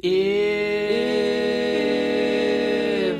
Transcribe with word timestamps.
If 0.00 0.12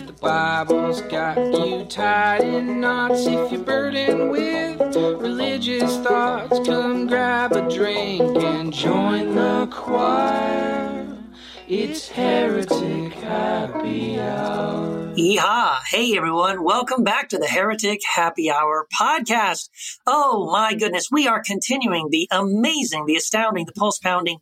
the 0.07 0.13
Bible's 0.13 1.01
got 1.03 1.37
you 1.37 1.85
tied 1.87 2.43
in 2.43 2.81
knots, 2.81 3.27
if 3.27 3.51
you're 3.51 3.65
burdened 3.65 4.31
with 4.31 4.95
religious 4.95 5.97
thoughts, 6.05 6.61
come 6.69 7.09
grab 7.09 7.51
a 7.51 7.69
drink 7.69 8.23
and 8.45 8.73
join 8.73 9.35
the 9.35 9.67
choir. 9.73 11.19
It's 11.67 12.07
Heretic 12.11 13.13
Happy 13.15 14.21
Hour. 14.21 15.15
Yeehaw! 15.17 15.79
Hey 15.91 16.17
everyone, 16.17 16.63
welcome 16.63 17.03
back 17.03 17.29
to 17.31 17.39
the 17.39 17.49
Heretic 17.49 18.03
Happy 18.15 18.53
Hour 18.53 18.87
podcast. 18.97 19.69
Oh 20.07 20.49
my 20.53 20.77
goodness, 20.77 21.11
we 21.11 21.27
are 21.27 21.43
continuing 21.43 22.11
the 22.11 22.29
amazing, 22.31 23.07
the 23.07 23.17
astounding, 23.17 23.67
the 23.67 23.73
pulse 23.73 23.99
pounding 23.99 24.39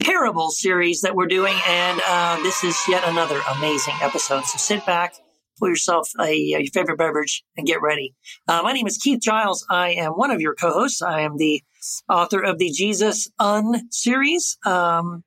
parable 0.00 0.50
series 0.50 1.02
that 1.02 1.14
we're 1.14 1.26
doing, 1.26 1.54
and 1.68 2.00
uh, 2.06 2.42
this 2.42 2.64
is 2.64 2.76
yet 2.88 3.02
another 3.06 3.40
amazing 3.56 3.94
episode. 4.00 4.44
So 4.44 4.58
sit 4.58 4.86
back, 4.86 5.14
pull 5.58 5.68
yourself 5.68 6.08
a, 6.20 6.54
a 6.54 6.66
favorite 6.66 6.98
beverage, 6.98 7.44
and 7.56 7.66
get 7.66 7.82
ready. 7.82 8.14
Uh, 8.48 8.62
my 8.62 8.72
name 8.72 8.86
is 8.86 8.98
Keith 8.98 9.20
Giles. 9.22 9.66
I 9.70 9.90
am 9.92 10.12
one 10.12 10.30
of 10.30 10.40
your 10.40 10.54
co-hosts. 10.54 11.02
I 11.02 11.20
am 11.20 11.36
the 11.36 11.62
author 12.08 12.42
of 12.42 12.58
the 12.58 12.70
Jesus 12.70 13.28
Un 13.38 13.90
series. 13.90 14.58
Um, 14.64 15.24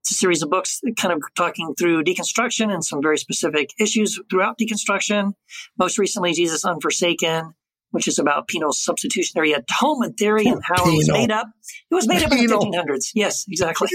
it's 0.00 0.12
a 0.12 0.14
series 0.14 0.42
of 0.42 0.50
books 0.50 0.80
kind 0.96 1.12
of 1.12 1.20
talking 1.34 1.74
through 1.74 2.04
deconstruction 2.04 2.72
and 2.72 2.84
some 2.84 3.02
very 3.02 3.18
specific 3.18 3.70
issues 3.78 4.20
throughout 4.30 4.56
deconstruction. 4.56 5.32
Most 5.76 5.98
recently, 5.98 6.32
Jesus 6.32 6.64
Unforsaken, 6.64 7.54
which 7.96 8.06
is 8.06 8.18
about 8.18 8.46
penal 8.46 8.74
substitutionary 8.74 9.54
atonement 9.54 10.18
theory 10.18 10.44
and 10.44 10.60
how 10.62 10.86
it 10.86 10.94
was 10.94 11.10
made 11.10 11.30
up. 11.30 11.48
It 11.90 11.94
was 11.94 12.06
made 12.06 12.22
up 12.22 12.30
in 12.30 12.46
the 12.46 12.52
1500s. 12.52 13.12
Yes, 13.14 13.46
exactly. 13.48 13.88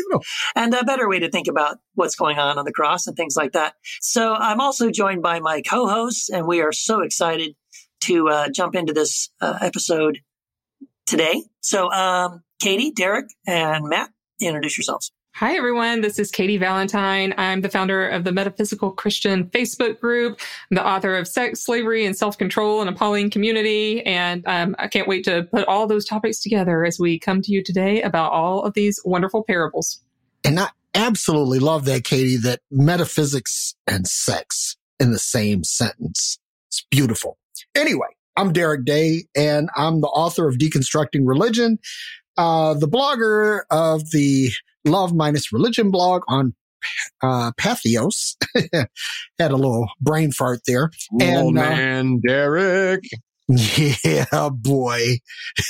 And 0.55 0.73
a 0.73 0.83
better 0.83 1.07
way 1.07 1.19
to 1.19 1.29
think 1.29 1.47
about 1.47 1.77
what's 1.93 2.15
going 2.15 2.39
on 2.39 2.57
on 2.57 2.65
the 2.65 2.71
cross 2.71 3.05
and 3.05 3.15
things 3.15 3.35
like 3.37 3.51
that. 3.51 3.75
So 3.99 4.33
I'm 4.33 4.59
also 4.59 4.89
joined 4.89 5.21
by 5.21 5.39
my 5.39 5.61
co-hosts, 5.61 6.31
and 6.31 6.47
we 6.47 6.61
are 6.61 6.71
so 6.71 7.01
excited 7.01 7.55
to 8.05 8.29
uh, 8.29 8.49
jump 8.49 8.73
into 8.73 8.91
this 8.91 9.29
uh, 9.39 9.59
episode 9.61 10.17
today. 11.05 11.43
So, 11.59 11.91
um, 11.91 12.41
Katie, 12.59 12.91
Derek, 12.91 13.27
and 13.45 13.87
Matt, 13.87 14.09
introduce 14.41 14.79
yourselves. 14.79 15.11
Hi, 15.33 15.55
everyone. 15.55 16.01
This 16.01 16.19
is 16.19 16.29
Katie 16.29 16.57
Valentine. 16.57 17.33
I'm 17.37 17.61
the 17.61 17.69
founder 17.69 18.07
of 18.07 18.25
the 18.25 18.31
Metaphysical 18.31 18.91
Christian 18.91 19.45
Facebook 19.45 19.99
group. 19.99 20.39
I'm 20.69 20.75
the 20.75 20.85
author 20.85 21.15
of 21.15 21.27
Sex, 21.27 21.63
Slavery, 21.63 22.05
and 22.05 22.15
Self 22.15 22.37
Control 22.37 22.81
in 22.81 22.87
a 22.87 22.93
Pauline 22.93 23.31
Community. 23.31 24.05
And 24.05 24.45
um, 24.45 24.75
I 24.77 24.87
can't 24.87 25.07
wait 25.07 25.23
to 25.25 25.43
put 25.43 25.65
all 25.67 25.87
those 25.87 26.05
topics 26.05 26.41
together 26.41 26.85
as 26.85 26.99
we 26.99 27.17
come 27.17 27.41
to 27.41 27.51
you 27.51 27.63
today 27.63 28.01
about 28.01 28.33
all 28.33 28.63
of 28.63 28.73
these 28.73 28.99
wonderful 29.05 29.43
parables. 29.43 30.01
And 30.43 30.59
I 30.59 30.67
absolutely 30.93 31.59
love 31.59 31.85
that, 31.85 32.03
Katie, 32.03 32.37
that 32.37 32.59
metaphysics 32.69 33.73
and 33.87 34.05
sex 34.05 34.75
in 34.99 35.11
the 35.11 35.19
same 35.19 35.63
sentence. 35.63 36.37
It's 36.67 36.85
beautiful. 36.91 37.37
Anyway, 37.73 38.09
I'm 38.35 38.51
Derek 38.51 38.85
Day, 38.85 39.23
and 39.35 39.69
I'm 39.75 40.01
the 40.01 40.07
author 40.07 40.47
of 40.47 40.57
Deconstructing 40.57 41.21
Religion, 41.23 41.79
uh, 42.37 42.75
the 42.75 42.87
blogger 42.87 43.61
of 43.71 44.11
the 44.11 44.51
Love 44.85 45.13
Minus 45.13 45.51
Religion 45.53 45.91
blog 45.91 46.23
on 46.27 46.53
uh, 47.21 47.51
Patheos. 47.59 48.35
Had 49.39 49.51
a 49.51 49.55
little 49.55 49.87
brain 49.99 50.31
fart 50.31 50.61
there. 50.65 50.89
And, 51.19 51.37
oh 51.37 51.51
man, 51.51 52.15
uh, 52.15 52.27
Derek. 52.27 53.03
Yeah, 53.47 54.49
boy. 54.51 55.17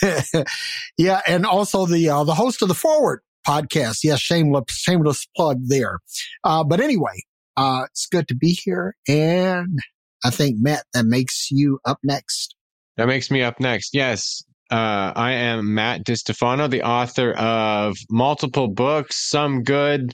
yeah, 0.97 1.21
and 1.27 1.45
also 1.45 1.85
the 1.85 2.09
uh, 2.09 2.23
the 2.23 2.35
host 2.35 2.61
of 2.61 2.67
the 2.67 2.75
Forward 2.75 3.21
podcast. 3.47 4.03
Yes, 4.03 4.19
shameless 4.19 4.65
shameless 4.69 5.27
plug 5.35 5.61
there. 5.67 5.99
Uh, 6.43 6.63
but 6.63 6.79
anyway, 6.79 7.23
uh, 7.57 7.85
it's 7.89 8.05
good 8.05 8.27
to 8.27 8.35
be 8.35 8.51
here, 8.63 8.95
and 9.07 9.79
I 10.23 10.29
think 10.29 10.57
Matt, 10.59 10.83
that 10.93 11.05
makes 11.05 11.49
you 11.49 11.79
up 11.85 11.97
next. 12.03 12.55
That 12.97 13.07
makes 13.07 13.31
me 13.31 13.41
up 13.41 13.59
next. 13.59 13.95
Yes, 13.95 14.43
uh, 14.71 15.11
I 15.15 15.33
am 15.33 15.73
Matt 15.73 16.05
DiStefano, 16.05 16.69
the 16.69 16.83
author 16.83 17.33
of 17.33 17.97
multiple 18.09 18.69
books, 18.69 19.17
some 19.29 19.63
good, 19.63 20.13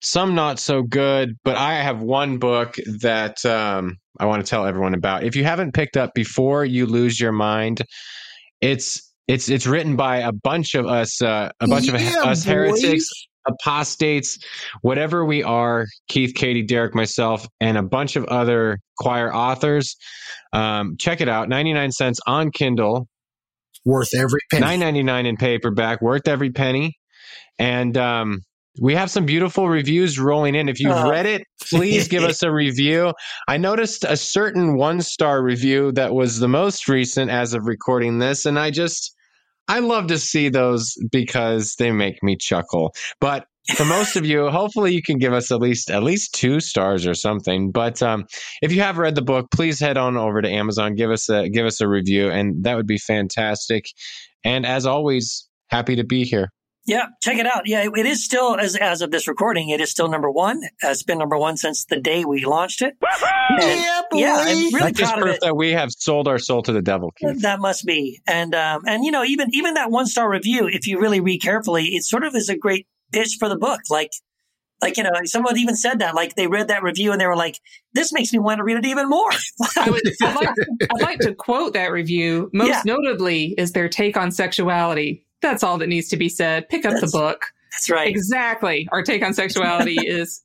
some 0.00 0.34
not 0.34 0.58
so 0.58 0.82
good, 0.82 1.38
but 1.44 1.56
I 1.56 1.74
have 1.74 2.00
one 2.00 2.38
book 2.38 2.76
that 3.00 3.44
um, 3.46 3.96
I 4.18 4.26
want 4.26 4.44
to 4.44 4.50
tell 4.50 4.66
everyone 4.66 4.94
about. 4.94 5.22
If 5.22 5.36
you 5.36 5.44
haven't 5.44 5.72
picked 5.72 5.96
up 5.96 6.14
before 6.14 6.64
you 6.64 6.86
lose 6.86 7.20
your 7.20 7.30
mind, 7.30 7.82
it's 8.60 9.08
it's 9.28 9.48
it's 9.48 9.68
written 9.68 9.94
by 9.94 10.16
a 10.16 10.32
bunch 10.32 10.74
of 10.74 10.86
us, 10.86 11.22
uh, 11.22 11.52
a 11.60 11.68
bunch 11.68 11.86
yeah, 11.86 12.22
of 12.22 12.26
us 12.26 12.42
heretics, 12.42 13.08
apostates, 13.46 14.36
whatever 14.80 15.24
we 15.24 15.44
are. 15.44 15.86
Keith, 16.08 16.34
Katie, 16.34 16.64
Derek, 16.64 16.96
myself, 16.96 17.46
and 17.60 17.78
a 17.78 17.82
bunch 17.84 18.16
of 18.16 18.24
other 18.24 18.80
Quoir 18.98 19.32
authors. 19.32 19.96
Um, 20.52 20.96
check 20.98 21.20
it 21.20 21.28
out, 21.28 21.48
ninety 21.48 21.72
nine 21.72 21.92
cents 21.92 22.18
on 22.26 22.50
Kindle 22.50 23.06
worth 23.84 24.14
every 24.14 24.40
penny. 24.50 24.62
Nine 24.62 24.80
ninety 24.80 25.02
nine 25.02 25.26
in 25.26 25.36
paperback, 25.36 26.00
worth 26.00 26.28
every 26.28 26.50
penny. 26.50 26.98
And 27.58 27.96
um, 27.96 28.40
we 28.80 28.94
have 28.94 29.10
some 29.10 29.26
beautiful 29.26 29.68
reviews 29.68 30.18
rolling 30.18 30.54
in. 30.54 30.68
If 30.68 30.80
you've 30.80 30.92
uh, 30.92 31.08
read 31.10 31.26
it, 31.26 31.44
please 31.68 32.08
give 32.08 32.22
us 32.22 32.42
a 32.42 32.50
review. 32.52 33.12
I 33.48 33.58
noticed 33.58 34.04
a 34.04 34.16
certain 34.16 34.76
one 34.76 35.02
star 35.02 35.42
review 35.42 35.92
that 35.92 36.14
was 36.14 36.38
the 36.38 36.48
most 36.48 36.88
recent 36.88 37.30
as 37.30 37.54
of 37.54 37.66
recording 37.66 38.18
this, 38.18 38.46
and 38.46 38.58
I 38.58 38.70
just 38.70 39.14
I 39.68 39.80
love 39.80 40.06
to 40.08 40.18
see 40.18 40.48
those 40.48 40.94
because 41.10 41.74
they 41.78 41.92
make 41.92 42.22
me 42.22 42.36
chuckle. 42.36 42.94
But 43.20 43.46
for 43.74 43.84
most 43.84 44.16
of 44.16 44.26
you, 44.26 44.48
hopefully 44.48 44.92
you 44.92 45.02
can 45.02 45.18
give 45.18 45.32
us 45.32 45.50
at 45.52 45.60
least 45.60 45.90
at 45.90 46.02
least 46.02 46.34
two 46.34 46.60
stars 46.60 47.06
or 47.06 47.14
something. 47.14 47.70
But 47.70 48.02
um, 48.02 48.26
if 48.60 48.72
you 48.72 48.80
have 48.82 48.98
read 48.98 49.14
the 49.14 49.22
book, 49.22 49.50
please 49.52 49.78
head 49.78 49.96
on 49.96 50.16
over 50.16 50.42
to 50.42 50.48
Amazon, 50.48 50.94
give 50.94 51.10
us 51.10 51.28
a 51.28 51.48
give 51.48 51.66
us 51.66 51.80
a 51.80 51.88
review, 51.88 52.30
and 52.30 52.64
that 52.64 52.76
would 52.76 52.86
be 52.86 52.98
fantastic. 52.98 53.86
And 54.44 54.66
as 54.66 54.86
always, 54.86 55.48
happy 55.68 55.96
to 55.96 56.04
be 56.04 56.24
here. 56.24 56.48
Yeah, 56.84 57.06
check 57.22 57.38
it 57.38 57.46
out. 57.46 57.62
Yeah, 57.66 57.88
it 57.94 58.06
is 58.06 58.24
still 58.24 58.56
as 58.58 58.74
as 58.74 59.02
of 59.02 59.12
this 59.12 59.28
recording, 59.28 59.68
it 59.68 59.80
is 59.80 59.90
still 59.90 60.08
number 60.08 60.30
one. 60.30 60.62
It's 60.82 61.04
been 61.04 61.18
number 61.18 61.38
one 61.38 61.56
since 61.56 61.84
the 61.84 62.00
day 62.00 62.24
we 62.24 62.44
launched 62.44 62.82
it. 62.82 62.94
yeah, 63.60 64.02
boy. 64.10 64.18
yeah, 64.18 64.36
I'm 64.40 64.74
really 64.74 64.90
That's 64.90 65.00
proud 65.00 65.20
proof 65.20 65.34
of 65.36 65.40
that 65.42 65.56
we 65.56 65.70
have 65.70 65.92
sold 65.92 66.26
our 66.26 66.40
soul 66.40 66.62
to 66.62 66.72
the 66.72 66.82
devil. 66.82 67.12
Keith. 67.16 67.42
That 67.42 67.60
must 67.60 67.86
be, 67.86 68.20
and 68.26 68.52
um, 68.56 68.82
and 68.88 69.04
you 69.04 69.12
know, 69.12 69.22
even 69.22 69.50
even 69.52 69.74
that 69.74 69.92
one 69.92 70.06
star 70.06 70.28
review, 70.28 70.66
if 70.66 70.88
you 70.88 70.98
really 70.98 71.20
read 71.20 71.40
carefully, 71.40 71.94
it 71.94 72.02
sort 72.02 72.24
of 72.24 72.34
is 72.34 72.48
a 72.48 72.56
great 72.56 72.88
pitch 73.12 73.36
for 73.38 73.48
the 73.48 73.56
book. 73.56 73.80
Like, 73.90 74.10
like 74.80 74.96
you 74.96 75.04
know, 75.04 75.10
someone 75.24 75.56
even 75.58 75.76
said 75.76 76.00
that. 76.00 76.14
Like 76.14 76.34
they 76.34 76.46
read 76.46 76.68
that 76.68 76.82
review 76.82 77.12
and 77.12 77.20
they 77.20 77.26
were 77.26 77.36
like, 77.36 77.60
"This 77.92 78.12
makes 78.12 78.32
me 78.32 78.38
want 78.38 78.58
to 78.58 78.64
read 78.64 78.76
it 78.76 78.84
even 78.84 79.08
more." 79.08 79.30
I 79.76 79.90
would, 79.90 80.02
I'd, 80.22 80.34
like, 80.34 80.48
I'd, 80.82 81.02
like, 81.02 81.18
to 81.20 81.34
quote 81.34 81.72
that 81.74 81.92
review. 81.92 82.50
Most 82.52 82.68
yeah. 82.68 82.82
notably 82.84 83.54
is 83.58 83.72
their 83.72 83.88
take 83.88 84.16
on 84.16 84.32
sexuality. 84.32 85.24
That's 85.40 85.62
all 85.62 85.78
that 85.78 85.88
needs 85.88 86.08
to 86.08 86.16
be 86.16 86.28
said. 86.28 86.68
Pick 86.68 86.84
up 86.84 86.92
that's, 86.92 87.12
the 87.12 87.18
book. 87.18 87.44
That's 87.72 87.90
right. 87.90 88.08
Exactly. 88.08 88.88
Our 88.92 89.02
take 89.02 89.24
on 89.24 89.34
sexuality 89.34 89.96
is 90.06 90.42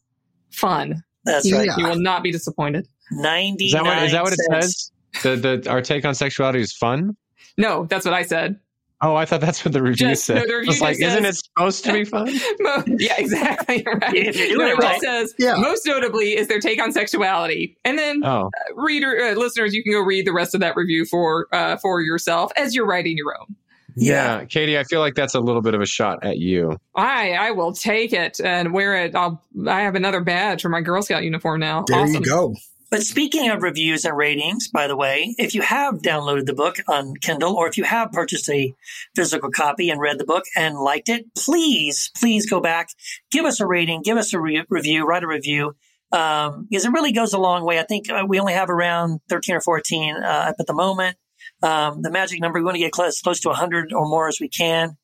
fun. 0.52 1.04
That's 1.26 1.52
right. 1.52 1.70
You 1.78 1.88
will 1.88 2.00
not 2.00 2.24
be 2.24 2.32
disappointed. 2.32 2.88
Ninety. 3.12 3.66
Is 3.66 3.74
that 3.74 3.84
what, 3.84 4.04
is 4.04 4.12
that 4.12 4.24
what 4.24 4.34
it 4.34 4.40
says? 4.52 4.92
The 5.24 5.36
the 5.36 5.70
our 5.70 5.82
take 5.82 6.06
on 6.06 6.16
sexuality 6.16 6.62
is 6.62 6.74
fun. 6.74 7.18
No, 7.58 7.86
that's 7.86 8.06
what 8.06 8.14
I 8.14 8.22
said. 8.22 8.60
Oh, 9.00 9.16
I 9.16 9.26
thought 9.26 9.42
that's 9.42 9.64
what 9.64 9.74
the 9.74 9.82
review 9.82 10.10
just, 10.10 10.26
said. 10.26 10.38
No, 10.38 10.48
the 10.48 10.56
review 10.56 10.82
like, 10.82 10.98
says, 10.98 11.14
isn't 11.14 11.26
it 11.26 11.36
supposed 11.36 11.86
to 11.86 11.94
be 11.94 12.04
fun? 12.04 12.28
yeah, 13.00 13.14
exactly. 13.18 13.86
Right. 13.98 14.16
Yeah, 14.16 14.30
if 14.30 14.38
you're 14.38 14.48
doing 14.48 14.60
no, 14.60 14.74
it 14.74 14.78
right. 14.80 15.02
says 15.02 15.34
yeah. 15.40 15.56
most 15.58 15.86
notably 15.86 16.36
is 16.36 16.48
their 16.48 16.60
take 16.60 16.82
on 16.82 16.92
sexuality, 16.92 17.78
and 17.86 17.98
then 17.98 18.24
oh. 18.24 18.48
uh, 18.48 18.74
reader 18.76 19.18
uh, 19.18 19.34
listeners, 19.34 19.74
you 19.74 19.84
can 19.84 19.94
go 19.94 20.00
read 20.00 20.26
the 20.26 20.34
rest 20.34 20.54
of 20.56 20.62
that 20.62 20.76
review 20.76 21.06
for 21.06 21.48
uh, 21.52 21.78
for 21.78 22.02
yourself 22.02 22.52
as 22.58 22.76
you're 22.76 22.86
writing 22.86 23.16
your 23.18 23.36
own. 23.40 23.56
Yeah. 23.96 24.40
yeah. 24.40 24.46
Katie, 24.46 24.78
I 24.78 24.84
feel 24.84 25.00
like 25.00 25.16
that's 25.16 25.36
a 25.36 25.40
little 25.40 25.62
bit 25.62 25.74
of 25.74 25.82
a 25.82 25.86
shot 25.86 26.24
at 26.24 26.38
you. 26.38 26.78
I 26.96 27.34
I 27.34 27.52
will 27.52 27.74
take 27.74 28.14
it 28.14 28.40
and 28.44 28.74
wear 28.74 28.96
it. 28.96 29.16
I'll 29.16 29.44
I 29.68 29.82
have 29.82 29.96
another 29.96 30.22
badge 30.22 30.62
for 30.62 30.70
my 30.70 30.82
Girl 30.82 31.02
Scout 31.02 31.24
uniform 31.24 31.60
now. 31.60 31.84
There 31.88 32.00
awesome. 32.00 32.16
you 32.16 32.22
go. 32.22 32.56
But 32.90 33.04
speaking 33.04 33.50
of 33.50 33.64
reviews 33.64 34.06
and 34.06 34.16
ratings, 34.16 34.70
by 34.70 34.88
the 34.88 34.96
way, 34.96 35.36
if 35.38 35.54
you 35.54 35.62
have 35.62 35.96
downloaded 35.96 36.46
the 36.46 36.54
book 36.54 36.78
on 36.88 37.16
Kindle 37.22 37.54
or 37.54 37.68
if 37.68 37.78
you 37.78 37.84
have 37.84 38.14
purchased 38.14 38.50
a 38.50 38.74
physical 39.14 39.52
copy 39.52 39.90
and 39.90 40.00
read 40.00 40.18
the 40.18 40.26
book 40.26 40.46
and 40.56 40.80
liked 40.80 41.10
it, 41.10 41.26
please, 41.36 42.10
please 42.18 42.50
go 42.50 42.62
back, 42.62 42.88
give 43.30 43.44
us 43.44 43.60
a 43.60 43.68
rating, 43.68 44.04
give 44.04 44.16
us 44.16 44.34
a 44.34 44.40
re- 44.40 44.64
review, 44.70 45.06
write 45.06 45.24
a 45.24 45.28
review. 45.28 45.76
Um, 46.14 46.68
because 46.70 46.86
it 46.86 46.94
really 46.94 47.12
goes 47.12 47.34
a 47.34 47.38
long 47.38 47.66
way. 47.66 47.78
I 47.78 47.84
think 47.84 48.10
uh, 48.10 48.24
we 48.26 48.40
only 48.40 48.54
have 48.54 48.70
around 48.70 49.20
13 49.28 49.58
or 49.58 49.62
14 49.62 50.16
uh, 50.16 50.26
up 50.26 50.56
at 50.58 50.66
the 50.66 50.74
moment. 50.74 51.18
Um, 51.62 52.02
the 52.02 52.12
magic 52.12 52.40
number, 52.40 52.60
we 52.60 52.64
want 52.64 52.76
to 52.76 52.80
get 52.80 52.94
close, 52.94 53.20
close 53.20 53.42
to 53.42 53.50
100 53.50 53.92
or 53.92 54.08
more 54.08 54.30
as 54.30 54.38
we 54.40 54.48
can. 54.48 54.96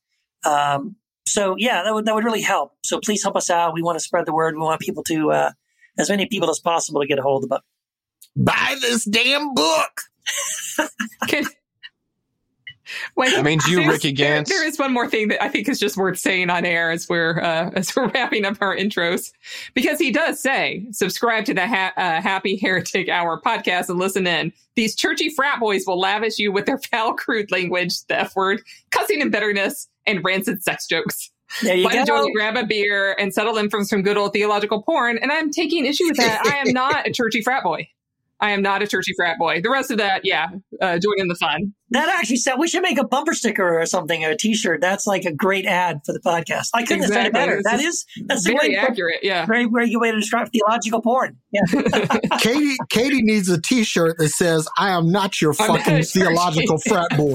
Um, 0.45 0.95
so 1.27 1.56
yeah, 1.57 1.83
that 1.83 1.94
would, 1.94 2.06
that 2.06 2.15
would 2.15 2.24
really 2.24 2.41
help. 2.44 2.71
So 2.85 3.01
please 3.01 3.24
help 3.24 3.35
us 3.35 3.50
out. 3.50 3.74
We 3.74 3.81
want 3.81 3.97
to 3.97 4.03
spread 4.03 4.25
the 4.25 4.33
word. 4.33 4.56
We 4.56 4.62
want 4.62 4.80
people 4.80 5.03
to, 5.09 5.31
uh, 5.31 5.51
as 6.00 6.09
many 6.09 6.27
people 6.27 6.50
as 6.50 6.59
possible 6.59 7.01
to 7.01 7.07
get 7.07 7.19
a 7.19 7.21
hold 7.21 7.44
of 7.44 7.50
the 7.50 7.56
book 7.56 7.63
buy 8.35 8.75
this 8.81 9.06
damn 9.06 9.53
book. 9.53 10.01
can, 11.27 11.45
Wait, 13.15 13.31
That 13.31 13.44
means 13.45 13.65
you, 13.68 13.77
there's- 13.77 13.91
Ricky 13.94 14.12
there- 14.12 14.44
there 14.44 14.65
is 14.68 14.77
one 14.77 14.91
more 14.94 15.07
thing 15.09 15.30
that 15.30 15.41
I 15.41 15.47
think 15.50 15.68
is 15.68 15.80
just 15.80 15.97
worth 15.97 16.19
saying 16.19 16.50
on 16.50 16.63
air 16.65 16.91
as 16.91 17.07
we're 17.09 17.39
uh, 17.39 17.71
as 17.75 17.95
we're 17.95 18.07
wrapping 18.13 18.45
up 18.45 18.57
our 18.62 18.75
intros, 18.75 19.31
because 19.74 19.97
he 20.00 20.12
does 20.12 20.39
say 20.41 20.85
subscribe 20.91 21.45
to 21.45 21.53
the 21.53 21.65
ha- 21.68 21.94
uh, 21.97 22.21
Happy 22.21 22.57
Heretic 22.57 23.09
Hour 23.09 23.41
podcast 23.41 23.89
and 23.89 23.97
listen 24.00 24.27
in. 24.27 24.51
These 24.75 24.95
churchy 24.95 25.30
frat 25.30 25.59
boys 25.59 25.85
will 25.88 26.00
lavish 26.00 26.38
you 26.39 26.51
with 26.51 26.65
their 26.65 26.77
foul, 26.77 27.13
crude 27.13 27.51
language, 27.51 28.03
the 28.07 28.19
F 28.19 28.35
word, 28.35 28.62
cussing 28.91 29.21
and 29.21 29.31
bitterness, 29.31 29.88
and 30.06 30.24
rancid 30.24 30.62
sex 30.62 30.85
jokes. 30.85 31.31
There 31.62 31.75
you 31.75 31.85
Why 31.85 31.94
don't 32.03 32.07
go. 32.07 32.25
you 32.27 32.33
grab 32.35 32.57
a 32.57 32.65
beer 32.65 33.15
and 33.18 33.33
settle 33.33 33.57
in 33.57 33.69
from 33.69 33.85
some 33.85 34.01
good 34.01 34.18
old 34.18 34.33
theological 34.33 34.81
porn? 34.81 35.18
And 35.19 35.31
I'm 35.31 35.51
taking 35.51 35.85
issue 35.85 36.06
with 36.07 36.18
that. 36.18 36.41
I 36.45 36.57
am 36.68 36.74
not 36.74 37.07
a 37.07 37.12
churchy 37.12 37.41
frat 37.41 37.63
boy. 37.63 37.88
I 38.44 38.51
am 38.51 38.62
not 38.62 38.84
a 38.84 38.88
churchy 38.88 39.13
frat 39.16 39.38
boy. 39.40 39.62
The 39.62 39.69
rest 39.69 39.90
of 39.90 40.00
that, 40.00 40.25
yeah, 40.25 40.50
uh, 40.81 41.00
join 41.00 41.13
in 41.18 41.30
the 41.30 41.36
fun. 41.36 41.74
That 41.92 42.10
actually 42.10 42.36
said 42.38 42.56
we 42.56 42.68
should 42.68 42.81
make 42.81 42.98
a 43.00 43.07
bumper 43.07 43.34
sticker 43.34 43.80
or 43.80 43.86
something, 43.86 44.25
or 44.25 44.31
a 44.31 44.36
T-shirt. 44.36 44.81
That's 44.81 45.07
like 45.07 45.24
a 45.24 45.31
great 45.31 45.66
ad 45.66 46.01
for 46.06 46.12
the 46.12 46.19
podcast. 46.19 46.68
I 46.74 46.84
couldn't 46.84 47.04
have 47.04 47.13
said 47.13 47.25
it 47.28 47.31
better. 47.31 47.56
This 47.56 47.63
That 47.63 47.80
is 47.80 47.86
is 47.86 48.06
that's 48.25 48.45
Very 48.45 48.57
great, 48.57 48.75
accurate, 48.75 49.19
yeah. 49.24 49.45
very 49.45 49.63
very 49.63 49.90
good 49.90 50.00
way 50.01 50.12
to 50.12 50.19
describe 50.19 50.50
theological 50.51 51.01
porn. 51.01 51.38
Yeah, 51.54 51.62
Katie 52.40 52.75
Katie 52.90 53.22
needs 53.22 53.48
a 53.48 53.62
T-shirt 53.62 54.18
that 54.18 54.30
says 54.30 54.68
"I 54.78 54.90
am 54.90 55.10
not 55.10 55.42
your 55.42 55.56
I'm 55.57 55.68
not 55.68 55.78
fucking 55.80 56.00
a 56.00 56.04
theological 56.04 56.78
frat 56.86 57.16
boy." 57.16 57.31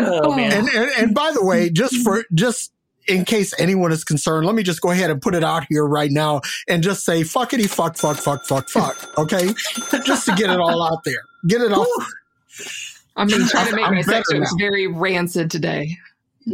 oh 0.00 0.34
man. 0.34 0.52
And, 0.52 0.68
and 0.68 0.90
and 0.98 1.14
by 1.14 1.30
the 1.32 1.44
way, 1.44 1.70
just 1.70 2.02
for 2.02 2.24
just 2.34 2.72
in 3.06 3.24
case 3.24 3.52
anyone 3.58 3.92
is 3.92 4.04
concerned, 4.04 4.46
let 4.46 4.54
me 4.54 4.62
just 4.62 4.80
go 4.80 4.90
ahead 4.90 5.10
and 5.10 5.20
put 5.20 5.34
it 5.34 5.44
out 5.44 5.64
here 5.68 5.86
right 5.86 6.10
now 6.10 6.40
and 6.68 6.82
just 6.82 7.04
say 7.04 7.22
fuckity 7.22 7.68
fuck 7.68 7.96
fuck 7.96 8.16
fuck 8.16 8.44
fuck 8.46 8.68
fuck. 8.68 9.18
Okay, 9.18 9.52
just 10.04 10.26
to 10.26 10.34
get 10.34 10.50
it 10.50 10.60
all 10.60 10.82
out 10.82 11.04
there, 11.04 11.22
get 11.46 11.60
it 11.60 11.72
all. 11.72 11.86
I'm 13.16 13.28
going 13.28 13.42
to 13.42 13.48
try 13.48 13.68
to 13.68 13.76
make 13.76 13.86
I'm 13.86 13.94
my 13.94 14.02
sex 14.02 14.28
better 14.28 14.40
jokes 14.40 14.52
now. 14.52 14.58
very 14.58 14.86
rancid 14.86 15.50
today. 15.50 15.96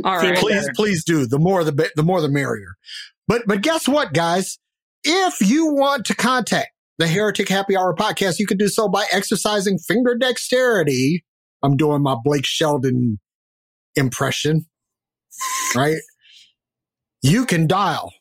All 0.04 0.16
right. 0.16 0.36
Please 0.36 0.62
better. 0.62 0.72
please 0.74 1.04
do 1.04 1.26
the 1.26 1.38
more 1.38 1.64
the 1.64 1.90
the 1.96 2.02
more 2.02 2.20
the 2.20 2.28
merrier 2.28 2.76
but 3.28 3.42
but 3.46 3.60
guess 3.60 3.86
what 3.86 4.12
guys 4.12 4.58
if 5.04 5.40
you 5.40 5.72
want 5.72 6.04
to 6.06 6.14
contact 6.16 6.70
the 6.98 7.06
heretic 7.06 7.48
happy 7.48 7.76
hour 7.76 7.94
podcast 7.94 8.40
you 8.40 8.46
can 8.46 8.58
do 8.58 8.66
so 8.66 8.88
by 8.88 9.06
exercising 9.12 9.78
finger 9.78 10.16
dexterity 10.16 11.24
i'm 11.62 11.76
doing 11.76 12.02
my 12.02 12.16
blake 12.24 12.44
shelton 12.44 13.20
impression 13.94 14.66
right 15.76 15.98
you 17.22 17.46
can 17.46 17.66
dial 17.66 18.12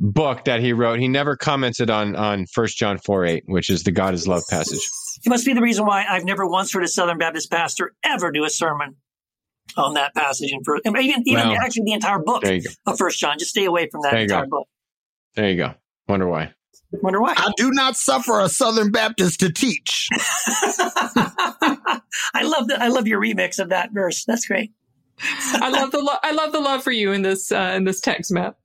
book 0.00 0.44
that 0.46 0.60
he 0.60 0.72
wrote, 0.72 0.98
he 0.98 1.08
never 1.08 1.36
commented 1.36 1.90
on 1.90 2.16
on 2.16 2.46
First 2.46 2.78
John 2.78 2.96
four 2.96 3.26
eight, 3.26 3.44
which 3.46 3.68
is 3.68 3.82
the 3.82 3.92
God 3.92 4.14
is 4.14 4.26
love 4.26 4.42
passage. 4.48 4.80
it 5.22 5.28
must 5.28 5.44
be 5.44 5.52
the 5.52 5.60
reason 5.60 5.84
why 5.84 6.06
I've 6.08 6.24
never 6.24 6.46
once 6.46 6.72
heard 6.72 6.82
a 6.82 6.88
Southern 6.88 7.18
Baptist 7.18 7.50
pastor 7.50 7.92
ever 8.02 8.32
do 8.32 8.44
a 8.44 8.50
sermon 8.50 8.96
on 9.76 9.94
that 9.94 10.14
passage 10.14 10.52
and 10.52 10.64
for 10.64 10.78
even 10.84 11.22
even 11.26 11.48
Well, 11.48 11.56
actually 11.60 11.84
the 11.86 11.92
entire 11.92 12.18
book 12.18 12.42
There 12.42 12.54
you 12.54 12.62
go. 12.62 12.70
of 12.92 12.98
First 12.98 13.18
John 13.18 13.38
just 13.38 13.50
stay 13.50 13.64
away 13.64 13.88
from 13.90 14.02
that 14.02 14.12
There 14.12 14.22
you 14.22 14.28
go. 14.28 14.34
entire 14.34 14.46
book 14.48 14.68
There 15.34 15.50
you 15.50 15.56
go. 15.56 15.74
Wonder 16.08 16.28
why. 16.28 16.52
wonder 17.02 17.20
why 17.20 17.34
I 17.36 17.52
do 17.56 17.70
not 17.72 17.96
suffer 17.96 18.40
a 18.40 18.48
Southern 18.48 18.90
Baptist 18.92 19.40
to 19.40 19.52
teach. 19.52 20.08
I 22.34 22.42
love 22.42 22.68
that. 22.68 22.78
I 22.80 22.88
love 22.88 23.06
your 23.06 23.20
remix 23.20 23.58
of 23.58 23.70
that 23.70 23.90
verse. 23.92 24.24
That's 24.24 24.46
great. 24.46 24.72
I 25.20 25.70
love 25.70 25.90
the 25.90 25.98
lo- 25.98 26.18
I 26.22 26.32
love 26.32 26.52
the 26.52 26.60
love 26.60 26.82
for 26.82 26.92
you 26.92 27.12
in 27.12 27.22
this 27.22 27.50
uh, 27.50 27.72
in 27.74 27.84
this 27.84 28.00
text, 28.00 28.32
Matt. 28.32 28.56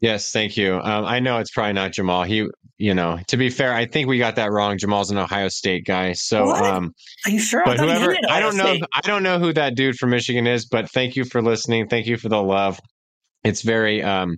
Yes, 0.00 0.32
thank 0.32 0.56
you. 0.56 0.74
Um, 0.74 1.04
I 1.04 1.20
know 1.20 1.38
it's 1.38 1.50
probably 1.50 1.74
not 1.74 1.92
Jamal. 1.92 2.22
He, 2.24 2.46
you 2.78 2.94
know, 2.94 3.18
to 3.28 3.36
be 3.36 3.50
fair, 3.50 3.74
I 3.74 3.84
think 3.86 4.08
we 4.08 4.16
got 4.18 4.36
that 4.36 4.50
wrong. 4.50 4.78
Jamal's 4.78 5.10
an 5.10 5.18
Ohio 5.18 5.48
State 5.48 5.84
guy, 5.84 6.12
so. 6.14 6.46
What? 6.46 6.64
Um, 6.64 6.92
Are 7.26 7.30
you 7.30 7.38
sure? 7.38 7.62
but 7.66 7.78
whoever 7.78 8.16
I 8.28 8.40
don't 8.40 8.56
know 8.56 8.64
State. 8.74 8.82
I 8.94 9.00
don't 9.02 9.22
know 9.22 9.38
who 9.38 9.52
that 9.52 9.74
dude 9.74 9.96
from 9.96 10.10
Michigan 10.10 10.46
is, 10.46 10.64
but 10.66 10.90
thank 10.90 11.16
you 11.16 11.24
for 11.24 11.42
listening. 11.42 11.88
Thank 11.88 12.06
you 12.06 12.16
for 12.16 12.30
the 12.30 12.42
love. 12.42 12.80
It's 13.44 13.60
very 13.62 14.02
um 14.02 14.36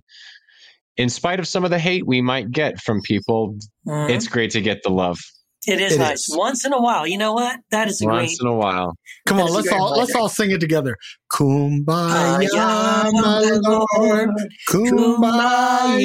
in 0.97 1.09
spite 1.09 1.39
of 1.39 1.47
some 1.47 1.63
of 1.63 1.71
the 1.71 1.79
hate 1.79 2.05
we 2.05 2.21
might 2.21 2.51
get 2.51 2.79
from 2.79 3.01
people, 3.01 3.57
Mhm. 3.87 4.09
it's 4.11 4.27
great 4.27 4.51
to 4.51 4.61
get 4.61 4.83
the 4.83 4.89
love 4.91 5.17
it 5.67 5.81
is 5.81 5.93
it 5.93 5.99
nice. 5.99 6.29
is. 6.29 6.37
Once 6.37 6.65
in 6.65 6.73
a 6.73 6.81
while, 6.81 7.07
you 7.07 7.17
know 7.17 7.33
what? 7.33 7.59
That 7.71 7.87
is 7.87 8.01
a 8.01 8.05
great. 8.05 8.15
once 8.15 8.39
in 8.41 8.47
a 8.47 8.55
while. 8.55 8.95
Come 9.25 9.39
on, 9.39 9.51
let's 9.51 9.69
great 9.69 9.79
all 9.79 9.97
let's 9.97 10.15
all 10.15 10.29
sing 10.29 10.51
it 10.51 10.59
together. 10.59 10.97
Kumbaya, 11.31 12.47
ah, 12.53 13.09
Kumbaya, 13.11 13.11
my 13.13 13.59
Lord. 13.63 14.29
Kumbaya. 14.69 16.03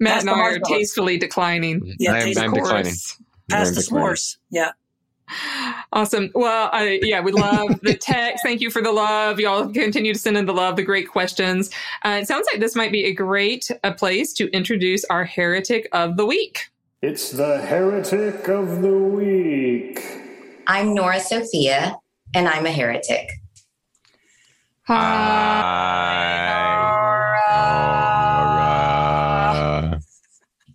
Matt 0.00 0.20
and 0.20 0.30
I 0.30 0.32
are 0.32 0.58
tastefully 0.60 1.18
declining. 1.18 1.94
Yeah, 1.98 2.12
I'm, 2.12 2.38
I'm 2.38 2.52
declining. 2.52 2.84
Course. 2.92 3.18
Pass 3.50 3.70
the 3.74 3.80
s'mores. 3.80 4.36
Yeah. 4.50 4.72
Awesome. 5.92 6.30
Well, 6.34 6.70
I, 6.72 7.00
yeah, 7.02 7.20
we 7.20 7.32
love 7.32 7.80
the 7.82 7.94
text. 8.00 8.42
Thank 8.44 8.60
you 8.60 8.70
for 8.70 8.82
the 8.82 8.92
love. 8.92 9.38
Y'all 9.38 9.68
continue 9.68 10.12
to 10.12 10.18
send 10.18 10.36
in 10.36 10.46
the 10.46 10.54
love, 10.54 10.76
the 10.76 10.82
great 10.82 11.08
questions. 11.08 11.70
Uh, 12.04 12.18
it 12.22 12.28
sounds 12.28 12.46
like 12.52 12.60
this 12.60 12.74
might 12.74 12.92
be 12.92 13.04
a 13.04 13.12
great 13.12 13.70
uh 13.84 13.92
place 13.92 14.32
to 14.34 14.50
introduce 14.50 15.04
our 15.06 15.24
heretic 15.24 15.88
of 15.92 16.16
the 16.16 16.26
week. 16.26 16.70
It's 17.02 17.30
the 17.30 17.60
heretic 17.60 18.48
of 18.48 18.80
the 18.80 18.96
week. 18.96 20.00
I'm 20.66 20.94
Nora 20.94 21.20
Sophia, 21.20 21.96
and 22.34 22.48
I'm 22.48 22.64
a 22.64 22.72
heretic. 22.72 23.28
Hi, 24.86 26.36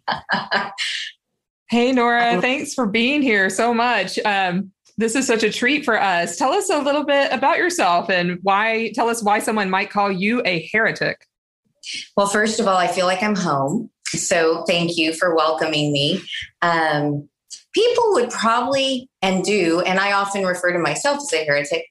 Nora. 0.07 0.73
Hey, 1.69 1.91
Nora, 1.91 2.39
thanks 2.39 2.73
for 2.73 2.85
being 2.85 3.21
here 3.21 3.49
so 3.49 3.73
much. 3.73 4.17
Um, 4.19 4.71
this 4.97 5.15
is 5.15 5.27
such 5.27 5.43
a 5.43 5.51
treat 5.51 5.83
for 5.85 6.01
us. 6.01 6.37
Tell 6.37 6.53
us 6.53 6.69
a 6.69 6.79
little 6.79 7.03
bit 7.03 7.31
about 7.31 7.57
yourself 7.57 8.09
and 8.09 8.39
why, 8.41 8.91
tell 8.95 9.09
us 9.09 9.21
why 9.21 9.39
someone 9.39 9.69
might 9.69 9.89
call 9.89 10.11
you 10.11 10.41
a 10.45 10.67
heretic. 10.71 11.25
Well, 12.15 12.27
first 12.27 12.59
of 12.59 12.67
all, 12.67 12.77
I 12.77 12.87
feel 12.87 13.05
like 13.05 13.21
I'm 13.21 13.35
home. 13.35 13.89
So 14.07 14.63
thank 14.65 14.97
you 14.97 15.13
for 15.13 15.35
welcoming 15.35 15.91
me. 15.91 16.21
Um, 16.61 17.29
people 17.73 18.13
would 18.13 18.29
probably 18.29 19.09
and 19.21 19.43
do, 19.43 19.81
and 19.81 19.99
I 19.99 20.13
often 20.13 20.45
refer 20.45 20.71
to 20.71 20.79
myself 20.79 21.17
as 21.17 21.33
a 21.33 21.45
heretic 21.45 21.85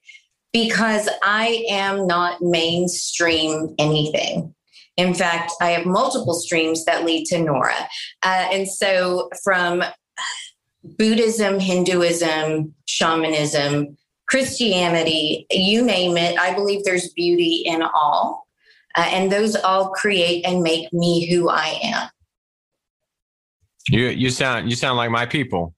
because 0.51 1.07
I 1.21 1.65
am 1.69 2.07
not 2.07 2.41
mainstream 2.41 3.75
anything. 3.77 4.53
In 4.97 5.13
fact, 5.13 5.53
I 5.61 5.69
have 5.71 5.85
multiple 5.85 6.33
streams 6.33 6.85
that 6.85 7.05
lead 7.05 7.25
to 7.27 7.39
Nora. 7.39 7.87
Uh, 8.23 8.49
and 8.51 8.67
so 8.67 9.29
from 9.43 9.83
Buddhism, 10.83 11.59
Hinduism, 11.59 12.73
shamanism, 12.85 13.97
Christianity, 14.27 15.45
you 15.51 15.83
name 15.83 16.17
it, 16.17 16.37
I 16.39 16.53
believe 16.53 16.83
there's 16.83 17.09
beauty 17.13 17.63
in 17.65 17.81
all. 17.81 18.47
Uh, 18.95 19.07
and 19.11 19.31
those 19.31 19.55
all 19.55 19.89
create 19.89 20.45
and 20.45 20.63
make 20.63 20.91
me 20.91 21.29
who 21.29 21.49
I 21.49 21.79
am. 21.83 22.09
You 23.89 24.07
you 24.07 24.29
sound 24.31 24.69
you 24.69 24.75
sound 24.75 24.97
like 24.97 25.11
my 25.11 25.25
people. 25.25 25.73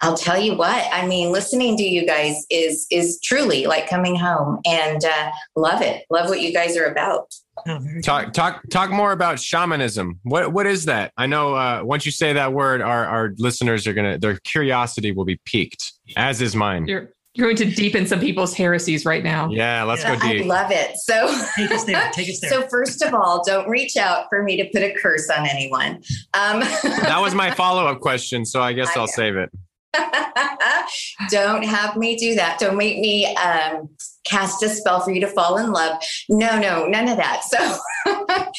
I'll 0.00 0.16
tell 0.16 0.40
you 0.40 0.56
what. 0.56 0.84
I 0.92 1.06
mean, 1.06 1.30
listening 1.30 1.76
to 1.76 1.84
you 1.84 2.04
guys 2.04 2.44
is 2.50 2.86
is 2.90 3.20
truly 3.22 3.66
like 3.66 3.88
coming 3.88 4.16
home, 4.16 4.58
and 4.66 5.04
uh, 5.04 5.30
love 5.54 5.82
it. 5.82 6.04
Love 6.10 6.28
what 6.28 6.40
you 6.40 6.52
guys 6.52 6.76
are 6.76 6.86
about. 6.86 7.32
Oh, 7.66 7.78
talk 8.02 8.32
talk 8.32 8.62
talk 8.70 8.90
more 8.90 9.12
about 9.12 9.38
shamanism. 9.38 10.18
What 10.22 10.52
what 10.52 10.66
is 10.66 10.86
that? 10.86 11.12
I 11.16 11.26
know 11.26 11.54
uh, 11.54 11.82
once 11.84 12.06
you 12.06 12.12
say 12.12 12.32
that 12.32 12.52
word, 12.52 12.80
our 12.80 13.04
our 13.04 13.34
listeners 13.38 13.86
are 13.86 13.92
gonna 13.92 14.18
their 14.18 14.38
curiosity 14.38 15.12
will 15.12 15.24
be 15.24 15.38
piqued, 15.44 15.92
as 16.16 16.40
is 16.40 16.56
mine. 16.56 16.86
You're 16.86 17.10
you're 17.34 17.46
going 17.46 17.56
to 17.56 17.64
deepen 17.64 18.06
some 18.06 18.20
people's 18.20 18.52
heresies 18.52 19.06
right 19.06 19.24
now. 19.24 19.48
Yeah, 19.50 19.84
let's 19.84 20.04
go 20.04 20.18
deep. 20.18 20.42
I 20.42 20.46
love 20.46 20.70
it. 20.70 20.96
So 20.98 21.34
take 21.56 21.70
us 21.70 21.84
there. 21.84 22.10
Take 22.12 22.28
us 22.28 22.40
there. 22.40 22.50
So 22.52 22.68
first 22.68 23.00
of 23.00 23.14
all, 23.14 23.42
don't 23.46 23.68
reach 23.68 23.96
out 23.96 24.26
for 24.28 24.42
me 24.42 24.58
to 24.58 24.68
put 24.70 24.82
a 24.82 24.94
curse 25.00 25.30
on 25.30 25.46
anyone. 25.46 26.02
Um, 26.34 26.60
that 26.82 27.18
was 27.20 27.34
my 27.34 27.50
follow 27.50 27.86
up 27.86 28.00
question, 28.00 28.44
so 28.44 28.60
I 28.60 28.74
guess 28.74 28.94
I 28.94 29.00
will 29.00 29.06
save 29.06 29.36
it. 29.36 29.50
don't 31.30 31.64
have 31.64 31.96
me 31.96 32.16
do 32.16 32.34
that. 32.34 32.58
Don't 32.58 32.76
make 32.76 32.98
me 32.98 33.34
um, 33.36 33.88
cast 34.24 34.62
a 34.62 34.68
spell 34.68 35.00
for 35.00 35.10
you 35.10 35.20
to 35.20 35.26
fall 35.26 35.58
in 35.58 35.72
love. 35.72 36.00
No, 36.28 36.58
no, 36.58 36.86
none 36.86 37.08
of 37.08 37.16
that. 37.16 37.42
So, 37.44 37.76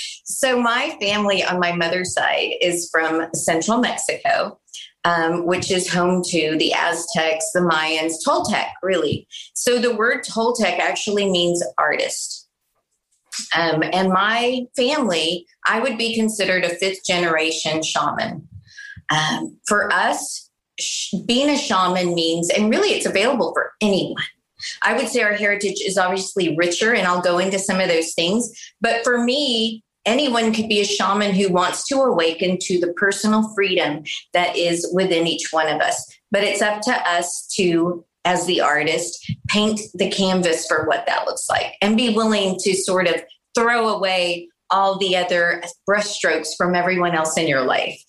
so 0.26 0.62
my 0.62 0.96
family 1.00 1.44
on 1.44 1.60
my 1.60 1.72
mother's 1.72 2.14
side 2.14 2.54
is 2.62 2.90
from 2.92 3.28
central 3.34 3.80
Mexico 3.80 4.60
um, 5.06 5.46
which 5.46 5.72
is 5.72 5.92
home 5.92 6.22
to 6.28 6.58
the 6.58 6.74
Aztecs, 6.74 7.52
the 7.54 7.60
Mayans, 7.60 8.16
Toltec, 8.26 8.70
really. 8.82 9.28
So 9.54 9.80
the 9.80 9.96
word 9.96 10.24
Toltec 10.24 10.80
actually 10.80 11.30
means 11.30 11.64
artist. 11.78 12.48
Um, 13.56 13.84
and 13.92 14.10
my 14.10 14.66
family, 14.76 15.46
I 15.66 15.80
would 15.80 15.98
be 15.98 16.16
considered 16.16 16.64
a 16.64 16.76
fifth 16.76 17.06
generation 17.06 17.82
shaman. 17.82 18.48
Um, 19.10 19.58
for 19.68 19.92
us, 19.92 20.50
sh- 20.80 21.16
being 21.26 21.50
a 21.50 21.58
shaman 21.58 22.14
means, 22.14 22.50
and 22.50 22.70
really 22.70 22.90
it's 22.90 23.06
available 23.06 23.52
for 23.54 23.72
anyone. 23.82 24.24
I 24.82 24.94
would 24.94 25.08
say 25.08 25.22
our 25.22 25.34
heritage 25.34 25.82
is 25.82 25.98
obviously 25.98 26.56
richer, 26.56 26.94
and 26.94 27.08
I'll 27.08 27.22
go 27.22 27.40
into 27.40 27.60
some 27.60 27.80
of 27.80 27.88
those 27.88 28.14
things. 28.14 28.52
But 28.82 29.04
for 29.04 29.24
me, 29.24 29.84
anyone 30.06 30.54
could 30.54 30.68
be 30.68 30.82
a 30.82 30.86
shaman 30.86 31.34
who 31.34 31.52
wants 31.52 31.88
to 31.88 31.96
awaken 31.96 32.58
to 32.62 32.80
the 32.80 32.94
personal 32.94 33.54
freedom 33.56 34.04
that 34.34 34.56
is 34.56 34.90
within 34.94 35.28
each 35.28 35.52
one 35.52 35.68
of 35.68 35.82
us. 35.82 36.06
But 36.32 36.44
it's 36.44 36.62
up 36.62 36.82
to 36.82 36.92
us 36.92 37.48
to, 37.56 38.04
as 38.26 38.46
the 38.46 38.62
artist, 38.62 39.32
paint 39.48 39.80
the 39.94 40.10
canvas 40.10 40.66
for 40.68 40.86
what 40.86 41.06
that 41.06 41.26
looks 41.26 41.50
like 41.50 41.76
and 41.82 41.98
be 41.98 42.14
willing 42.14 42.58
to 42.60 42.74
sort 42.74 43.08
of 43.08 43.16
throw 43.56 43.90
away 43.90 44.50
all 44.70 44.98
the 44.98 45.16
other 45.16 45.62
brushstrokes 45.88 46.56
from 46.58 46.74
everyone 46.74 47.14
else 47.14 47.38
in 47.38 47.48
your 47.48 47.62
life. 47.62 48.02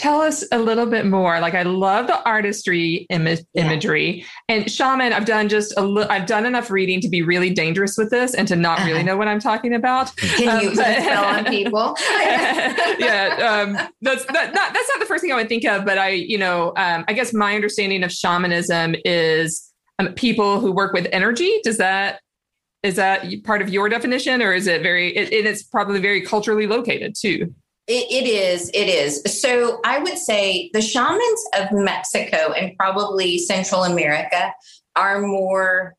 Tell 0.00 0.22
us 0.22 0.42
a 0.50 0.58
little 0.58 0.86
bit 0.86 1.04
more. 1.04 1.40
Like 1.40 1.52
I 1.52 1.62
love 1.62 2.06
the 2.06 2.24
artistry 2.24 3.06
Im- 3.10 3.36
imagery 3.52 4.24
and 4.48 4.70
shaman. 4.70 5.12
I've 5.12 5.26
done 5.26 5.46
just 5.46 5.74
a 5.76 5.84
li- 5.84 6.06
I've 6.08 6.24
done 6.24 6.46
enough 6.46 6.70
reading 6.70 7.02
to 7.02 7.08
be 7.10 7.20
really 7.20 7.50
dangerous 7.50 7.98
with 7.98 8.08
this 8.08 8.32
and 8.32 8.48
to 8.48 8.56
not 8.56 8.78
really 8.78 8.92
uh-huh. 8.94 9.02
know 9.02 9.18
what 9.18 9.28
I'm 9.28 9.40
talking 9.40 9.74
about. 9.74 10.16
Can 10.16 10.48
um, 10.48 10.62
you 10.62 10.74
spell 10.74 11.22
on 11.22 11.44
people? 11.50 11.94
yeah, 12.10 13.36
um, 13.68 13.88
that's 14.00 14.24
that, 14.24 14.54
not, 14.54 14.72
that's 14.72 14.88
not 14.88 15.00
the 15.00 15.04
first 15.06 15.20
thing 15.20 15.32
I 15.32 15.34
would 15.34 15.50
think 15.50 15.66
of. 15.66 15.84
But 15.84 15.98
I, 15.98 16.08
you 16.12 16.38
know, 16.38 16.72
um, 16.78 17.04
I 17.06 17.12
guess 17.12 17.34
my 17.34 17.54
understanding 17.54 18.02
of 18.02 18.10
shamanism 18.10 18.96
is 19.04 19.70
um, 19.98 20.14
people 20.14 20.60
who 20.60 20.72
work 20.72 20.94
with 20.94 21.08
energy. 21.12 21.60
Does 21.62 21.76
that 21.76 22.20
is 22.82 22.96
that 22.96 23.26
part 23.44 23.60
of 23.60 23.68
your 23.68 23.90
definition, 23.90 24.40
or 24.40 24.54
is 24.54 24.66
it 24.66 24.82
very? 24.82 25.14
It, 25.14 25.30
it's 25.30 25.62
probably 25.62 26.00
very 26.00 26.22
culturally 26.22 26.66
located 26.66 27.16
too. 27.20 27.54
It, 27.90 28.24
it 28.24 28.28
is. 28.28 28.70
It 28.72 28.88
is. 28.88 29.40
So 29.40 29.80
I 29.84 29.98
would 29.98 30.16
say 30.16 30.70
the 30.72 30.80
shamans 30.80 31.44
of 31.58 31.72
Mexico 31.72 32.52
and 32.52 32.76
probably 32.78 33.36
Central 33.36 33.82
America 33.82 34.54
are 34.94 35.20
more 35.20 35.96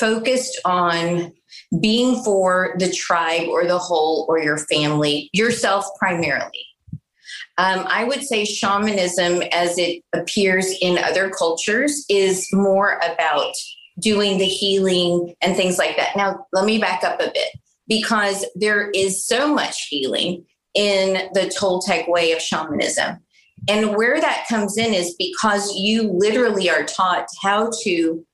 focused 0.00 0.58
on 0.64 1.34
being 1.82 2.24
for 2.24 2.76
the 2.78 2.90
tribe 2.90 3.46
or 3.48 3.66
the 3.66 3.76
whole 3.76 4.24
or 4.26 4.38
your 4.38 4.56
family, 4.56 5.28
yourself 5.34 5.84
primarily. 5.98 6.66
Um, 7.58 7.84
I 7.88 8.04
would 8.04 8.22
say 8.22 8.46
shamanism, 8.46 9.42
as 9.52 9.76
it 9.76 10.02
appears 10.14 10.74
in 10.80 10.96
other 10.96 11.28
cultures, 11.28 12.06
is 12.08 12.48
more 12.54 12.98
about 13.04 13.52
doing 14.00 14.38
the 14.38 14.46
healing 14.46 15.34
and 15.42 15.56
things 15.56 15.76
like 15.76 15.98
that. 15.98 16.16
Now, 16.16 16.46
let 16.54 16.64
me 16.64 16.78
back 16.78 17.04
up 17.04 17.20
a 17.20 17.30
bit 17.34 17.48
because 17.86 18.46
there 18.54 18.88
is 18.92 19.26
so 19.26 19.52
much 19.52 19.88
healing 19.90 20.46
in 20.76 21.14
the 21.32 21.52
Toltec 21.58 22.08
way 22.08 22.32
of 22.32 22.40
shamanism. 22.40 23.16
And 23.68 23.96
where 23.96 24.20
that 24.20 24.46
comes 24.48 24.76
in 24.76 24.94
is 24.94 25.16
because 25.18 25.74
you 25.74 26.12
literally 26.12 26.70
are 26.70 26.84
taught 26.84 27.26
how 27.42 27.70
to 27.82 28.24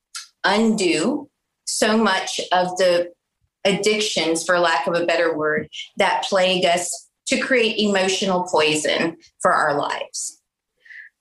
undo 0.45 1.31
so 1.65 1.97
much 1.97 2.41
of 2.51 2.77
the 2.77 3.11
addictions, 3.65 4.45
for 4.45 4.59
lack 4.59 4.87
of 4.87 4.95
a 4.95 5.07
better 5.07 5.37
word, 5.39 5.69
that 5.97 6.25
plague 6.25 6.65
us 6.65 7.09
to 7.29 7.39
create 7.39 7.79
emotional 7.79 8.47
poison 8.51 9.17
for 9.41 9.53
our 9.53 9.79
lives. 9.79 10.41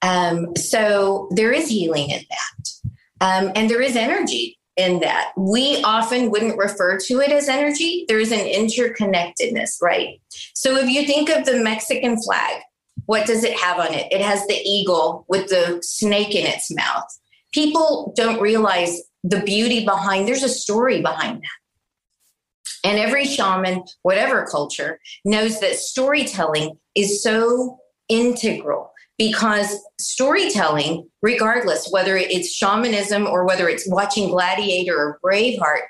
Um, 0.02 0.54
so 0.56 1.28
there 1.30 1.52
is 1.52 1.68
healing 1.68 2.10
in 2.10 2.22
that. 2.28 2.90
Um, 3.20 3.52
and 3.54 3.70
there 3.70 3.80
is 3.80 3.94
energy 3.94 4.58
in 4.82 5.00
that. 5.00 5.32
We 5.36 5.80
often 5.84 6.30
wouldn't 6.30 6.58
refer 6.58 6.98
to 6.98 7.20
it 7.20 7.30
as 7.30 7.48
energy. 7.48 8.04
There's 8.08 8.32
an 8.32 8.40
interconnectedness, 8.40 9.80
right? 9.80 10.20
So 10.54 10.76
if 10.76 10.90
you 10.90 11.06
think 11.06 11.30
of 11.30 11.44
the 11.44 11.62
Mexican 11.62 12.20
flag, 12.20 12.60
what 13.06 13.26
does 13.26 13.44
it 13.44 13.58
have 13.58 13.78
on 13.78 13.94
it? 13.94 14.12
It 14.12 14.20
has 14.20 14.46
the 14.46 14.54
eagle 14.54 15.24
with 15.28 15.48
the 15.48 15.80
snake 15.82 16.34
in 16.34 16.46
its 16.46 16.70
mouth. 16.74 17.06
People 17.52 18.12
don't 18.16 18.40
realize 18.40 19.00
the 19.24 19.40
beauty 19.40 19.84
behind 19.84 20.26
there's 20.26 20.42
a 20.42 20.48
story 20.48 21.00
behind 21.00 21.38
that. 21.38 22.88
And 22.88 22.98
every 22.98 23.24
shaman, 23.24 23.84
whatever 24.02 24.46
culture, 24.50 24.98
knows 25.24 25.60
that 25.60 25.76
storytelling 25.76 26.78
is 26.96 27.22
so 27.22 27.78
integral 28.08 28.91
because 29.22 29.78
storytelling, 30.00 31.08
regardless 31.22 31.88
whether 31.92 32.16
it's 32.16 32.52
shamanism 32.52 33.24
or 33.24 33.46
whether 33.46 33.68
it's 33.68 33.86
watching 33.86 34.28
Gladiator 34.28 34.96
or 34.96 35.20
Braveheart, 35.24 35.82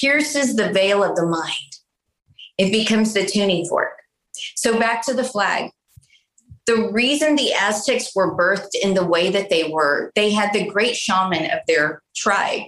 pierces 0.00 0.56
the 0.56 0.72
veil 0.72 1.04
of 1.04 1.14
the 1.14 1.26
mind. 1.26 1.52
It 2.56 2.72
becomes 2.72 3.12
the 3.12 3.26
tuning 3.26 3.66
fork. 3.66 3.92
So 4.56 4.78
back 4.78 5.04
to 5.04 5.12
the 5.12 5.22
flag. 5.22 5.70
The 6.64 6.90
reason 6.90 7.36
the 7.36 7.52
Aztecs 7.52 8.16
were 8.16 8.34
birthed 8.34 8.74
in 8.82 8.94
the 8.94 9.04
way 9.04 9.28
that 9.32 9.50
they 9.50 9.64
were, 9.64 10.10
they 10.14 10.30
had 10.30 10.54
the 10.54 10.66
great 10.66 10.96
shaman 10.96 11.50
of 11.50 11.58
their 11.66 12.00
tribe. 12.16 12.62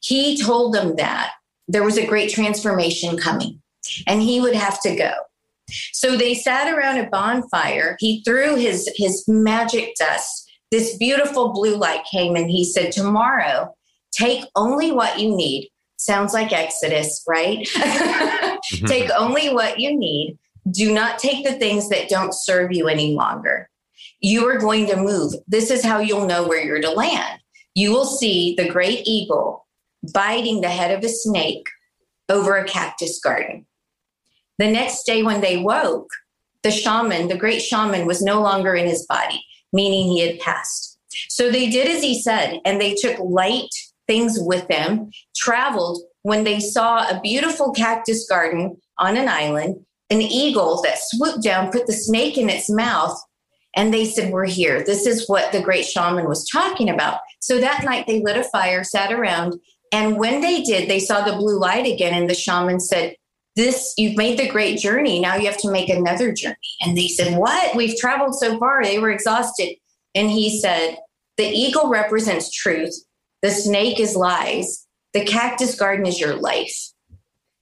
He 0.00 0.40
told 0.40 0.72
them 0.72 0.96
that 0.96 1.32
there 1.68 1.84
was 1.84 1.98
a 1.98 2.06
great 2.06 2.30
transformation 2.30 3.18
coming 3.18 3.60
and 4.06 4.22
he 4.22 4.40
would 4.40 4.54
have 4.54 4.80
to 4.82 4.96
go. 4.96 5.12
So 5.92 6.16
they 6.16 6.34
sat 6.34 6.72
around 6.72 6.98
a 6.98 7.08
bonfire. 7.08 7.96
He 7.98 8.22
threw 8.24 8.56
his, 8.56 8.88
his 8.96 9.24
magic 9.26 9.94
dust. 9.98 10.50
This 10.70 10.96
beautiful 10.96 11.52
blue 11.52 11.76
light 11.76 12.04
came 12.10 12.36
and 12.36 12.50
he 12.50 12.64
said, 12.64 12.92
Tomorrow, 12.92 13.74
take 14.12 14.44
only 14.54 14.92
what 14.92 15.18
you 15.18 15.34
need. 15.34 15.70
Sounds 15.96 16.32
like 16.32 16.52
Exodus, 16.52 17.24
right? 17.28 17.68
Mm-hmm. 18.60 18.86
take 18.86 19.10
only 19.18 19.48
what 19.52 19.80
you 19.80 19.96
need. 19.96 20.38
Do 20.70 20.92
not 20.92 21.18
take 21.18 21.44
the 21.44 21.54
things 21.54 21.88
that 21.88 22.08
don't 22.08 22.34
serve 22.34 22.72
you 22.72 22.88
any 22.88 23.14
longer. 23.14 23.68
You 24.20 24.46
are 24.48 24.58
going 24.58 24.86
to 24.88 24.96
move. 24.96 25.32
This 25.48 25.70
is 25.70 25.82
how 25.82 25.98
you'll 25.98 26.26
know 26.26 26.46
where 26.46 26.62
you're 26.62 26.80
to 26.80 26.90
land. 26.90 27.40
You 27.74 27.92
will 27.92 28.04
see 28.04 28.54
the 28.54 28.68
great 28.68 29.06
eagle 29.06 29.66
biting 30.12 30.60
the 30.60 30.68
head 30.68 30.96
of 30.96 31.04
a 31.04 31.08
snake 31.08 31.66
over 32.28 32.56
a 32.56 32.64
cactus 32.64 33.18
garden. 33.20 33.66
The 34.60 34.70
next 34.70 35.04
day, 35.04 35.22
when 35.22 35.40
they 35.40 35.56
woke, 35.56 36.10
the 36.62 36.70
shaman, 36.70 37.28
the 37.28 37.36
great 37.38 37.62
shaman, 37.62 38.06
was 38.06 38.20
no 38.20 38.42
longer 38.42 38.74
in 38.74 38.86
his 38.86 39.06
body, 39.06 39.42
meaning 39.72 40.08
he 40.08 40.20
had 40.20 40.38
passed. 40.38 40.98
So 41.30 41.50
they 41.50 41.70
did 41.70 41.88
as 41.88 42.02
he 42.02 42.20
said, 42.20 42.60
and 42.66 42.78
they 42.78 42.94
took 42.94 43.18
light 43.18 43.70
things 44.06 44.36
with 44.38 44.68
them, 44.68 45.12
traveled 45.34 46.02
when 46.24 46.44
they 46.44 46.60
saw 46.60 47.08
a 47.08 47.22
beautiful 47.22 47.72
cactus 47.72 48.28
garden 48.28 48.76
on 48.98 49.16
an 49.16 49.30
island, 49.30 49.76
an 50.10 50.20
eagle 50.20 50.82
that 50.82 50.98
swooped 50.98 51.42
down, 51.42 51.72
put 51.72 51.86
the 51.86 51.94
snake 51.94 52.36
in 52.36 52.50
its 52.50 52.68
mouth, 52.68 53.18
and 53.74 53.94
they 53.94 54.04
said, 54.04 54.30
We're 54.30 54.44
here. 54.44 54.84
This 54.84 55.06
is 55.06 55.26
what 55.26 55.52
the 55.52 55.62
great 55.62 55.86
shaman 55.86 56.28
was 56.28 56.46
talking 56.46 56.90
about. 56.90 57.20
So 57.40 57.60
that 57.60 57.82
night 57.82 58.06
they 58.06 58.20
lit 58.20 58.36
a 58.36 58.44
fire, 58.44 58.84
sat 58.84 59.10
around, 59.10 59.58
and 59.90 60.18
when 60.18 60.42
they 60.42 60.62
did, 60.62 60.90
they 60.90 61.00
saw 61.00 61.24
the 61.24 61.36
blue 61.36 61.58
light 61.58 61.86
again, 61.86 62.12
and 62.12 62.28
the 62.28 62.34
shaman 62.34 62.78
said, 62.78 63.16
this 63.56 63.94
you've 63.96 64.16
made 64.16 64.38
the 64.38 64.48
great 64.48 64.78
journey. 64.78 65.20
Now 65.20 65.36
you 65.36 65.46
have 65.46 65.58
to 65.58 65.70
make 65.70 65.88
another 65.88 66.32
journey. 66.32 66.56
And 66.80 66.96
they 66.96 67.08
said 67.08 67.36
what? 67.36 67.76
We've 67.76 67.98
traveled 67.98 68.34
so 68.34 68.58
far. 68.58 68.82
They 68.82 68.98
were 68.98 69.10
exhausted. 69.10 69.74
And 70.14 70.30
he 70.30 70.60
said 70.60 70.98
the 71.36 71.46
eagle 71.46 71.88
represents 71.88 72.50
truth. 72.50 72.94
The 73.42 73.50
snake 73.50 74.00
is 74.00 74.16
lies. 74.16 74.86
The 75.12 75.24
cactus 75.24 75.74
garden 75.74 76.06
is 76.06 76.20
your 76.20 76.36
life. 76.36 76.76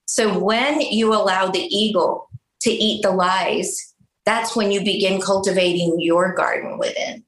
So 0.07 0.39
when 0.39 0.81
you 0.81 1.15
allow 1.15 1.51
the 1.51 1.61
eagle 1.61 2.29
to 2.63 2.71
eat 2.71 3.03
the 3.03 3.11
lies 3.11 3.89
that's 4.29 4.55
when 4.55 4.71
you 4.71 4.85
begin 4.85 5.23
cultivating 5.23 5.99
your 6.01 6.35
garden 6.35 6.77
within. 6.77 7.25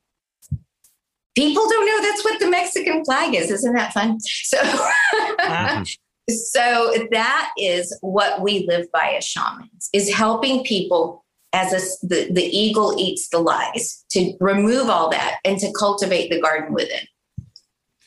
People 1.34 1.66
don't 1.66 1.86
know 1.86 2.02
that's 2.02 2.22
what 2.22 2.38
the 2.38 2.50
mexican 2.50 3.06
flag 3.06 3.34
is. 3.34 3.50
Isn't 3.50 3.72
that 3.72 3.94
fun? 3.94 4.20
So 4.20 4.58
so 6.30 6.92
that 7.10 7.50
is 7.58 7.96
what 8.00 8.40
we 8.40 8.66
live 8.66 8.86
by 8.92 9.14
as 9.16 9.24
shamans 9.24 9.88
is 9.92 10.12
helping 10.12 10.64
people 10.64 11.24
as 11.52 11.72
a, 11.72 12.06
the, 12.06 12.32
the 12.32 12.44
eagle 12.44 12.94
eats 12.98 13.28
the 13.28 13.38
lies 13.38 14.04
to 14.10 14.34
remove 14.40 14.88
all 14.88 15.10
that 15.10 15.38
and 15.44 15.58
to 15.58 15.72
cultivate 15.72 16.30
the 16.30 16.40
garden 16.40 16.72
within 16.74 17.00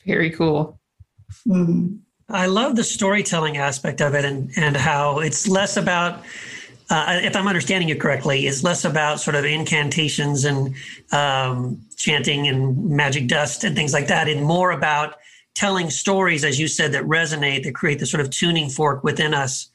very 0.06 0.30
cool 0.30 0.78
mm-hmm. 1.46 1.96
i 2.28 2.46
love 2.46 2.76
the 2.76 2.84
storytelling 2.84 3.56
aspect 3.56 4.00
of 4.00 4.14
it 4.14 4.24
and, 4.24 4.50
and 4.56 4.76
how 4.76 5.18
it's 5.18 5.46
less 5.46 5.76
about 5.76 6.22
uh, 6.90 7.20
if 7.22 7.36
i'm 7.36 7.48
understanding 7.48 7.88
it 7.88 8.00
correctly 8.00 8.46
it's 8.46 8.62
less 8.62 8.84
about 8.84 9.20
sort 9.20 9.36
of 9.36 9.44
incantations 9.44 10.44
and 10.44 10.74
um, 11.12 11.80
chanting 11.96 12.48
and 12.48 12.90
magic 12.90 13.28
dust 13.28 13.64
and 13.64 13.74
things 13.74 13.92
like 13.92 14.06
that 14.06 14.28
and 14.28 14.42
more 14.42 14.70
about 14.70 15.16
telling 15.54 15.90
stories, 15.90 16.44
as 16.44 16.58
you 16.58 16.68
said, 16.68 16.92
that 16.92 17.04
resonate, 17.04 17.64
that 17.64 17.74
create 17.74 17.98
the 17.98 18.06
sort 18.06 18.20
of 18.20 18.30
tuning 18.30 18.68
fork 18.68 19.04
within 19.04 19.34
us 19.34 19.70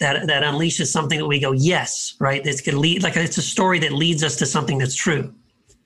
that 0.00 0.26
that 0.26 0.42
unleashes 0.42 0.86
something 0.86 1.18
that 1.18 1.26
we 1.26 1.38
go, 1.38 1.52
yes, 1.52 2.16
right. 2.18 2.42
This 2.42 2.60
could 2.60 2.74
lead 2.74 3.02
like 3.02 3.16
it's 3.16 3.38
a 3.38 3.42
story 3.42 3.78
that 3.80 3.92
leads 3.92 4.24
us 4.24 4.36
to 4.36 4.46
something 4.46 4.78
that's 4.78 4.94
true. 4.94 5.32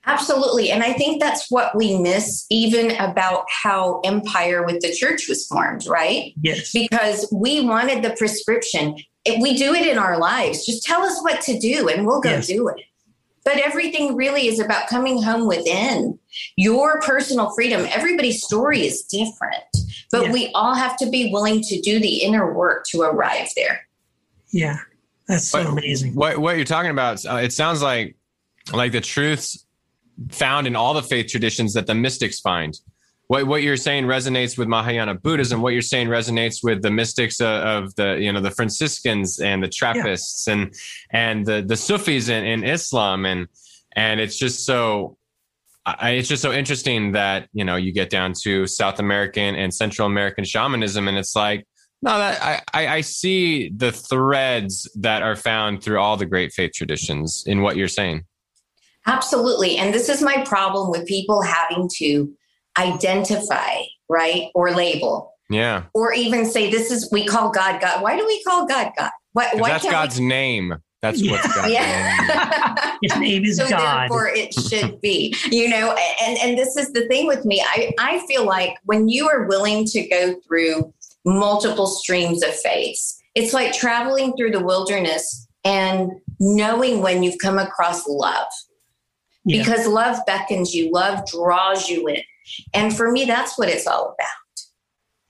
Absolutely. 0.06 0.70
And 0.70 0.82
I 0.82 0.94
think 0.94 1.20
that's 1.20 1.50
what 1.50 1.76
we 1.76 1.98
miss 1.98 2.46
even 2.48 2.92
about 2.92 3.44
how 3.50 4.00
empire 4.00 4.64
with 4.64 4.80
the 4.80 4.94
church 4.94 5.28
was 5.28 5.46
formed, 5.46 5.86
right? 5.86 6.32
Yes. 6.40 6.72
Because 6.72 7.28
we 7.30 7.60
wanted 7.60 8.02
the 8.02 8.16
prescription. 8.16 8.96
If 9.26 9.42
we 9.42 9.54
do 9.54 9.74
it 9.74 9.86
in 9.86 9.98
our 9.98 10.18
lives, 10.18 10.64
just 10.64 10.82
tell 10.82 11.02
us 11.02 11.20
what 11.20 11.42
to 11.42 11.58
do 11.58 11.90
and 11.90 12.06
we'll 12.06 12.22
go 12.22 12.30
yes. 12.30 12.46
do 12.46 12.68
it. 12.68 12.80
But 13.44 13.58
everything 13.58 14.14
really 14.14 14.46
is 14.46 14.60
about 14.60 14.88
coming 14.88 15.22
home 15.22 15.46
within 15.46 16.18
your 16.56 17.00
personal 17.00 17.50
freedom. 17.54 17.86
Everybody's 17.90 18.42
story 18.42 18.86
is 18.86 19.04
different, 19.04 19.64
but 20.10 20.26
yeah. 20.26 20.32
we 20.32 20.50
all 20.54 20.74
have 20.74 20.96
to 20.98 21.08
be 21.08 21.32
willing 21.32 21.62
to 21.62 21.80
do 21.80 21.98
the 21.98 22.22
inner 22.22 22.52
work 22.52 22.84
to 22.90 23.00
arrive 23.02 23.48
there. 23.56 23.86
Yeah, 24.50 24.78
that's 25.26 25.48
so 25.48 25.60
amazing. 25.60 26.14
What 26.14 26.38
what 26.38 26.56
you're 26.56 26.64
talking 26.64 26.90
about? 26.90 27.24
Uh, 27.24 27.36
it 27.36 27.52
sounds 27.52 27.82
like 27.82 28.16
like 28.72 28.92
the 28.92 29.00
truths 29.00 29.66
found 30.30 30.66
in 30.66 30.76
all 30.76 30.94
the 30.94 31.02
faith 31.02 31.30
traditions 31.30 31.74
that 31.74 31.86
the 31.86 31.94
mystics 31.94 32.40
find 32.40 32.78
what 33.28 33.46
what 33.46 33.62
you're 33.62 33.76
saying 33.76 34.04
resonates 34.04 34.58
with 34.58 34.68
Mahayana 34.68 35.14
Buddhism. 35.14 35.62
What 35.62 35.74
you're 35.74 35.82
saying 35.82 36.08
resonates 36.08 36.64
with 36.64 36.82
the 36.82 36.90
mystics 36.90 37.40
of, 37.40 37.46
of 37.46 37.94
the 37.94 38.18
you 38.18 38.32
know 38.32 38.40
the 38.40 38.50
Franciscans 38.50 39.38
and 39.38 39.62
the 39.62 39.68
Trappists 39.68 40.46
yeah. 40.46 40.54
and 40.54 40.74
and 41.10 41.46
the 41.46 41.62
the 41.62 41.76
Sufis 41.76 42.28
in, 42.28 42.44
in 42.44 42.64
Islam 42.64 43.24
and 43.24 43.46
and 43.94 44.18
it's 44.18 44.36
just 44.36 44.64
so 44.64 45.18
I, 45.84 46.12
it's 46.12 46.28
just 46.28 46.42
so 46.42 46.52
interesting 46.52 47.12
that 47.12 47.48
you 47.52 47.64
know 47.64 47.76
you 47.76 47.92
get 47.92 48.10
down 48.10 48.32
to 48.42 48.66
South 48.66 48.98
American 48.98 49.54
and 49.54 49.72
Central 49.72 50.06
American 50.06 50.44
shamanism 50.44 51.06
and 51.06 51.18
it's 51.18 51.36
like 51.36 51.66
no 52.00 52.16
that 52.16 52.42
I, 52.42 52.62
I 52.72 52.94
I 52.96 53.00
see 53.02 53.68
the 53.68 53.92
threads 53.92 54.90
that 54.96 55.22
are 55.22 55.36
found 55.36 55.82
through 55.82 56.00
all 56.00 56.16
the 56.16 56.26
great 56.26 56.52
faith 56.52 56.72
traditions 56.74 57.44
in 57.46 57.60
what 57.60 57.76
you're 57.76 57.88
saying. 57.88 58.24
Absolutely, 59.06 59.76
and 59.76 59.92
this 59.92 60.08
is 60.08 60.22
my 60.22 60.44
problem 60.44 60.90
with 60.90 61.06
people 61.06 61.42
having 61.42 61.90
to 61.96 62.30
identify, 62.78 63.82
right? 64.08 64.50
Or 64.54 64.70
label. 64.70 65.34
Yeah. 65.50 65.84
Or 65.94 66.12
even 66.12 66.44
say, 66.44 66.70
this 66.70 66.90
is, 66.90 67.10
we 67.10 67.24
call 67.24 67.50
God 67.50 67.80
God. 67.80 68.02
Why 68.02 68.16
do 68.16 68.26
we 68.26 68.42
call 68.44 68.66
God 68.66 68.92
God? 68.96 69.10
Why, 69.32 69.50
why 69.54 69.70
that's 69.70 69.84
God's 69.84 70.20
we... 70.20 70.26
name. 70.26 70.74
That's 71.00 71.20
yeah. 71.20 71.32
what's 71.32 71.46
God's 71.54 71.72
yeah. 71.72 72.96
His 73.02 73.16
name 73.16 73.44
is 73.44 73.56
so 73.58 73.68
God. 73.68 74.02
Therefore, 74.02 74.28
it 74.28 74.52
should 74.52 75.00
be. 75.00 75.34
You 75.50 75.68
know, 75.68 75.96
and 76.22 76.38
and 76.38 76.58
this 76.58 76.76
is 76.76 76.92
the 76.92 77.06
thing 77.06 77.26
with 77.26 77.44
me. 77.44 77.62
I 77.64 77.92
I 77.98 78.26
feel 78.26 78.44
like 78.44 78.74
when 78.84 79.08
you 79.08 79.28
are 79.28 79.44
willing 79.44 79.84
to 79.86 80.08
go 80.08 80.34
through 80.46 80.92
multiple 81.24 81.86
streams 81.86 82.42
of 82.42 82.54
faith, 82.54 82.98
it's 83.34 83.52
like 83.52 83.72
traveling 83.72 84.36
through 84.36 84.50
the 84.50 84.64
wilderness 84.64 85.46
and 85.64 86.10
knowing 86.40 87.00
when 87.00 87.22
you've 87.22 87.38
come 87.38 87.58
across 87.58 88.06
love. 88.08 88.48
Yeah. 89.44 89.62
Because 89.62 89.86
love 89.86 90.18
beckons 90.26 90.74
you, 90.74 90.90
love 90.90 91.24
draws 91.26 91.88
you 91.88 92.08
in. 92.08 92.22
And 92.74 92.96
for 92.96 93.10
me, 93.10 93.24
that's 93.24 93.58
what 93.58 93.68
it's 93.68 93.86
all 93.86 94.14
about. 94.18 94.66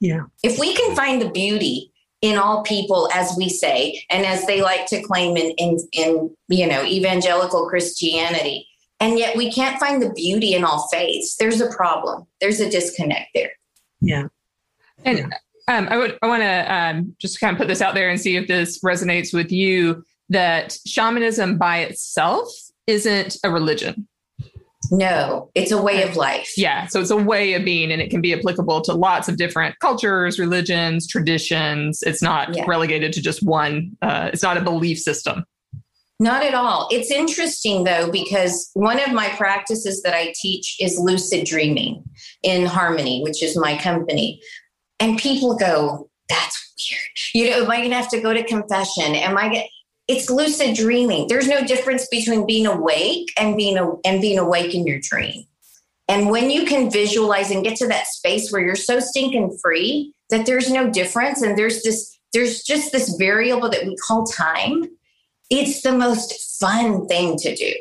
Yeah. 0.00 0.22
If 0.42 0.58
we 0.58 0.74
can 0.74 0.94
find 0.94 1.20
the 1.20 1.30
beauty 1.30 1.92
in 2.20 2.36
all 2.36 2.62
people, 2.62 3.08
as 3.14 3.34
we 3.36 3.48
say, 3.48 4.02
and 4.10 4.26
as 4.26 4.46
they 4.46 4.60
like 4.60 4.86
to 4.86 5.02
claim 5.02 5.36
in, 5.36 5.52
in, 5.52 5.78
in 5.92 6.36
you 6.48 6.66
know, 6.66 6.84
evangelical 6.84 7.68
Christianity, 7.68 8.66
and 9.00 9.18
yet 9.18 9.36
we 9.36 9.52
can't 9.52 9.78
find 9.78 10.02
the 10.02 10.12
beauty 10.12 10.54
in 10.54 10.64
all 10.64 10.88
faiths, 10.88 11.36
there's 11.36 11.60
a 11.60 11.70
problem. 11.70 12.26
There's 12.40 12.60
a 12.60 12.68
disconnect 12.68 13.28
there. 13.34 13.52
Yeah. 14.00 14.28
And 15.04 15.18
yeah. 15.18 15.28
Um, 15.68 15.86
I 15.90 15.98
would 15.98 16.18
I 16.22 16.26
want 16.26 16.42
to 16.42 16.74
um, 16.74 17.14
just 17.18 17.40
kind 17.40 17.52
of 17.52 17.58
put 17.58 17.68
this 17.68 17.82
out 17.82 17.94
there 17.94 18.08
and 18.08 18.18
see 18.18 18.36
if 18.36 18.48
this 18.48 18.80
resonates 18.80 19.34
with 19.34 19.52
you. 19.52 20.02
That 20.30 20.76
shamanism 20.86 21.56
by 21.58 21.80
itself 21.80 22.48
isn't 22.86 23.38
a 23.44 23.50
religion. 23.50 24.08
No, 24.90 25.50
it's 25.54 25.70
a 25.70 25.80
way 25.80 26.02
of 26.02 26.16
life. 26.16 26.52
Yeah. 26.56 26.86
So 26.86 27.00
it's 27.00 27.10
a 27.10 27.16
way 27.16 27.54
of 27.54 27.64
being, 27.64 27.92
and 27.92 28.00
it 28.00 28.10
can 28.10 28.20
be 28.20 28.32
applicable 28.32 28.80
to 28.82 28.94
lots 28.94 29.28
of 29.28 29.36
different 29.36 29.78
cultures, 29.80 30.38
religions, 30.38 31.06
traditions. 31.06 32.02
It's 32.02 32.22
not 32.22 32.54
yeah. 32.54 32.64
relegated 32.66 33.12
to 33.14 33.22
just 33.22 33.42
one, 33.42 33.96
uh, 34.02 34.30
it's 34.32 34.42
not 34.42 34.56
a 34.56 34.62
belief 34.62 34.98
system. 34.98 35.44
Not 36.20 36.42
at 36.42 36.54
all. 36.54 36.88
It's 36.90 37.10
interesting 37.10 37.84
though, 37.84 38.10
because 38.10 38.70
one 38.74 38.98
of 38.98 39.12
my 39.12 39.28
practices 39.30 40.02
that 40.02 40.14
I 40.14 40.32
teach 40.34 40.76
is 40.80 40.98
lucid 40.98 41.46
dreaming 41.46 42.02
in 42.42 42.66
Harmony, 42.66 43.22
which 43.22 43.42
is 43.42 43.56
my 43.56 43.78
company. 43.78 44.40
And 44.98 45.18
people 45.18 45.56
go, 45.56 46.10
that's 46.28 46.74
weird. 46.90 47.00
You 47.34 47.50
know, 47.50 47.64
am 47.64 47.70
I 47.70 47.76
going 47.78 47.90
to 47.90 47.96
have 47.96 48.10
to 48.10 48.20
go 48.20 48.32
to 48.32 48.42
confession? 48.42 49.14
Am 49.14 49.38
I 49.38 49.48
going 49.48 49.68
it's 50.08 50.30
lucid 50.30 50.74
dreaming. 50.74 51.28
There's 51.28 51.48
no 51.48 51.64
difference 51.64 52.06
between 52.10 52.46
being 52.46 52.66
awake 52.66 53.32
and 53.38 53.56
being 53.56 53.76
a, 53.76 53.92
and 54.04 54.20
being 54.20 54.38
awake 54.38 54.74
in 54.74 54.86
your 54.86 55.00
dream. 55.00 55.44
And 56.08 56.30
when 56.30 56.50
you 56.50 56.64
can 56.64 56.90
visualize 56.90 57.50
and 57.50 57.62
get 57.62 57.76
to 57.76 57.86
that 57.88 58.06
space 58.06 58.50
where 58.50 58.62
you're 58.62 58.74
so 58.74 58.98
stinking 58.98 59.58
free 59.62 60.14
that 60.30 60.46
there's 60.46 60.70
no 60.70 60.90
difference 60.90 61.42
and 61.42 61.56
there's 61.56 61.82
this 61.82 62.18
there's 62.32 62.62
just 62.62 62.92
this 62.92 63.14
variable 63.18 63.70
that 63.70 63.84
we 63.84 63.96
call 63.96 64.24
time, 64.26 64.84
it's 65.50 65.82
the 65.82 65.92
most 65.92 66.58
fun 66.60 67.06
thing 67.06 67.36
to 67.38 67.54
do. 67.54 67.72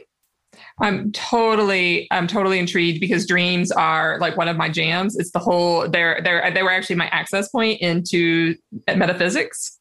I'm 0.79 1.11
totally, 1.11 2.07
I'm 2.11 2.27
totally 2.27 2.59
intrigued 2.59 2.99
because 2.99 3.25
dreams 3.25 3.71
are 3.71 4.19
like 4.19 4.37
one 4.37 4.47
of 4.47 4.57
my 4.57 4.69
jams. 4.69 5.17
It's 5.17 5.31
the 5.31 5.39
whole, 5.39 5.89
they're, 5.89 6.21
they're, 6.23 6.51
they 6.53 6.63
were 6.63 6.71
actually 6.71 6.97
my 6.97 7.07
access 7.07 7.49
point 7.49 7.81
into 7.81 8.55
metaphysics. 8.95 9.76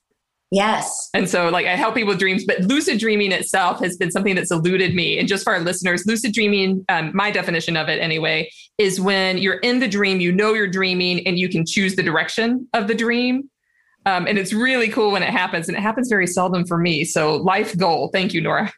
Yes. 0.52 1.08
And 1.12 1.28
so, 1.28 1.48
like, 1.48 1.66
I 1.66 1.74
help 1.74 1.94
people 1.94 2.10
with 2.10 2.20
dreams, 2.20 2.44
but 2.46 2.60
lucid 2.60 3.00
dreaming 3.00 3.32
itself 3.32 3.80
has 3.80 3.96
been 3.96 4.12
something 4.12 4.36
that's 4.36 4.52
eluded 4.52 4.94
me. 4.94 5.18
And 5.18 5.26
just 5.26 5.42
for 5.42 5.52
our 5.52 5.60
listeners, 5.60 6.06
lucid 6.06 6.32
dreaming, 6.32 6.84
um, 6.88 7.10
my 7.14 7.32
definition 7.32 7.76
of 7.76 7.88
it 7.88 8.00
anyway, 8.00 8.48
is 8.78 9.00
when 9.00 9.38
you're 9.38 9.58
in 9.58 9.80
the 9.80 9.88
dream, 9.88 10.20
you 10.20 10.30
know 10.30 10.54
you're 10.54 10.68
dreaming, 10.68 11.26
and 11.26 11.38
you 11.38 11.48
can 11.48 11.66
choose 11.66 11.96
the 11.96 12.02
direction 12.02 12.68
of 12.74 12.86
the 12.86 12.94
dream. 12.94 13.50
Um, 14.04 14.28
and 14.28 14.38
it's 14.38 14.52
really 14.52 14.88
cool 14.88 15.10
when 15.10 15.24
it 15.24 15.30
happens, 15.30 15.68
and 15.68 15.76
it 15.76 15.80
happens 15.80 16.08
very 16.08 16.28
seldom 16.28 16.64
for 16.64 16.78
me. 16.78 17.04
So, 17.04 17.36
life 17.36 17.76
goal. 17.76 18.10
Thank 18.12 18.32
you, 18.32 18.40
Nora. 18.40 18.72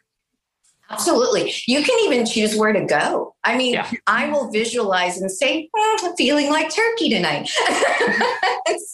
Absolutely. 0.91 1.53
You 1.67 1.83
can 1.83 1.97
even 2.05 2.25
choose 2.25 2.55
where 2.55 2.73
to 2.73 2.83
go. 2.85 3.35
I 3.43 3.57
mean, 3.57 3.73
yeah. 3.73 3.89
I 4.07 4.29
will 4.29 4.49
visualize 4.49 5.17
and 5.19 5.29
say, 5.31 5.69
I'm 5.77 6.15
feeling 6.15 6.49
like 6.49 6.73
turkey 6.73 7.09
tonight. 7.09 7.47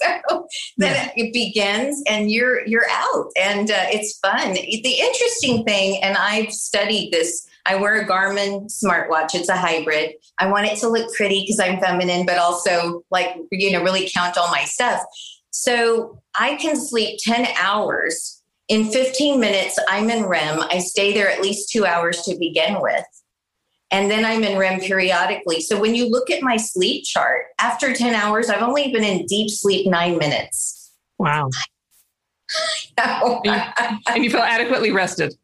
so 0.03 0.47
then 0.77 0.93
yeah. 0.93 1.11
it 1.15 1.33
begins 1.33 2.03
and 2.07 2.29
you're 2.29 2.65
you're 2.67 2.89
out 2.89 3.31
and 3.37 3.71
uh, 3.71 3.85
it's 3.87 4.19
fun. 4.19 4.53
The 4.53 4.99
interesting 4.99 5.63
thing, 5.63 6.01
and 6.03 6.17
I've 6.17 6.51
studied 6.51 7.11
this 7.11 7.47
I 7.65 7.75
wear 7.75 7.99
a 7.99 8.07
Garmin 8.07 8.71
smartwatch. 8.71 9.33
It's 9.33 9.49
a 9.49 9.57
hybrid. 9.57 10.13
I 10.37 10.47
want 10.51 10.67
it 10.67 10.77
to 10.79 10.87
look 10.87 11.11
pretty 11.13 11.41
because 11.41 11.59
I'm 11.59 11.79
feminine, 11.79 12.25
but 12.25 12.37
also 12.37 13.03
like, 13.09 13.35
you 13.51 13.71
know, 13.71 13.83
really 13.83 14.09
count 14.13 14.37
all 14.37 14.49
my 14.51 14.63
stuff. 14.65 15.01
So 15.49 16.21
I 16.35 16.55
can 16.55 16.75
sleep 16.75 17.17
10 17.23 17.47
hours. 17.59 18.34
In 18.67 18.91
15 18.91 19.39
minutes, 19.39 19.77
I'm 19.87 20.09
in 20.09 20.25
REM. 20.25 20.61
I 20.71 20.79
stay 20.79 21.13
there 21.13 21.29
at 21.29 21.41
least 21.41 21.69
two 21.69 21.85
hours 21.85 22.23
to 22.23 22.35
begin 22.37 22.81
with. 22.81 23.05
And 23.91 24.09
then 24.09 24.25
I'm 24.25 24.43
in 24.43 24.57
REM 24.57 24.79
periodically. 24.79 25.61
So 25.61 25.79
when 25.79 25.93
you 25.93 26.09
look 26.09 26.31
at 26.31 26.41
my 26.41 26.57
sleep 26.57 27.05
chart, 27.05 27.45
after 27.59 27.93
10 27.93 28.15
hours, 28.15 28.49
I've 28.49 28.63
only 28.63 28.91
been 28.91 29.03
in 29.03 29.25
deep 29.27 29.51
sleep 29.51 29.87
nine 29.87 30.17
minutes. 30.17 30.93
Wow. 31.19 31.49
and 32.97 34.23
you 34.23 34.29
feel 34.29 34.41
adequately 34.41 34.91
rested. 34.91 35.35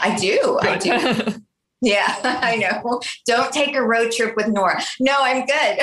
I 0.00 0.16
do. 0.16 0.58
I 0.62 0.78
do. 0.78 1.34
Yeah, 1.80 2.16
I 2.42 2.56
know. 2.56 3.00
Don't 3.26 3.52
take 3.52 3.74
a 3.76 3.82
road 3.82 4.12
trip 4.12 4.36
with 4.36 4.48
Nora. 4.48 4.82
No, 5.00 5.14
I'm 5.18 5.46
good. 5.46 5.78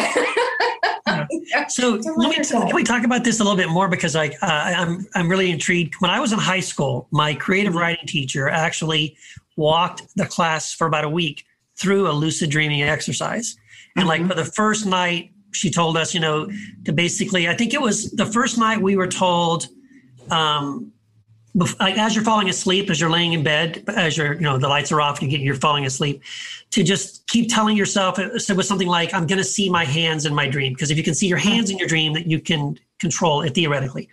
so 1.70 2.00
let 2.18 2.38
me, 2.38 2.44
can 2.44 2.76
we 2.76 2.84
talk 2.84 3.04
about 3.04 3.24
this 3.24 3.40
a 3.40 3.44
little 3.44 3.58
bit 3.58 3.70
more 3.70 3.88
because 3.88 4.16
I, 4.16 4.28
uh, 4.28 4.36
I'm 4.42 5.08
I'm 5.16 5.30
really 5.30 5.52
intrigued. 5.52 5.96
When 6.00 6.12
I 6.12 6.20
was 6.20 6.34
in 6.34 6.40
high 6.40 6.60
school, 6.60 7.08
my 7.12 7.34
creative 7.34 7.72
mm-hmm. 7.72 7.80
writing 7.82 8.08
teacher 8.08 8.50
actually 8.50 9.16
walked 9.56 10.04
the 10.16 10.26
class 10.26 10.74
for 10.74 10.88
about 10.88 11.06
a 11.06 11.10
week 11.10 11.46
through 11.78 12.10
a 12.10 12.14
lucid 12.14 12.50
dreaming 12.50 12.82
exercise, 12.84 13.56
and 13.96 14.08
mm-hmm. 14.08 14.10
like 14.10 14.28
for 14.28 14.36
the 14.36 14.46
first 14.46 14.86
night, 14.86 15.32
she 15.54 15.72
told 15.72 15.96
us, 15.96 16.14
you 16.14 16.20
know, 16.20 16.50
to 16.84 16.92
basically, 16.92 17.48
I 17.48 17.56
think 17.56 17.74
it 17.74 17.82
was 17.82 18.12
the 18.12 18.26
first 18.26 18.58
night 18.58 18.82
we 18.82 18.98
were 18.98 19.08
told 19.08 19.68
um, 20.30 20.92
as 21.80 22.16
you're 22.16 22.24
falling 22.24 22.50
asleep, 22.50 22.90
as 22.90 23.00
you're 23.00 23.10
laying 23.10 23.34
in 23.34 23.44
bed, 23.44 23.84
as 23.88 24.18
you're, 24.18 24.34
you 24.34 24.42
know, 24.42 24.58
the 24.58 24.68
lights 24.68 24.92
are 24.92 25.00
off, 25.00 25.22
you 25.22 25.28
get, 25.28 25.40
you're 25.40 25.56
falling 25.56 25.86
asleep, 25.86 26.22
to 26.72 26.84
just 26.84 27.26
keep 27.28 27.50
telling 27.50 27.78
yourself, 27.78 28.20
it 28.20 28.34
was 28.34 28.68
something 28.68 28.88
like, 28.88 29.14
I'm 29.14 29.26
going 29.26 29.38
to 29.38 29.44
see 29.44 29.70
my 29.70 29.86
hands 29.86 30.26
in 30.26 30.36
my 30.36 30.48
dream. 30.48 30.74
Because 30.74 30.92
if 30.92 30.98
you 30.98 31.04
can 31.04 31.16
see 31.16 31.28
your 31.28 31.38
hands 31.38 31.70
in 31.70 31.78
your 31.78 31.88
dream, 31.88 32.14
that 32.14 32.28
you 32.28 32.40
can 32.40 32.78
control 33.00 33.42
it 33.42 33.54
theoretically. 33.56 34.10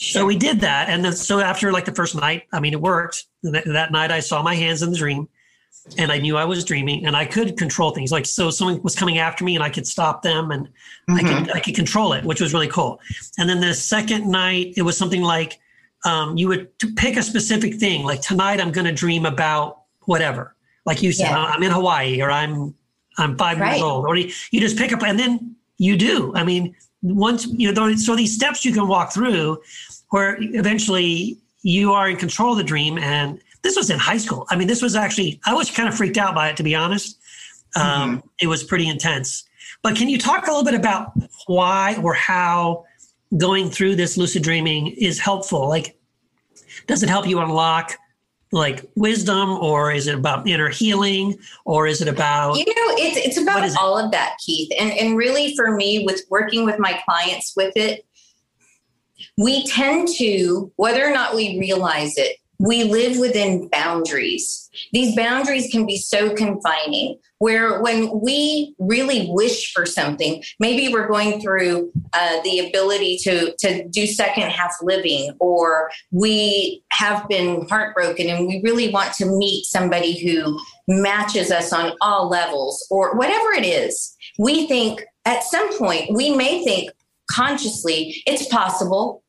Sure. 0.00 0.22
So 0.22 0.26
we 0.26 0.36
did 0.36 0.60
that. 0.60 0.88
And 0.88 1.04
then, 1.04 1.12
so 1.12 1.40
after 1.40 1.70
like 1.72 1.84
the 1.84 1.94
first 1.94 2.16
night, 2.16 2.44
I 2.52 2.58
mean, 2.58 2.72
it 2.72 2.80
worked. 2.80 3.26
That, 3.42 3.64
that 3.66 3.92
night 3.92 4.10
I 4.10 4.20
saw 4.20 4.42
my 4.42 4.54
hands 4.54 4.82
in 4.82 4.90
the 4.90 4.98
dream 4.98 5.28
and 5.98 6.10
I 6.10 6.18
knew 6.18 6.36
I 6.36 6.44
was 6.44 6.64
dreaming 6.64 7.06
and 7.06 7.16
I 7.16 7.24
could 7.24 7.56
control 7.56 7.90
things. 7.90 8.10
Like, 8.10 8.26
so 8.26 8.50
someone 8.50 8.82
was 8.82 8.96
coming 8.96 9.18
after 9.18 9.44
me 9.44 9.54
and 9.54 9.62
I 9.62 9.70
could 9.70 9.86
stop 9.86 10.22
them 10.22 10.50
and 10.50 10.66
mm-hmm. 10.66 11.14
I 11.14 11.22
could, 11.22 11.50
I 11.56 11.60
could 11.60 11.74
control 11.74 12.14
it, 12.14 12.24
which 12.24 12.40
was 12.40 12.52
really 12.52 12.68
cool. 12.68 12.98
And 13.38 13.48
then 13.48 13.60
the 13.60 13.74
second 13.74 14.28
night, 14.28 14.74
it 14.76 14.82
was 14.82 14.96
something 14.96 15.22
like, 15.22 15.60
um, 16.04 16.36
you 16.36 16.48
would 16.48 16.70
pick 16.96 17.16
a 17.16 17.22
specific 17.22 17.74
thing. 17.76 18.04
Like 18.04 18.20
tonight, 18.20 18.60
I'm 18.60 18.72
going 18.72 18.86
to 18.86 18.92
dream 18.92 19.26
about 19.26 19.82
whatever. 20.02 20.54
Like 20.86 21.02
you 21.02 21.12
said, 21.12 21.30
yeah. 21.30 21.44
I'm 21.44 21.62
in 21.62 21.70
Hawaii 21.70 22.20
or 22.22 22.30
I'm 22.30 22.74
I'm 23.18 23.36
five 23.36 23.58
right. 23.60 23.72
years 23.72 23.82
old. 23.82 24.06
Or 24.06 24.16
you, 24.16 24.32
you 24.50 24.60
just 24.60 24.78
pick 24.78 24.92
up 24.92 25.02
and 25.02 25.18
then 25.18 25.56
you 25.78 25.96
do. 25.96 26.32
I 26.34 26.44
mean, 26.44 26.74
once 27.02 27.46
you 27.46 27.72
know, 27.72 27.94
so 27.96 28.16
these 28.16 28.34
steps 28.34 28.64
you 28.64 28.72
can 28.72 28.88
walk 28.88 29.12
through, 29.12 29.60
where 30.10 30.36
eventually 30.40 31.38
you 31.62 31.92
are 31.92 32.08
in 32.08 32.16
control 32.16 32.52
of 32.52 32.58
the 32.58 32.64
dream. 32.64 32.98
And 32.98 33.40
this 33.62 33.76
was 33.76 33.90
in 33.90 33.98
high 33.98 34.16
school. 34.16 34.46
I 34.50 34.56
mean, 34.56 34.68
this 34.68 34.82
was 34.82 34.96
actually 34.96 35.40
I 35.44 35.54
was 35.54 35.70
kind 35.70 35.88
of 35.88 35.94
freaked 35.94 36.18
out 36.18 36.34
by 36.34 36.48
it 36.48 36.56
to 36.56 36.62
be 36.62 36.74
honest. 36.74 37.18
Um, 37.76 37.84
mm-hmm. 37.84 38.28
It 38.40 38.46
was 38.46 38.64
pretty 38.64 38.88
intense. 38.88 39.44
But 39.82 39.96
can 39.96 40.08
you 40.08 40.18
talk 40.18 40.46
a 40.46 40.50
little 40.50 40.64
bit 40.64 40.74
about 40.74 41.12
why 41.46 41.96
or 42.02 42.14
how 42.14 42.84
going 43.36 43.70
through 43.70 43.96
this 43.96 44.16
lucid 44.16 44.42
dreaming 44.42 44.88
is 44.88 45.18
helpful? 45.18 45.68
Like, 45.68 45.98
does 46.86 47.02
it 47.02 47.08
help 47.08 47.26
you 47.26 47.40
unlock 47.40 47.96
like 48.52 48.84
wisdom 48.96 49.50
or 49.50 49.92
is 49.92 50.06
it 50.06 50.14
about 50.14 50.46
inner 50.48 50.68
healing 50.68 51.38
or 51.64 51.86
is 51.86 52.02
it 52.02 52.08
about 52.08 52.56
you 52.56 52.64
know 52.64 52.94
it's 52.96 53.16
it's 53.16 53.36
about 53.36 53.68
all 53.78 53.98
it? 53.98 54.06
of 54.06 54.10
that 54.10 54.36
keith 54.44 54.70
and 54.78 54.90
and 54.92 55.16
really 55.16 55.54
for 55.54 55.76
me 55.76 56.04
with 56.04 56.22
working 56.30 56.64
with 56.64 56.78
my 56.78 57.00
clients 57.04 57.52
with 57.56 57.72
it 57.76 58.04
we 59.38 59.64
tend 59.68 60.08
to 60.08 60.72
whether 60.76 61.06
or 61.06 61.12
not 61.12 61.34
we 61.36 61.60
realize 61.60 62.16
it 62.16 62.39
we 62.60 62.84
live 62.84 63.18
within 63.18 63.68
boundaries. 63.68 64.68
These 64.92 65.16
boundaries 65.16 65.68
can 65.72 65.86
be 65.86 65.96
so 65.96 66.34
confining 66.34 67.18
where 67.38 67.80
when 67.80 68.20
we 68.20 68.74
really 68.78 69.26
wish 69.30 69.72
for 69.72 69.86
something 69.86 70.42
maybe 70.58 70.92
we're 70.92 71.08
going 71.08 71.40
through 71.40 71.90
uh, 72.12 72.40
the 72.42 72.68
ability 72.68 73.16
to 73.16 73.54
to 73.58 73.88
do 73.88 74.06
second 74.06 74.50
half 74.50 74.74
living 74.82 75.32
or 75.40 75.90
we 76.10 76.84
have 76.90 77.26
been 77.28 77.66
heartbroken 77.68 78.28
and 78.28 78.46
we 78.46 78.60
really 78.62 78.90
want 78.90 79.14
to 79.14 79.24
meet 79.24 79.64
somebody 79.64 80.18
who 80.22 80.60
matches 80.86 81.50
us 81.50 81.72
on 81.72 81.92
all 82.02 82.28
levels 82.28 82.86
or 82.90 83.16
whatever 83.16 83.52
it 83.52 83.64
is. 83.64 84.14
We 84.38 84.66
think 84.66 85.02
at 85.24 85.42
some 85.42 85.76
point 85.78 86.12
we 86.14 86.36
may 86.36 86.62
think 86.62 86.90
consciously 87.30 88.22
it's 88.26 88.46
possible 88.48 89.22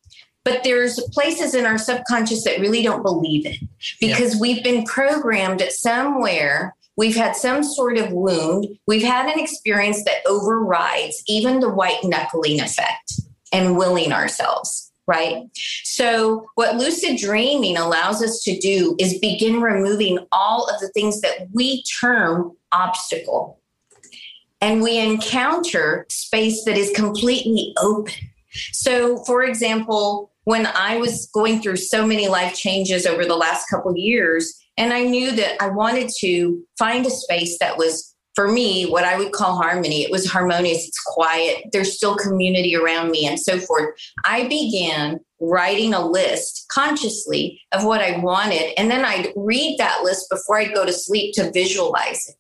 but 0.44 0.64
there's 0.64 1.00
places 1.12 1.54
in 1.54 1.66
our 1.66 1.78
subconscious 1.78 2.44
that 2.44 2.60
really 2.60 2.82
don't 2.82 3.04
believe 3.04 3.46
it. 3.46 3.58
Because 4.00 4.36
yeah. 4.36 4.42
we've 4.42 4.64
been 4.64 4.84
programmed 4.86 5.62
somewhere. 5.70 6.76
We've 6.98 7.16
had 7.16 7.36
some 7.36 7.64
sort 7.64 7.98
of 7.98 8.12
wound. 8.12 8.68
We've 8.88 9.04
had 9.04 9.30
an 9.30 9.40
experience 9.40 10.04
that 10.06 10.26
overrides 10.28 11.24
even 11.28 11.60
the 11.60 11.70
white 11.70 12.04
knuckling 12.04 12.60
effect 12.60 13.14
and 13.54 13.78
willing 13.78 14.12
ourselves 14.12 14.92
right? 15.08 15.44
So 15.84 16.48
what 16.56 16.78
lucid 16.78 17.18
dreaming 17.18 17.76
allows 17.76 18.24
us 18.24 18.42
to 18.44 18.58
do 18.58 18.96
is 19.00 19.20
begin 19.20 19.62
removing 19.62 20.20
all 20.32 20.70
of 20.70 20.80
the 20.80 20.88
things 20.90 21.22
that 21.22 21.48
we 21.52 21.84
term 22.00 22.56
obstacle. 22.72 23.60
And 24.62 24.82
we 24.82 25.00
encounter 25.00 26.06
space 26.10 26.64
that 26.66 26.78
is 26.78 26.92
completely 26.96 27.74
open. 27.78 28.14
So 28.72 29.18
for 29.26 29.44
example 29.44 30.31
when 30.44 30.66
I 30.68 30.98
was 30.98 31.30
going 31.34 31.62
through 31.62 31.78
so 31.78 32.06
many 32.06 32.28
life 32.28 32.56
changes 32.56 33.06
over 33.06 33.26
the 33.26 33.36
last 33.36 33.68
couple 33.70 33.96
years, 33.96 34.54
and 34.78 34.94
I 34.94 35.04
knew 35.04 35.32
that 35.32 35.62
I 35.62 35.70
wanted 35.70 36.10
to 36.20 36.64
find 36.78 37.06
a 37.06 37.12
space 37.12 37.58
that 37.60 37.78
was 37.78 38.16
for 38.34 38.48
me 38.50 38.86
what 38.86 39.04
I 39.04 39.18
would 39.18 39.34
call 39.34 39.58
harmony. 39.58 40.04
It 40.04 40.12
was 40.12 40.30
harmonious, 40.30 40.88
it's 40.88 41.02
quiet, 41.06 41.66
there's 41.74 41.96
still 41.96 42.16
community 42.16 42.76
around 42.76 43.12
me, 43.12 43.28
and 43.28 43.40
so 43.40 43.60
forth. 43.60 43.94
I 44.24 44.48
began 44.48 45.20
writing 45.40 45.94
a 45.94 46.06
list 46.06 46.66
consciously 46.72 47.62
of 47.72 47.84
what 47.84 48.02
I 48.02 48.18
wanted, 48.20 48.74
and 48.80 48.90
then 48.90 49.06
I'd 49.06 49.34
read 49.36 49.78
that 49.80 50.02
list 50.04 50.28
before 50.30 50.60
I'd 50.60 50.74
go 50.74 50.86
to 50.86 50.94
sleep 50.94 51.34
to 51.36 51.52
visualize 51.52 52.28
it. 52.28 52.36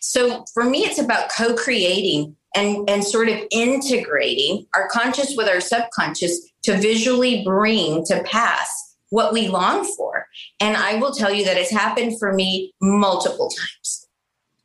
So 0.00 0.44
for 0.52 0.64
me, 0.64 0.80
it's 0.80 0.98
about 0.98 1.30
co 1.34 1.54
creating 1.54 2.36
and, 2.54 2.88
and 2.88 3.04
sort 3.04 3.28
of 3.28 3.38
integrating 3.50 4.66
our 4.74 4.88
conscious 4.88 5.34
with 5.36 5.48
our 5.48 5.60
subconscious 5.60 6.50
to 6.62 6.76
visually 6.76 7.44
bring 7.44 8.04
to 8.06 8.22
pass 8.24 8.96
what 9.10 9.32
we 9.32 9.48
long 9.48 9.84
for. 9.96 10.26
And 10.60 10.76
I 10.76 10.96
will 10.96 11.12
tell 11.12 11.32
you 11.32 11.44
that 11.44 11.56
it's 11.56 11.70
happened 11.70 12.18
for 12.18 12.32
me 12.32 12.72
multiple 12.80 13.50
times. 13.50 14.06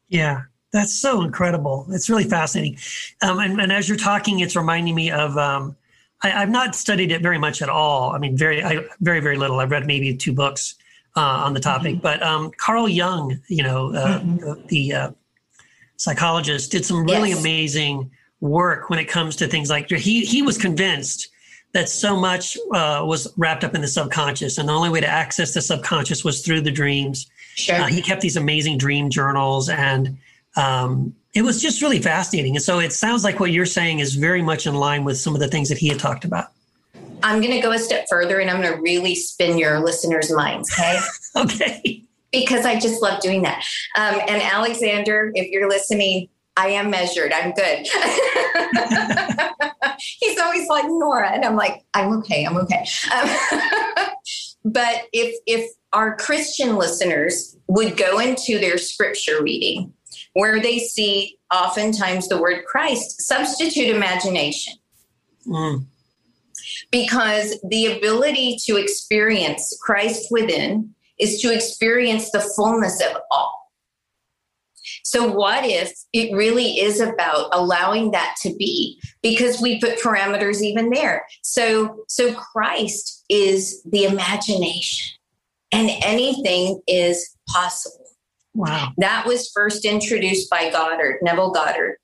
Yeah, 0.08 0.43
that's 0.71 0.93
so 0.93 1.21
incredible. 1.21 1.88
It's 1.89 2.10
really 2.10 2.26
fascinating. 2.26 2.78
Um, 3.21 3.39
and, 3.39 3.60
and, 3.60 3.71
as 3.71 3.89
you're 3.89 3.98
talking, 3.98 4.39
it's 4.39 4.56
reminding 4.56 4.95
me 4.95 5.12
of. 5.12 5.38
Um, 5.38 5.76
I, 6.24 6.30
have 6.30 6.50
not 6.50 6.76
studied 6.76 7.12
it 7.12 7.21
very 7.21 7.38
much 7.38 7.62
at 7.62 7.69
all. 7.69 8.12
I 8.12 8.17
mean, 8.17 8.38
very, 8.38 8.63
I, 8.63 8.86
very, 9.02 9.19
very 9.19 9.38
little. 9.38 9.60
I've 9.60 9.69
read 9.69 9.86
maybe 9.86 10.15
two 10.15 10.34
books 10.34 10.76
uh, 11.15 11.19
on 11.19 11.54
the 11.54 11.60
topic. 11.60 11.95
Mm-hmm. 11.95 12.02
But 12.02 12.24
um, 12.24 12.52
Carl 12.58 12.89
Jung, 12.89 13.39
you 13.48 13.63
know, 13.63 13.93
uh, 13.93 14.19
mm-hmm. 14.19 14.67
the 14.67 14.93
uh, 14.93 15.12
psychologist, 15.97 16.71
did 16.71 16.86
some 16.86 17.03
really 17.03 17.29
yes. 17.29 17.39
amazing 17.39 18.12
work 18.41 18.89
when 18.89 18.99
it 18.99 19.05
comes 19.05 19.36
to 19.38 19.47
things 19.47 19.69
like 19.69 19.89
he 19.89 20.25
he 20.25 20.41
was 20.41 20.58
convinced 20.58 21.29
that 21.73 21.89
so 21.89 22.15
much 22.15 22.58
uh, 22.73 23.03
was 23.05 23.27
wrapped 23.36 23.63
up 23.63 23.75
in 23.75 23.81
the 23.81 23.88
subconscious, 23.88 24.58
and 24.58 24.69
the 24.69 24.73
only 24.73 24.89
way 24.89 25.01
to 25.01 25.08
access 25.08 25.53
the 25.53 25.62
subconscious 25.62 26.23
was 26.23 26.41
through 26.41 26.62
the 26.62 26.71
dreams. 26.71 27.29
Sure. 27.55 27.75
Uh, 27.75 27.88
he 27.88 28.01
kept 28.01 28.21
these 28.21 28.38
amazing 28.38 28.77
dream 28.77 29.10
journals, 29.10 29.67
and 29.67 30.17
um, 30.55 31.13
it 31.34 31.41
was 31.41 31.62
just 31.62 31.81
really 31.81 31.99
fascinating. 31.99 32.55
And 32.55 32.63
so 32.63 32.79
it 32.79 32.93
sounds 32.93 33.25
like 33.25 33.41
what 33.41 33.51
you're 33.51 33.65
saying 33.65 33.99
is 33.99 34.15
very 34.15 34.41
much 34.41 34.65
in 34.65 34.73
line 34.75 35.03
with 35.03 35.17
some 35.17 35.36
of 35.36 35.41
the 35.41 35.49
things 35.49 35.67
that 35.67 35.77
he 35.77 35.89
had 35.89 35.99
talked 35.99 36.23
about. 36.23 36.47
I'm 37.23 37.41
going 37.41 37.53
to 37.53 37.60
go 37.60 37.71
a 37.71 37.79
step 37.79 38.05
further, 38.10 38.39
and 38.39 38.49
I'm 38.49 38.62
going 38.62 38.73
to 38.73 38.81
really 38.81 39.15
spin 39.15 39.58
your 39.58 39.79
listeners' 39.79 40.31
minds. 40.31 40.71
Okay. 40.73 40.99
okay. 41.36 42.03
Because 42.31 42.65
I 42.65 42.79
just 42.79 43.01
love 43.01 43.21
doing 43.21 43.41
that. 43.43 43.63
Um, 43.97 44.19
and 44.27 44.41
Alexander, 44.41 45.31
if 45.35 45.49
you're 45.49 45.69
listening, 45.69 46.27
I 46.57 46.69
am 46.69 46.89
measured. 46.89 47.33
I'm 47.33 47.51
good. 47.51 47.88
He's 49.97 50.39
always 50.39 50.67
like 50.67 50.85
Nora, 50.88 51.31
and 51.31 51.45
I'm 51.45 51.55
like, 51.55 51.83
I'm 51.93 52.11
okay. 52.19 52.45
I'm 52.45 52.57
okay. 52.57 52.85
Um, 53.13 53.29
but 54.65 55.03
if 55.13 55.35
if 55.45 55.69
our 55.93 56.17
Christian 56.17 56.77
listeners 56.77 57.55
would 57.67 57.97
go 57.97 58.19
into 58.19 58.59
their 58.59 58.77
scripture 58.77 59.43
reading, 59.43 59.93
where 60.33 60.61
they 60.61 60.79
see 60.79 61.38
oftentimes 61.53 62.27
the 62.27 62.41
word 62.41 62.65
Christ, 62.65 63.21
substitute 63.21 63.93
imagination. 63.93 64.73
Mm. 65.45 65.85
Because 66.91 67.59
the 67.67 67.97
ability 67.97 68.57
to 68.65 68.77
experience 68.77 69.77
Christ 69.81 70.27
within 70.31 70.94
is 71.19 71.41
to 71.41 71.54
experience 71.54 72.32
the 72.32 72.41
fullness 72.56 73.01
of 73.01 73.17
all 73.32 73.54
So, 75.04 75.32
what 75.32 75.65
if 75.65 75.93
it 76.13 76.36
really 76.36 76.80
is 76.80 76.99
about 76.99 77.49
allowing 77.51 78.12
that 78.12 78.36
to 78.41 78.56
be? 78.56 78.99
Because 79.21 79.62
we 79.62 79.80
put 79.80 79.99
parameters 79.99 80.62
even 80.62 80.89
there. 80.89 81.25
So, 81.41 82.06
so 82.08 82.34
Christ 82.34 83.23
is 83.30 83.82
the 83.84 84.06
imagination, 84.06 85.15
and 85.71 85.89
anything 86.04 86.82
is 86.88 87.36
possible. 87.47 88.06
Wow. 88.54 88.91
That 88.97 89.25
was 89.25 89.51
first 89.54 89.84
introduced 89.84 90.49
by 90.49 90.71
Goddard, 90.71 91.19
Neville 91.21 91.51
Goddard, 91.51 91.97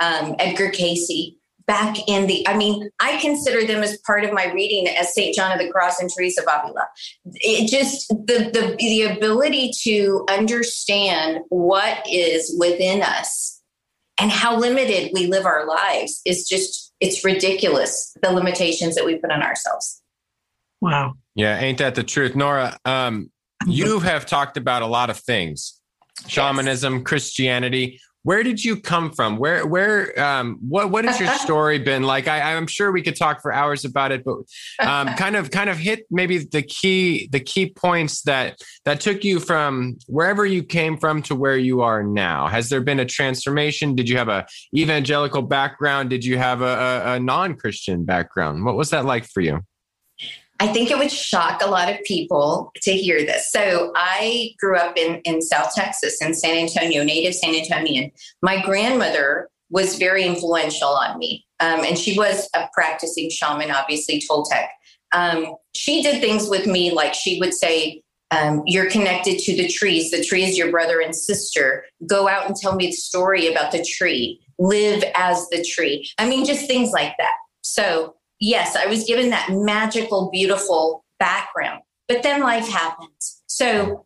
um, 0.00 0.36
Edgar 0.38 0.70
Cayce, 0.70 1.37
back 1.68 1.96
in 2.08 2.26
the, 2.26 2.48
I 2.48 2.56
mean, 2.56 2.88
I 2.98 3.18
consider 3.18 3.64
them 3.64 3.82
as 3.82 3.98
part 3.98 4.24
of 4.24 4.32
my 4.32 4.46
reading 4.52 4.88
as 4.88 5.14
St. 5.14 5.34
John 5.34 5.52
of 5.52 5.58
the 5.58 5.70
Cross 5.70 6.00
and 6.00 6.10
Teresa 6.10 6.42
of 6.42 6.48
Avila. 6.48 6.88
It 7.34 7.70
just, 7.70 8.08
the, 8.08 8.50
the, 8.52 8.74
the 8.78 9.02
ability 9.02 9.70
to 9.82 10.24
understand 10.30 11.40
what 11.50 12.02
is 12.10 12.56
within 12.58 13.02
us 13.02 13.60
and 14.18 14.30
how 14.32 14.58
limited 14.58 15.12
we 15.12 15.26
live 15.26 15.44
our 15.44 15.66
lives 15.66 16.22
is 16.24 16.48
just, 16.48 16.92
it's 17.00 17.22
ridiculous, 17.22 18.16
the 18.22 18.32
limitations 18.32 18.94
that 18.96 19.04
we 19.04 19.16
put 19.16 19.30
on 19.30 19.42
ourselves. 19.42 20.02
Wow. 20.80 21.14
Yeah, 21.34 21.58
ain't 21.58 21.78
that 21.78 21.94
the 21.94 22.02
truth? 22.02 22.34
Nora, 22.34 22.78
um, 22.86 23.30
you 23.66 24.00
have 24.00 24.24
talked 24.26 24.56
about 24.56 24.82
a 24.82 24.86
lot 24.86 25.10
of 25.10 25.18
things 25.18 25.78
shamanism, 26.26 26.94
yes. 26.94 27.02
Christianity. 27.04 28.00
Where 28.22 28.42
did 28.42 28.64
you 28.64 28.80
come 28.80 29.12
from? 29.12 29.36
Where, 29.36 29.66
where, 29.66 30.18
um, 30.20 30.58
what, 30.60 30.90
what 30.90 31.04
has 31.04 31.20
your 31.20 31.32
story 31.38 31.78
been 31.78 32.02
like? 32.02 32.28
I, 32.28 32.54
I'm 32.54 32.66
sure 32.66 32.92
we 32.92 33.02
could 33.02 33.16
talk 33.16 33.40
for 33.40 33.52
hours 33.52 33.84
about 33.84 34.12
it, 34.12 34.24
but 34.24 34.38
um, 34.80 35.08
kind 35.16 35.36
of, 35.36 35.50
kind 35.50 35.70
of 35.70 35.78
hit 35.78 36.06
maybe 36.10 36.38
the 36.38 36.62
key, 36.62 37.28
the 37.30 37.40
key 37.40 37.70
points 37.70 38.22
that 38.22 38.58
that 38.84 39.00
took 39.00 39.24
you 39.24 39.40
from 39.40 39.98
wherever 40.06 40.44
you 40.44 40.62
came 40.62 40.96
from 40.96 41.22
to 41.22 41.34
where 41.34 41.56
you 41.56 41.82
are 41.82 42.02
now. 42.02 42.48
Has 42.48 42.68
there 42.68 42.80
been 42.80 43.00
a 43.00 43.06
transformation? 43.06 43.94
Did 43.94 44.08
you 44.08 44.16
have 44.18 44.28
a 44.28 44.46
evangelical 44.76 45.42
background? 45.42 46.10
Did 46.10 46.24
you 46.24 46.38
have 46.38 46.62
a, 46.62 46.64
a, 46.64 47.12
a 47.14 47.20
non-Christian 47.20 48.04
background? 48.04 48.64
What 48.64 48.76
was 48.76 48.90
that 48.90 49.04
like 49.04 49.26
for 49.26 49.40
you? 49.40 49.60
I 50.60 50.66
think 50.68 50.90
it 50.90 50.98
would 50.98 51.12
shock 51.12 51.62
a 51.62 51.70
lot 51.70 51.90
of 51.90 52.02
people 52.04 52.72
to 52.82 52.92
hear 52.92 53.20
this. 53.20 53.50
So 53.50 53.92
I 53.94 54.54
grew 54.58 54.76
up 54.76 54.96
in, 54.96 55.20
in 55.20 55.40
South 55.40 55.72
Texas 55.74 56.20
in 56.20 56.34
San 56.34 56.56
Antonio, 56.56 57.04
native 57.04 57.34
San 57.34 57.54
Antonian. 57.54 58.12
My 58.42 58.60
grandmother 58.62 59.50
was 59.70 59.96
very 59.96 60.24
influential 60.24 60.88
on 60.88 61.18
me. 61.18 61.46
Um, 61.60 61.84
and 61.84 61.96
she 61.96 62.16
was 62.16 62.48
a 62.54 62.68
practicing 62.72 63.30
shaman, 63.30 63.70
obviously, 63.70 64.20
Toltec. 64.20 64.68
Um, 65.12 65.54
she 65.74 66.02
did 66.02 66.20
things 66.20 66.48
with 66.48 66.66
me 66.66 66.90
like 66.90 67.14
she 67.14 67.38
would 67.38 67.54
say, 67.54 68.02
um, 68.30 68.62
You're 68.66 68.90
connected 68.90 69.38
to 69.38 69.56
the 69.56 69.68
trees. 69.68 70.10
The 70.10 70.24
tree 70.24 70.44
is 70.44 70.58
your 70.58 70.70
brother 70.70 71.00
and 71.00 71.14
sister. 71.14 71.84
Go 72.06 72.28
out 72.28 72.46
and 72.46 72.56
tell 72.56 72.74
me 72.74 72.86
the 72.86 72.92
story 72.92 73.46
about 73.46 73.72
the 73.72 73.84
tree. 73.84 74.40
Live 74.58 75.04
as 75.14 75.48
the 75.50 75.64
tree. 75.64 76.10
I 76.18 76.28
mean, 76.28 76.44
just 76.44 76.66
things 76.66 76.90
like 76.90 77.14
that. 77.18 77.32
So 77.62 78.14
yes, 78.40 78.76
I 78.76 78.86
was 78.86 79.04
given 79.04 79.30
that 79.30 79.50
magical, 79.50 80.30
beautiful 80.30 81.04
background. 81.18 81.82
But 82.06 82.22
then 82.22 82.40
life 82.40 82.68
happens. 82.68 83.42
So 83.46 84.04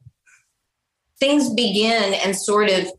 things 1.20 1.52
begin 1.54 2.14
and 2.14 2.36
sort 2.36 2.68
of 2.68 2.90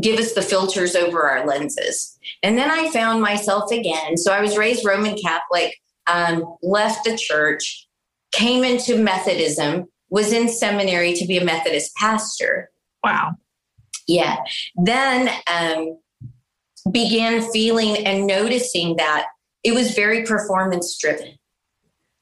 give 0.00 0.18
us 0.18 0.34
the 0.34 0.42
filters 0.42 0.94
over 0.94 1.22
our 1.22 1.46
lenses. 1.46 2.18
And 2.42 2.58
then 2.58 2.70
I 2.70 2.90
found 2.90 3.22
myself 3.22 3.70
again. 3.70 4.16
So 4.16 4.32
I 4.32 4.40
was 4.40 4.58
raised 4.58 4.84
Roman 4.84 5.16
Catholic, 5.16 5.76
um, 6.06 6.56
left 6.62 7.04
the 7.04 7.16
church, 7.16 7.88
came 8.32 8.64
into 8.64 8.98
Methodism, 8.98 9.86
was 10.10 10.32
in 10.32 10.48
seminary 10.48 11.14
to 11.14 11.26
be 11.26 11.38
a 11.38 11.44
Methodist 11.44 11.94
pastor. 11.96 12.70
Wow. 13.02 13.32
Yeah. 14.06 14.36
Then 14.76 15.30
um, 15.46 15.98
began 16.90 17.50
feeling 17.50 18.06
and 18.06 18.26
noticing 18.26 18.96
that 18.96 19.26
it 19.64 19.74
was 19.74 19.94
very 19.94 20.24
performance 20.24 20.96
driven. 20.98 21.34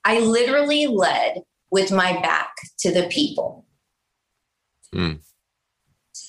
I 0.04 0.20
literally 0.20 0.86
led 0.86 1.42
with 1.70 1.90
my 1.90 2.20
back 2.20 2.54
to 2.80 2.92
the 2.92 3.08
people. 3.08 3.66
Mm. 4.94 5.20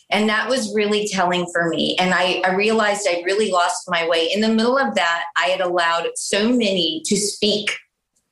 And 0.09 0.29
that 0.29 0.49
was 0.49 0.73
really 0.75 1.07
telling 1.07 1.47
for 1.51 1.69
me. 1.69 1.95
And 1.99 2.13
I, 2.13 2.41
I 2.45 2.55
realized 2.55 3.07
I 3.07 3.23
really 3.25 3.51
lost 3.51 3.83
my 3.87 4.07
way. 4.07 4.31
In 4.31 4.41
the 4.41 4.53
middle 4.53 4.77
of 4.77 4.95
that, 4.95 5.25
I 5.35 5.45
had 5.45 5.61
allowed 5.61 6.07
so 6.15 6.49
many 6.49 7.01
to 7.05 7.15
speak 7.15 7.71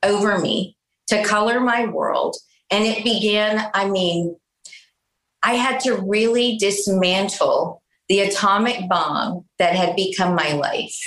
over 0.03 0.37
me, 0.39 0.77
to 1.07 1.23
color 1.23 1.59
my 1.59 1.87
world. 1.87 2.37
And 2.69 2.85
it 2.85 3.03
began, 3.03 3.69
I 3.73 3.89
mean, 3.89 4.35
I 5.43 5.55
had 5.55 5.79
to 5.81 5.95
really 5.95 6.57
dismantle 6.57 7.81
the 8.09 8.21
atomic 8.21 8.87
bomb 8.87 9.45
that 9.57 9.75
had 9.75 9.95
become 9.95 10.35
my 10.35 10.53
life. 10.53 10.97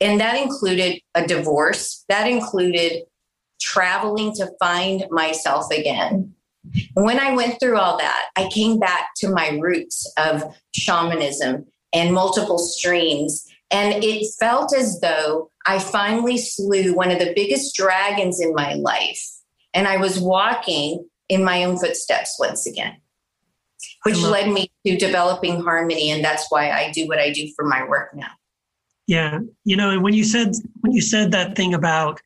And 0.00 0.20
that 0.20 0.40
included 0.40 1.00
a 1.14 1.26
divorce, 1.26 2.04
that 2.08 2.26
included 2.26 3.04
traveling 3.60 4.34
to 4.34 4.50
find 4.58 5.04
myself 5.10 5.70
again. 5.70 6.34
And 6.96 7.04
when 7.06 7.18
I 7.18 7.34
went 7.34 7.58
through 7.60 7.78
all 7.78 7.98
that, 7.98 8.28
I 8.36 8.48
came 8.48 8.78
back 8.78 9.10
to 9.16 9.28
my 9.28 9.58
roots 9.60 10.10
of 10.16 10.44
shamanism 10.74 11.66
and 11.92 12.14
multiple 12.14 12.58
streams. 12.58 13.46
And 13.70 14.02
it 14.02 14.26
felt 14.38 14.74
as 14.74 15.00
though 15.00 15.50
I 15.66 15.78
finally 15.78 16.38
slew 16.38 16.94
one 16.94 17.10
of 17.10 17.18
the 17.18 17.32
biggest 17.34 17.76
dragons 17.76 18.40
in 18.40 18.54
my 18.54 18.74
life. 18.74 19.22
And 19.74 19.86
I 19.86 19.98
was 19.98 20.18
walking 20.18 21.08
in 21.28 21.44
my 21.44 21.64
own 21.64 21.78
footsteps 21.78 22.36
once 22.38 22.66
again, 22.66 22.96
which 24.02 24.18
led 24.18 24.50
me 24.50 24.70
to 24.86 24.96
developing 24.96 25.62
harmony. 25.62 26.10
And 26.10 26.24
that's 26.24 26.46
why 26.50 26.70
I 26.70 26.90
do 26.90 27.06
what 27.06 27.18
I 27.18 27.30
do 27.30 27.48
for 27.54 27.64
my 27.64 27.86
work 27.86 28.14
now. 28.14 28.30
Yeah, 29.10 29.40
you 29.64 29.76
know, 29.76 29.90
and 29.90 30.04
when 30.04 30.14
you 30.14 30.22
said 30.22 30.52
when 30.82 30.92
you 30.92 31.00
said 31.00 31.32
that 31.32 31.56
thing 31.56 31.74
about 31.74 32.20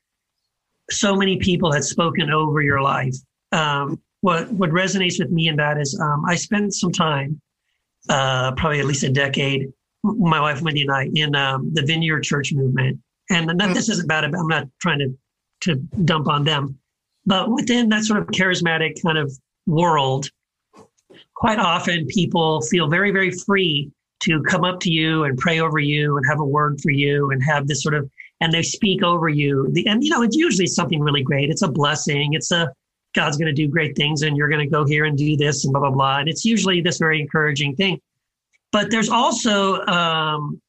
so 0.91 1.15
many 1.15 1.37
people 1.37 1.71
had 1.71 1.83
spoken 1.83 2.29
over 2.29 2.61
your 2.61 2.79
life, 2.79 3.15
um, 3.51 3.99
what 4.21 4.51
what 4.51 4.69
resonates 4.69 5.17
with 5.17 5.31
me 5.31 5.47
in 5.47 5.55
that 5.55 5.79
is 5.79 5.99
um, 5.99 6.23
I 6.27 6.35
spent 6.35 6.75
some 6.75 6.91
time, 6.91 7.41
uh, 8.07 8.51
probably 8.51 8.81
at 8.81 8.85
least 8.85 9.01
a 9.01 9.09
decade, 9.09 9.73
my 10.03 10.39
wife 10.39 10.61
Wendy 10.61 10.83
and 10.83 10.91
I, 10.91 11.09
in 11.11 11.35
um, 11.35 11.71
the 11.73 11.81
Vineyard 11.81 12.21
Church 12.21 12.53
movement, 12.53 12.99
and 13.31 13.47
not, 13.47 13.73
this 13.73 13.89
isn't 13.89 14.07
bad. 14.07 14.23
I'm 14.23 14.47
not 14.47 14.67
trying 14.79 14.99
to 14.99 15.17
to 15.61 15.77
dump 16.03 16.27
on 16.27 16.43
them, 16.43 16.77
but 17.25 17.49
within 17.49 17.89
that 17.89 18.03
sort 18.03 18.19
of 18.19 18.27
charismatic 18.27 19.01
kind 19.01 19.17
of 19.17 19.35
world, 19.65 20.29
quite 21.35 21.57
often 21.57 22.05
people 22.05 22.61
feel 22.61 22.87
very 22.87 23.09
very 23.09 23.31
free 23.31 23.91
to 24.21 24.41
come 24.43 24.63
up 24.63 24.79
to 24.81 24.89
you 24.89 25.23
and 25.23 25.37
pray 25.37 25.59
over 25.59 25.79
you 25.79 26.17
and 26.17 26.25
have 26.27 26.39
a 26.39 26.45
word 26.45 26.79
for 26.81 26.91
you 26.91 27.31
and 27.31 27.43
have 27.43 27.67
this 27.67 27.83
sort 27.83 27.95
of 27.95 28.09
and 28.41 28.51
they 28.51 28.63
speak 28.63 29.01
over 29.01 29.29
you. 29.29 29.69
The, 29.71 29.87
and 29.87 30.03
you 30.03 30.09
know 30.09 30.21
it's 30.21 30.35
usually 30.35 30.67
something 30.67 30.99
really 30.99 31.23
great. 31.23 31.49
It's 31.49 31.61
a 31.61 31.67
blessing. 31.67 32.33
It's 32.33 32.51
a 32.51 32.71
god's 33.13 33.37
going 33.37 33.47
to 33.47 33.53
do 33.53 33.69
great 33.69 33.95
things 33.95 34.23
and 34.23 34.35
you're 34.35 34.49
going 34.49 34.59
to 34.59 34.69
go 34.69 34.85
here 34.85 35.05
and 35.05 35.17
do 35.17 35.37
this 35.37 35.63
and 35.63 35.71
blah 35.71 35.81
blah 35.81 35.91
blah. 35.91 36.17
And 36.19 36.29
it's 36.29 36.45
usually 36.45 36.81
this 36.81 36.97
very 36.97 37.21
encouraging 37.21 37.75
thing. 37.75 37.99
But 38.71 38.91
there's 38.91 39.09
also 39.09 39.85
um, 39.85 40.61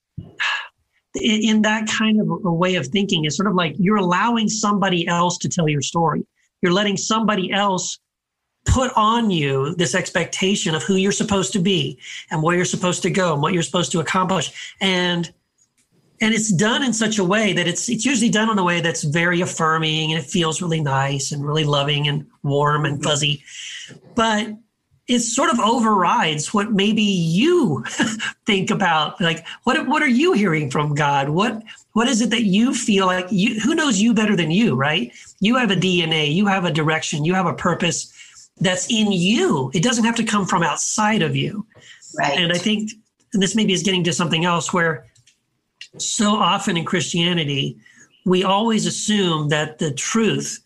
in 1.14 1.62
that 1.62 1.88
kind 1.88 2.20
of 2.20 2.28
a 2.44 2.52
way 2.52 2.76
of 2.76 2.86
thinking 2.86 3.24
is 3.24 3.36
sort 3.36 3.48
of 3.48 3.54
like 3.54 3.74
you're 3.78 3.96
allowing 3.96 4.48
somebody 4.48 5.06
else 5.08 5.38
to 5.38 5.48
tell 5.48 5.68
your 5.68 5.82
story. 5.82 6.24
You're 6.62 6.72
letting 6.72 6.96
somebody 6.96 7.50
else 7.52 7.98
put 8.66 8.92
on 8.96 9.30
you 9.30 9.74
this 9.76 9.94
expectation 9.94 10.74
of 10.74 10.82
who 10.82 10.96
you're 10.96 11.12
supposed 11.12 11.52
to 11.52 11.58
be 11.58 11.98
and 12.30 12.42
where 12.42 12.56
you're 12.56 12.64
supposed 12.64 13.02
to 13.02 13.10
go 13.10 13.32
and 13.32 13.40
what 13.40 13.54
you're 13.54 13.62
supposed 13.62 13.92
to 13.92 14.00
accomplish. 14.00 14.74
And 14.80 15.32
and 16.20 16.34
it's 16.34 16.50
done 16.50 16.82
in 16.82 16.92
such 16.92 17.18
a 17.18 17.24
way 17.24 17.52
that 17.52 17.66
it's 17.66 17.88
it's 17.88 18.04
usually 18.04 18.30
done 18.30 18.50
in 18.50 18.58
a 18.58 18.64
way 18.64 18.80
that's 18.80 19.04
very 19.04 19.40
affirming 19.40 20.12
and 20.12 20.20
it 20.20 20.26
feels 20.26 20.62
really 20.62 20.80
nice 20.80 21.32
and 21.32 21.46
really 21.46 21.64
loving 21.64 22.08
and 22.08 22.26
warm 22.42 22.84
and 22.84 22.96
mm-hmm. 22.96 23.04
fuzzy. 23.04 23.42
But 24.14 24.48
it 25.08 25.20
sort 25.20 25.50
of 25.50 25.60
overrides 25.60 26.52
what 26.52 26.72
maybe 26.72 27.02
you 27.02 27.84
think 28.46 28.70
about 28.70 29.20
like 29.20 29.46
what 29.62 29.86
what 29.86 30.02
are 30.02 30.08
you 30.08 30.32
hearing 30.32 30.70
from 30.70 30.94
god? 30.94 31.28
What 31.28 31.62
what 31.92 32.08
is 32.08 32.20
it 32.20 32.30
that 32.30 32.44
you 32.44 32.74
feel 32.74 33.06
like 33.06 33.26
you 33.30 33.60
who 33.60 33.74
knows 33.74 34.00
you 34.00 34.14
better 34.14 34.36
than 34.36 34.50
you 34.50 34.74
right? 34.74 35.12
You 35.40 35.56
have 35.56 35.70
a 35.70 35.76
dna 35.76 36.32
you 36.32 36.46
have 36.46 36.64
a 36.64 36.72
direction 36.72 37.24
you 37.24 37.34
have 37.34 37.46
a 37.46 37.54
purpose 37.54 38.12
that's 38.58 38.90
in 38.90 39.12
you. 39.12 39.70
It 39.74 39.82
doesn't 39.82 40.04
have 40.04 40.16
to 40.16 40.24
come 40.24 40.46
from 40.46 40.62
outside 40.62 41.22
of 41.22 41.36
you. 41.36 41.66
Right. 42.18 42.38
And 42.38 42.52
I 42.52 42.58
think, 42.58 42.92
and 43.32 43.42
this 43.42 43.54
maybe 43.54 43.72
is 43.72 43.82
getting 43.82 44.04
to 44.04 44.12
something 44.12 44.44
else 44.44 44.72
where 44.72 45.06
so 45.98 46.30
often 46.36 46.76
in 46.76 46.84
Christianity, 46.84 47.76
we 48.24 48.44
always 48.44 48.86
assume 48.86 49.48
that 49.50 49.78
the 49.78 49.92
truth 49.92 50.60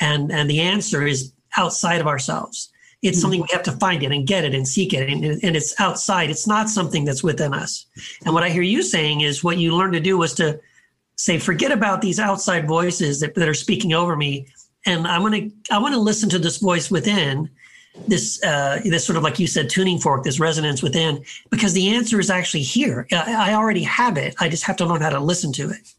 and, 0.00 0.30
and 0.32 0.50
the 0.50 0.60
answer 0.60 1.06
is 1.06 1.32
outside 1.56 2.00
of 2.00 2.06
ourselves. 2.06 2.70
It's 3.02 3.16
mm-hmm. 3.16 3.22
something 3.22 3.40
we 3.42 3.48
have 3.52 3.62
to 3.64 3.72
find 3.72 4.02
it 4.02 4.12
and 4.12 4.26
get 4.26 4.44
it 4.44 4.54
and 4.54 4.66
seek 4.66 4.92
it. 4.92 5.08
And, 5.08 5.24
and 5.24 5.56
it's 5.56 5.78
outside. 5.80 6.30
It's 6.30 6.46
not 6.46 6.68
something 6.68 7.04
that's 7.04 7.22
within 7.22 7.54
us. 7.54 7.86
And 8.24 8.34
what 8.34 8.42
I 8.42 8.50
hear 8.50 8.62
you 8.62 8.82
saying 8.82 9.20
is 9.20 9.44
what 9.44 9.58
you 9.58 9.74
learned 9.76 9.94
to 9.94 10.00
do 10.00 10.18
was 10.18 10.34
to 10.34 10.60
say, 11.16 11.38
forget 11.38 11.72
about 11.72 12.02
these 12.02 12.18
outside 12.18 12.66
voices 12.66 13.20
that, 13.20 13.34
that 13.36 13.48
are 13.48 13.54
speaking 13.54 13.92
over 13.92 14.16
me 14.16 14.46
and 14.86 15.06
I 15.06 15.18
want 15.18 15.34
to 15.34 15.50
I 15.70 15.78
want 15.78 15.94
to 15.94 16.00
listen 16.00 16.28
to 16.30 16.38
this 16.38 16.58
voice 16.58 16.90
within 16.90 17.50
this 18.08 18.42
uh, 18.42 18.80
this 18.84 19.04
sort 19.04 19.16
of 19.16 19.22
like 19.22 19.38
you 19.38 19.46
said 19.46 19.68
tuning 19.68 19.98
fork 19.98 20.22
this 20.22 20.38
resonance 20.38 20.82
within 20.82 21.24
because 21.50 21.72
the 21.72 21.88
answer 21.94 22.20
is 22.20 22.30
actually 22.30 22.62
here 22.62 23.06
I, 23.10 23.50
I 23.50 23.54
already 23.54 23.82
have 23.84 24.18
it 24.18 24.34
i 24.38 24.50
just 24.50 24.64
have 24.64 24.76
to 24.76 24.84
learn 24.84 25.00
how 25.00 25.08
to 25.08 25.18
listen 25.18 25.50
to 25.54 25.70
it 25.70 25.94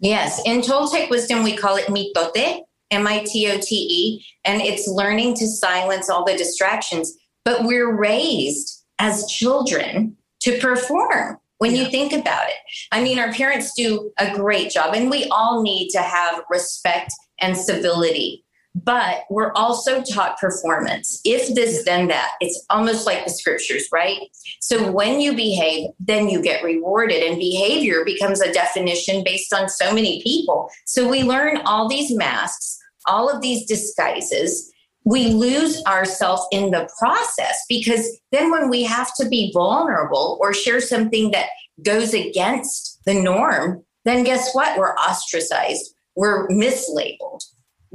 Yes, 0.00 0.40
in 0.44 0.60
Toltec 0.60 1.08
wisdom, 1.10 1.42
we 1.42 1.56
call 1.56 1.76
it 1.76 1.86
mitote, 1.86 2.60
M 2.90 3.06
I 3.06 3.24
T 3.24 3.50
O 3.50 3.58
T 3.58 3.74
E, 3.74 4.26
and 4.44 4.60
it's 4.60 4.86
learning 4.86 5.34
to 5.34 5.46
silence 5.46 6.10
all 6.10 6.24
the 6.24 6.36
distractions. 6.36 7.16
But 7.44 7.64
we're 7.64 7.94
raised 7.96 8.84
as 8.98 9.26
children 9.26 10.16
to 10.40 10.58
perform 10.58 11.38
when 11.58 11.74
you 11.74 11.86
think 11.86 12.12
about 12.12 12.48
it. 12.48 12.56
I 12.92 13.02
mean, 13.02 13.18
our 13.18 13.32
parents 13.32 13.72
do 13.74 14.12
a 14.18 14.34
great 14.34 14.70
job, 14.70 14.94
and 14.94 15.10
we 15.10 15.24
all 15.30 15.62
need 15.62 15.88
to 15.90 16.02
have 16.02 16.42
respect 16.50 17.12
and 17.40 17.56
civility. 17.56 18.44
But 18.74 19.24
we're 19.30 19.52
also 19.54 20.02
taught 20.02 20.38
performance. 20.38 21.22
If 21.24 21.54
this, 21.54 21.84
then 21.86 22.08
that. 22.08 22.32
It's 22.42 22.62
almost 22.68 23.06
like 23.06 23.24
the 23.24 23.30
scriptures, 23.30 23.88
right? 23.90 24.20
So 24.60 24.92
when 24.92 25.18
you 25.18 25.34
behave, 25.34 25.88
then 25.98 26.28
you 26.28 26.42
get 26.42 26.62
rewarded, 26.62 27.22
and 27.22 27.38
behavior 27.38 28.04
becomes 28.04 28.42
a 28.42 28.52
definition 28.52 29.24
based 29.24 29.54
on 29.54 29.70
so 29.70 29.94
many 29.94 30.22
people. 30.22 30.68
So 30.84 31.08
we 31.08 31.22
learn 31.22 31.62
all 31.64 31.88
these 31.88 32.14
masks, 32.14 32.78
all 33.06 33.30
of 33.30 33.40
these 33.40 33.64
disguises. 33.64 34.70
We 35.04 35.28
lose 35.28 35.82
ourselves 35.86 36.42
in 36.52 36.70
the 36.70 36.86
process 36.98 37.64
because 37.70 38.06
then 38.30 38.50
when 38.50 38.68
we 38.68 38.82
have 38.82 39.14
to 39.14 39.26
be 39.26 39.52
vulnerable 39.54 40.36
or 40.38 40.52
share 40.52 40.80
something 40.82 41.30
that 41.30 41.46
goes 41.82 42.12
against 42.12 43.00
the 43.06 43.14
norm, 43.14 43.84
then 44.04 44.24
guess 44.24 44.52
what? 44.52 44.78
We're 44.78 44.94
ostracized, 44.94 45.94
we're 46.16 46.48
mislabeled 46.48 47.42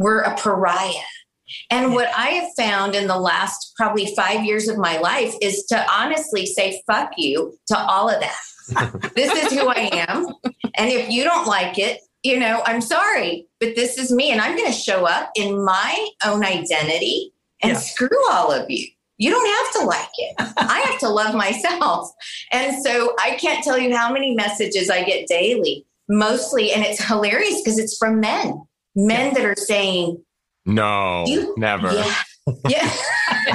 we're 0.02 0.22
a 0.22 0.36
pariah. 0.36 1.06
And 1.70 1.94
what 1.94 2.08
I 2.18 2.28
have 2.30 2.50
found 2.58 2.96
in 2.96 3.08
the 3.08 3.18
last 3.18 3.74
probably 3.76 4.14
five 4.16 4.46
years 4.46 4.68
of 4.68 4.78
my 4.78 4.98
life 5.00 5.36
is 5.42 5.66
to 5.66 5.86
honestly 5.92 6.46
say, 6.46 6.82
fuck 6.88 7.12
you 7.18 7.58
to 7.68 7.78
all 7.78 8.10
of 8.10 8.22
that. 8.22 9.12
this 9.16 9.32
is 9.44 9.60
who 9.60 9.68
I 9.68 9.90
am. 10.10 10.28
And 10.76 10.90
if 10.90 11.10
you 11.10 11.24
don't 11.24 11.46
like 11.46 11.78
it, 11.78 12.00
you 12.24 12.40
know, 12.40 12.62
I'm 12.66 12.82
sorry, 12.82 13.48
but 13.60 13.76
this 13.76 13.98
is 13.98 14.12
me. 14.12 14.32
And 14.32 14.40
I'm 14.40 14.56
going 14.56 14.72
to 14.72 14.78
show 14.78 15.06
up 15.06 15.32
in 15.36 15.64
my 15.64 16.10
own 16.26 16.46
identity 16.46 17.34
and 17.62 17.74
yeah. 17.74 17.80
screw 17.80 18.32
all 18.32 18.52
of 18.52 18.70
you. 18.70 18.88
You 19.18 19.30
don't 19.30 19.66
have 19.66 19.82
to 19.82 19.88
like 19.88 20.10
it. 20.18 20.36
I 20.58 20.80
have 20.90 21.00
to 21.00 21.10
love 21.10 21.36
myself. 21.36 22.12
And 22.52 22.82
so 22.84 23.14
I 23.20 23.32
can't 23.32 23.64
tell 23.64 23.78
you 23.78 23.96
how 23.96 24.12
many 24.12 24.34
messages 24.34 24.90
I 24.90 25.04
get 25.04 25.28
daily, 25.28 25.86
mostly, 26.12 26.72
and 26.72 26.84
it's 26.84 27.04
hilarious 27.04 27.62
because 27.62 27.80
it's 27.80 27.98
from 27.98 28.20
men 28.20 28.62
men 28.96 29.34
that 29.34 29.46
are 29.46 29.56
saying, 29.56 30.24
no, 30.66 31.26
never. 31.58 31.92
Yeah. 31.92 32.16
yeah. 32.70 32.92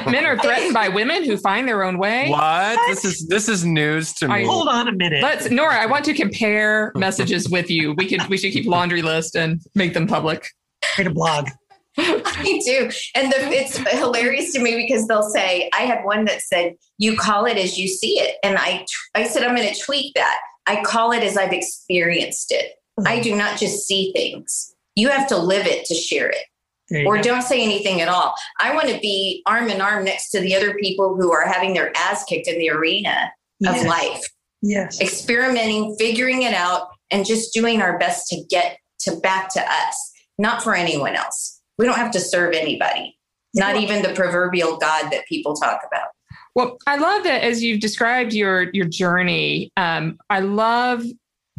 Men 0.09 0.25
are 0.25 0.39
threatened 0.39 0.75
by 0.75 0.89
women 0.89 1.25
who 1.25 1.37
find 1.37 1.67
their 1.67 1.83
own 1.83 1.99
way. 1.99 2.31
What? 2.31 2.79
This 2.89 3.05
is 3.05 3.27
this 3.29 3.49
is 3.49 3.65
news 3.65 4.13
to 4.15 4.29
me. 4.29 4.45
Hold 4.45 4.69
on 4.69 4.89
a 4.89 4.93
minute. 4.93 5.23
Let's 5.23 5.51
Nora, 5.51 5.77
I 5.77 5.87
want 5.87 6.05
to 6.07 6.15
compare 6.15 6.93
messages 6.95 7.49
with 7.49 7.71
you. 7.71 7.95
We 7.97 8.09
could 8.09 8.27
we 8.29 8.37
should 8.39 8.53
keep 8.53 8.67
laundry 8.67 9.03
list 9.03 9.37
and 9.37 9.61
make 9.75 9.93
them 9.93 10.07
public. 10.07 10.49
Create 10.95 11.09
a 11.09 11.15
blog. 11.15 11.49
I 11.99 12.61
do. 12.65 12.91
And 13.15 13.33
the, 13.33 13.39
it's 13.51 13.79
hilarious 13.79 14.53
to 14.53 14.61
me 14.61 14.77
because 14.77 15.07
they'll 15.07 15.31
say, 15.31 15.71
I 15.75 15.83
had 15.83 16.05
one 16.05 16.27
that 16.27 16.43
said, 16.43 16.75
you 16.99 17.17
call 17.17 17.47
it 17.47 17.57
as 17.57 17.79
you 17.79 17.89
see 17.89 18.21
it. 18.21 18.37
And 18.43 18.59
I, 18.59 18.85
I 19.15 19.27
said, 19.27 19.43
I'm 19.43 19.57
going 19.57 19.73
to 19.73 19.81
tweak 19.81 20.15
that. 20.15 20.39
I 20.67 20.83
call 20.83 21.13
it 21.13 21.23
as 21.23 21.37
I've 21.37 21.53
experienced 21.53 22.53
it. 22.53 22.73
Mm-hmm. 22.99 23.09
I 23.09 23.21
do 23.21 23.37
not 23.37 23.59
just 23.59 23.87
see 23.87 24.13
things 24.13 24.75
you 24.97 25.11
have 25.11 25.29
to 25.29 25.37
live 25.37 25.67
it 25.67 25.85
to 25.85 25.95
share 25.95 26.29
it 26.29 27.07
or 27.07 27.17
go. 27.17 27.23
don't 27.23 27.43
say 27.43 27.63
anything 27.63 28.01
at 28.01 28.09
all. 28.09 28.35
I 28.61 28.75
want 28.75 28.89
to 28.89 28.99
be 29.01 29.43
arm 29.47 29.69
in 29.69 29.81
arm 29.81 30.05
next 30.05 30.31
to 30.31 30.41
the 30.41 30.57
other 30.57 30.75
people 30.75 31.15
who 31.15 31.33
are 31.33 31.47
having 31.47 31.75
their 31.75 31.93
ass 31.97 32.25
kicked 32.25 32.49
in 32.49 32.59
the 32.59 32.71
arena 32.71 33.31
yes. 33.61 33.81
of 33.81 33.87
life. 33.87 34.25
Yes. 34.63 35.01
Experimenting, 35.01 35.97
figuring 35.99 36.43
it 36.43 36.55
out, 36.55 36.89
and 37.11 37.27
just 37.27 37.53
doing 37.53 37.83
our 37.83 37.99
best 37.99 38.29
to 38.29 38.43
get 38.49 38.79
to 39.01 39.17
back 39.17 39.53
to 39.53 39.61
us, 39.61 40.13
not 40.39 40.63
for 40.63 40.75
anyone 40.75 41.15
else. 41.15 41.61
We 41.79 41.85
don't 41.85 41.97
have 41.97 42.13
to 42.13 42.21
serve 42.21 42.55
anybody, 42.55 43.19
not 43.55 43.77
even 43.77 44.03
the 44.03 44.15
proverbial 44.15 44.79
God 44.79 45.11
that 45.11 45.27
people 45.27 45.55
talk 45.55 45.81
about. 45.87 46.09
Well, 46.57 46.79
I 46.87 46.97
love 46.97 47.23
that 47.25 47.43
as 47.43 47.63
you've 47.63 47.81
described 47.81 48.33
your 48.33 48.71
your 48.73 48.87
journey. 48.87 49.71
Um, 49.77 50.19
I 50.31 50.41
love 50.41 51.05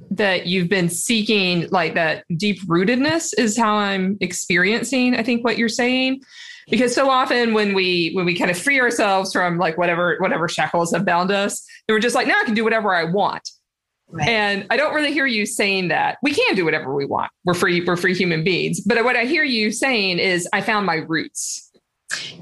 that 0.10 0.48
you've 0.48 0.70
been 0.70 0.90
seeking 0.90 1.70
like 1.70 1.94
that 1.94 2.24
deep 2.36 2.60
rootedness 2.64 3.32
is 3.38 3.56
how 3.56 3.76
I'm 3.76 4.18
experiencing, 4.22 5.16
I 5.16 5.22
think, 5.22 5.44
what 5.44 5.60
you're 5.60 5.70
saying. 5.70 6.22
Because 6.72 6.96
so 6.96 7.12
often 7.12 7.54
when 7.54 7.76
we 7.76 8.10
when 8.14 8.26
we 8.26 8.36
kind 8.36 8.50
of 8.50 8.58
free 8.58 8.82
ourselves 8.82 9.32
from 9.32 9.60
like 9.60 9.78
whatever 9.78 10.18
whatever 10.20 10.50
shackles 10.50 10.92
have 10.92 11.06
bound 11.06 11.30
us, 11.30 11.64
we're 11.88 12.00
just 12.00 12.16
like, 12.16 12.26
now 12.26 12.40
I 12.42 12.44
can 12.44 12.56
do 12.56 12.64
whatever 12.64 12.96
I 12.96 13.04
want. 13.04 13.48
Right. 14.10 14.28
And 14.28 14.66
I 14.70 14.78
don't 14.78 14.96
really 14.96 15.12
hear 15.12 15.26
you 15.26 15.46
saying 15.46 15.90
that. 15.90 16.18
We 16.24 16.34
can 16.34 16.56
do 16.56 16.66
whatever 16.66 16.96
we 16.96 17.06
want. 17.06 17.30
We're 17.44 17.54
free, 17.54 17.84
we're 17.86 17.98
free 17.98 18.16
human 18.16 18.44
beings. 18.44 18.80
But 18.80 19.04
what 19.04 19.18
I 19.18 19.26
hear 19.26 19.44
you 19.44 19.72
saying 19.72 20.20
is 20.20 20.48
I 20.54 20.62
found 20.62 20.86
my 20.86 20.96
roots. 20.96 21.67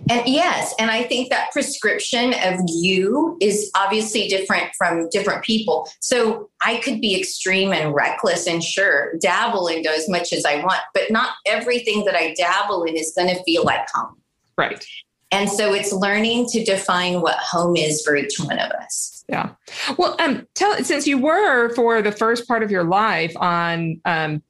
And 0.10 0.28
yes, 0.28 0.75
and 0.78 0.91
I 0.91 1.04
think 1.04 1.32
that 1.32 1.51
prescription 1.51 2.36
of 2.43 2.60
you 2.67 3.38
is 3.41 3.71
obviously 3.75 4.28
different 4.28 4.67
from 4.78 5.10
different 5.10 5.43
people. 5.43 5.89
So 5.99 6.49
I 6.62 6.78
could 6.78 7.01
be 7.01 7.19
extreme 7.19 7.73
and 7.73 7.93
reckless 7.93 8.45
and 8.45 8.63
sure, 8.63 9.13
dabble 9.19 9.67
into 9.67 9.89
as 9.89 10.08
much 10.08 10.32
as 10.32 10.45
I 10.45 10.63
want, 10.63 10.82
but 10.93 11.10
not 11.10 11.36
everything 11.47 12.06
that 12.06 12.15
I 12.15 12.36
dabble 12.36 12.84
in 12.84 12.95
is 12.95 13.13
going 13.17 13.36
to 13.36 13.43
feel 13.43 13.63
like 13.63 13.88
home. 13.93 14.15
Right. 14.58 14.86
And 15.32 15.49
so 15.49 15.73
it's 15.73 15.91
learning 15.91 16.45
to 16.49 16.63
define 16.63 17.21
what 17.21 17.38
home 17.38 17.75
is 17.75 18.04
for 18.04 18.15
each 18.15 18.39
one 18.39 18.60
of 18.60 18.71
us. 18.71 19.25
Yeah. 19.28 19.49
Well, 19.97 20.15
um, 20.19 20.47
tell 20.54 20.82
since 20.84 21.08
you 21.08 21.17
were 21.17 21.73
for 21.73 22.04
the 22.04 22.12
first 22.12 22.47
part 22.47 22.62
of 22.62 22.69
your 22.69 22.84
life 22.84 23.36
on 23.38 23.99
um, 24.06 24.43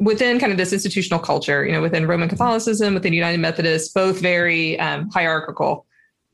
within 0.00 0.38
kind 0.38 0.52
of 0.52 0.58
this 0.58 0.72
institutional 0.72 1.18
culture, 1.18 1.64
you 1.64 1.72
know, 1.72 1.80
within 1.80 2.06
Roman 2.06 2.28
Catholicism, 2.28 2.94
within 2.94 3.12
United 3.12 3.38
Methodists, 3.38 3.92
both 3.92 4.20
very 4.20 4.78
um, 4.78 5.08
hierarchical 5.10 5.86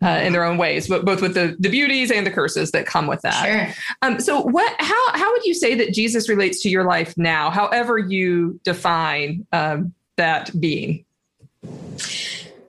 uh, 0.03 0.21
in 0.25 0.33
their 0.33 0.45
own 0.45 0.57
ways, 0.57 0.88
but 0.88 1.05
both 1.05 1.21
with 1.23 1.35
the, 1.35 1.57
the 1.61 1.69
beauties 1.69 2.11
and 2.11 2.27
the 2.27 2.31
curses 2.31 2.73
that 2.73 2.87
come 2.87 3.07
with 3.07 3.21
that. 3.23 3.45
Sure. 3.45 3.85
Um, 4.03 4.19
so, 4.19 4.40
what? 4.40 4.75
How 4.79 5.12
how 5.12 5.31
would 5.33 5.45
you 5.45 5.55
say 5.55 5.75
that 5.75 5.93
Jesus 5.93 6.29
relates 6.29 6.62
to 6.62 6.71
your 6.71 6.85
life 6.85 7.16
now? 7.16 7.51
However 7.51 7.99
you 7.99 8.59
define 8.64 9.47
um, 9.53 9.93
that 10.16 10.59
being. 10.59 11.05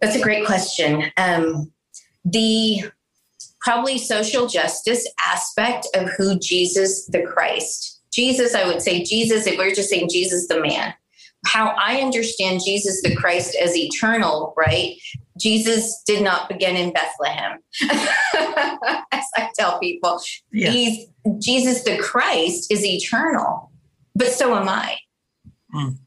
That's 0.01 0.15
a 0.15 0.21
great 0.21 0.45
question. 0.45 1.11
Um, 1.17 1.71
the 2.25 2.83
probably 3.61 3.97
social 3.97 4.47
justice 4.47 5.07
aspect 5.25 5.87
of 5.95 6.09
who 6.17 6.37
Jesus 6.37 7.05
the 7.07 7.21
Christ 7.23 7.90
Jesus, 8.11 8.55
I 8.55 8.65
would 8.65 8.81
say 8.81 9.03
Jesus, 9.03 9.47
if 9.47 9.57
we 9.57 9.65
we're 9.65 9.75
just 9.75 9.89
saying 9.89 10.09
Jesus 10.09 10.47
the 10.47 10.61
man, 10.61 10.93
how 11.45 11.73
I 11.77 12.01
understand 12.01 12.61
Jesus 12.65 13.01
the 13.01 13.15
Christ 13.15 13.55
as 13.55 13.75
eternal, 13.75 14.53
right? 14.57 14.95
Jesus 15.39 16.03
did 16.05 16.23
not 16.23 16.49
begin 16.49 16.75
in 16.75 16.93
Bethlehem. 16.93 17.59
as 19.11 19.25
I 19.35 19.49
tell 19.57 19.79
people, 19.79 20.19
yeah. 20.51 20.71
he's 20.71 21.07
Jesus 21.39 21.83
the 21.83 21.97
Christ 21.97 22.71
is 22.71 22.85
eternal, 22.85 23.71
but 24.15 24.27
so 24.27 24.55
am 24.55 24.69
I. 24.69 24.97
Mm. 25.73 25.97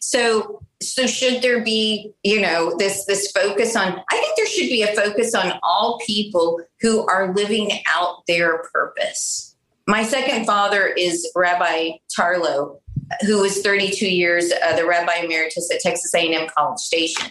So 0.00 0.62
so 0.82 1.06
should 1.06 1.42
there 1.42 1.62
be 1.62 2.12
you 2.22 2.40
know 2.40 2.76
this 2.76 3.04
this 3.06 3.30
focus 3.32 3.74
on 3.76 4.00
i 4.10 4.16
think 4.16 4.36
there 4.36 4.46
should 4.46 4.68
be 4.68 4.82
a 4.82 4.94
focus 4.94 5.34
on 5.34 5.58
all 5.62 5.98
people 6.04 6.60
who 6.80 7.06
are 7.06 7.34
living 7.34 7.70
out 7.88 8.26
their 8.26 8.58
purpose 8.72 9.45
my 9.86 10.02
second 10.02 10.46
father 10.46 10.86
is 10.86 11.30
Rabbi 11.34 11.92
Tarlow, 12.16 12.80
who 13.24 13.40
was 13.40 13.62
32 13.62 14.08
years 14.08 14.52
uh, 14.64 14.76
the 14.76 14.86
Rabbi 14.86 15.12
Emeritus 15.22 15.70
at 15.72 15.80
Texas 15.80 16.12
A&M 16.14 16.48
College 16.56 16.80
Station. 16.80 17.30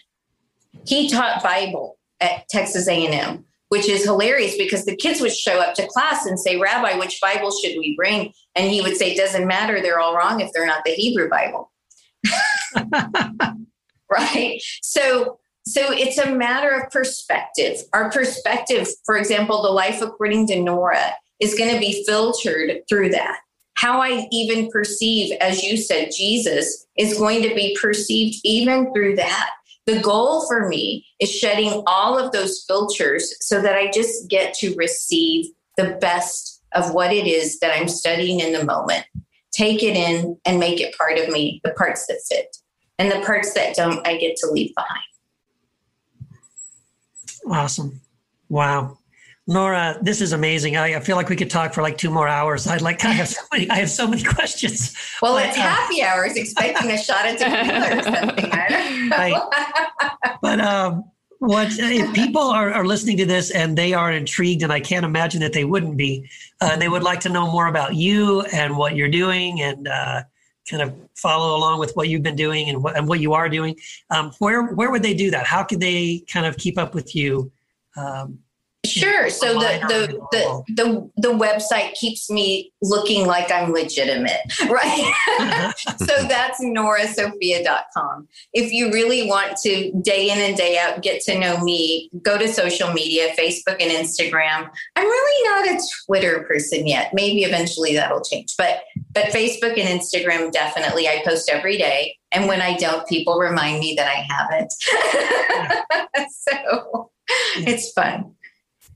He 0.85 1.09
taught 1.09 1.43
Bible 1.43 1.97
at 2.21 2.47
Texas 2.49 2.87
A&M, 2.87 3.43
which 3.69 3.89
is 3.89 4.05
hilarious 4.05 4.57
because 4.57 4.85
the 4.85 4.95
kids 4.95 5.19
would 5.19 5.35
show 5.35 5.59
up 5.59 5.73
to 5.75 5.87
class 5.87 6.25
and 6.25 6.39
say, 6.39 6.57
"Rabbi, 6.57 6.97
which 6.97 7.19
Bible 7.21 7.51
should 7.51 7.77
we 7.77 7.95
bring?" 7.95 8.31
And 8.55 8.71
he 8.71 8.81
would 8.81 8.95
say, 8.95 9.11
"It 9.11 9.17
doesn't 9.17 9.47
matter. 9.47 9.81
They're 9.81 9.99
all 9.99 10.15
wrong 10.15 10.39
if 10.39 10.51
they're 10.53 10.65
not 10.65 10.85
the 10.85 10.91
Hebrew 10.91 11.29
Bible." 11.29 11.71
right? 14.09 14.61
So 14.81 15.39
so 15.67 15.91
it's 15.91 16.19
a 16.19 16.33
matter 16.33 16.69
of 16.69 16.91
perspective. 16.91 17.77
Our 17.91 18.11
perspective, 18.11 18.87
for 19.03 19.17
example, 19.17 19.63
the 19.63 19.69
life 19.69 20.01
according 20.01 20.47
to 20.47 20.61
Nora 20.61 21.15
is 21.39 21.55
going 21.55 21.73
to 21.73 21.79
be 21.79 22.03
filtered 22.05 22.81
through 22.87 23.09
that. 23.09 23.39
How 23.75 24.01
I 24.01 24.27
even 24.31 24.69
perceive, 24.71 25.35
as 25.41 25.63
you 25.63 25.75
said, 25.75 26.11
Jesus 26.15 26.87
is 26.97 27.17
going 27.17 27.41
to 27.43 27.53
be 27.53 27.77
perceived 27.79 28.37
even 28.43 28.93
through 28.93 29.17
that. 29.17 29.51
The 29.85 29.99
goal 29.99 30.47
for 30.47 30.67
me 30.67 31.05
is 31.19 31.29
shedding 31.29 31.83
all 31.85 32.17
of 32.17 32.31
those 32.31 32.63
filters 32.67 33.35
so 33.41 33.61
that 33.61 33.75
I 33.75 33.91
just 33.91 34.29
get 34.29 34.53
to 34.55 34.73
receive 34.75 35.47
the 35.77 35.97
best 36.01 36.63
of 36.73 36.93
what 36.93 37.13
it 37.13 37.27
is 37.27 37.59
that 37.59 37.75
I'm 37.77 37.87
studying 37.87 38.39
in 38.39 38.53
the 38.53 38.65
moment. 38.65 39.05
Take 39.51 39.83
it 39.83 39.95
in 39.95 40.37
and 40.45 40.59
make 40.59 40.81
it 40.81 40.97
part 40.97 41.17
of 41.17 41.29
me, 41.29 41.61
the 41.63 41.71
parts 41.71 42.07
that 42.07 42.19
fit. 42.27 42.57
And 42.97 43.11
the 43.11 43.25
parts 43.25 43.53
that 43.53 43.75
don't, 43.75 44.05
I 44.07 44.17
get 44.17 44.37
to 44.37 44.47
leave 44.51 44.73
behind. 44.73 45.03
Awesome. 47.47 48.01
Wow. 48.49 48.97
Nora, 49.47 49.99
this 50.01 50.21
is 50.21 50.33
amazing. 50.33 50.75
I, 50.75 50.95
I, 50.95 50.99
feel 50.99 51.15
like 51.15 51.29
we 51.29 51.35
could 51.35 51.51
talk 51.51 51.71
for 51.71 51.83
like 51.83 51.99
two 51.99 52.09
more 52.09 52.27
hours. 52.27 52.65
I'd 52.65 52.81
like 52.81 53.05
I 53.05 53.09
have 53.09 53.27
so 53.27 53.41
many 53.53 53.69
I 53.69 53.75
have 53.75 53.91
so 53.91 54.07
many 54.07 54.23
questions. 54.35 54.95
Well, 55.21 55.35
but, 55.35 55.49
it's 55.49 55.57
uh, 55.57 55.61
happy 55.61 56.01
hours, 56.01 56.35
expecting 56.35 56.89
a 56.89 56.97
shot 56.97 57.25
at 57.25 57.37
tequila 57.37 57.99
or 57.99 58.03
something. 58.03 58.49
I. 58.51 59.05
I, 59.11 60.35
but 60.41 60.59
um, 60.59 61.03
what 61.39 61.67
if 61.77 62.13
people 62.15 62.41
are, 62.41 62.71
are 62.71 62.85
listening 62.85 63.17
to 63.17 63.25
this 63.25 63.51
and 63.51 63.77
they 63.77 63.93
are 63.93 64.11
intrigued, 64.11 64.63
and 64.63 64.73
I 64.73 64.79
can't 64.79 65.05
imagine 65.05 65.41
that 65.41 65.53
they 65.53 65.65
wouldn't 65.65 65.95
be. 65.95 66.27
Uh, 66.59 66.75
they 66.77 66.89
would 66.89 67.03
like 67.03 67.19
to 67.21 67.29
know 67.29 67.51
more 67.51 67.67
about 67.67 67.93
you 67.93 68.41
and 68.51 68.75
what 68.75 68.95
you're 68.95 69.09
doing, 69.09 69.61
and 69.61 69.87
uh, 69.87 70.23
kind 70.67 70.81
of 70.81 70.95
follow 71.15 71.55
along 71.55 71.79
with 71.79 71.95
what 71.95 72.09
you've 72.09 72.23
been 72.23 72.35
doing 72.35 72.69
and 72.69 72.81
what, 72.81 72.97
and 72.97 73.07
what 73.07 73.19
you 73.19 73.33
are 73.33 73.47
doing. 73.47 73.75
Um, 74.09 74.31
where 74.39 74.73
where 74.73 74.89
would 74.89 75.03
they 75.03 75.13
do 75.13 75.29
that? 75.31 75.45
How 75.45 75.63
could 75.63 75.79
they 75.79 76.23
kind 76.27 76.47
of 76.47 76.57
keep 76.57 76.79
up 76.79 76.95
with 76.95 77.15
you? 77.15 77.51
Um, 77.95 78.39
Sure. 78.85 79.29
So 79.29 79.53
the 79.53 79.79
the, 79.87 80.19
the 80.31 80.73
the 80.83 81.11
the 81.17 81.33
website 81.33 81.93
keeps 81.93 82.29
me 82.29 82.71
looking 82.81 83.25
like 83.25 83.51
I'm 83.51 83.71
legitimate, 83.71 84.41
right? 84.69 85.13
so 85.97 86.27
that's 86.27 86.63
norasophia.com. 86.63 88.27
If 88.53 88.71
you 88.71 88.91
really 88.91 89.27
want 89.27 89.57
to 89.57 89.91
day 90.01 90.29
in 90.29 90.39
and 90.39 90.57
day 90.57 90.77
out 90.77 91.01
get 91.01 91.21
to 91.23 91.37
know 91.37 91.63
me, 91.63 92.09
go 92.21 92.37
to 92.37 92.47
social 92.47 92.91
media, 92.93 93.33
Facebook 93.37 93.77
and 93.81 93.91
Instagram. 93.91 94.69
I'm 94.95 95.05
really 95.05 95.49
not 95.49 95.81
a 95.81 95.87
Twitter 96.05 96.43
person 96.43 96.87
yet. 96.87 97.11
Maybe 97.13 97.43
eventually 97.43 97.95
that'll 97.95 98.21
change. 98.21 98.55
But 98.57 98.83
but 99.11 99.25
Facebook 99.25 99.79
and 99.79 99.99
Instagram 100.01 100.51
definitely 100.51 101.07
I 101.07 101.21
post 101.25 101.49
every 101.49 101.77
day. 101.77 102.17
And 102.31 102.47
when 102.47 102.61
I 102.61 102.75
don't, 102.75 103.07
people 103.07 103.39
remind 103.39 103.79
me 103.79 103.95
that 103.95 104.07
I 104.07 104.25
haven't. 104.29 104.73
so 106.31 107.11
it's 107.57 107.91
fun. 107.91 108.35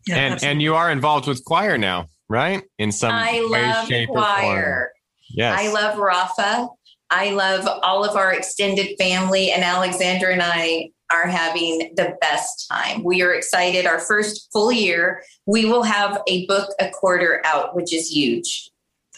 Yeah, 0.08 0.16
and 0.16 0.34
absolutely. 0.34 0.52
and 0.52 0.62
you 0.62 0.76
are 0.76 0.91
involved 0.91 1.28
with 1.28 1.43
Quoir 1.45 1.78
now, 1.78 2.08
right? 2.28 2.64
In 2.78 2.91
some 2.91 3.12
I 3.12 3.45
way, 3.50 3.66
love 3.66 3.88
shape, 3.88 4.10
Quoir. 4.10 4.91
Yes. 5.30 5.60
I 5.60 5.72
love 5.72 5.97
Rafa. 5.97 6.70
I 7.12 7.32
love 7.32 7.68
all 7.84 8.04
of 8.04 8.16
our 8.16 8.34
extended 8.34 8.95
family, 8.97 9.52
and 9.52 9.64
Alexandra 9.64 10.32
and 10.32 10.41
I 10.43 10.91
are 11.12 11.28
having 11.28 11.91
the 11.95 12.16
best 12.22 12.68
time. 12.72 13.04
We 13.04 13.22
are 13.24 13.34
excited. 13.34 13.88
Our 13.88 14.00
first 14.00 14.50
full 14.54 14.72
year, 14.72 15.24
we 15.47 15.66
will 15.66 15.84
have 15.84 16.22
a 16.28 16.45
book 16.45 16.70
a 16.80 16.89
quarter 16.91 17.41
out, 17.45 17.76
which 17.76 17.93
is 17.93 18.12
huge. 18.12 18.70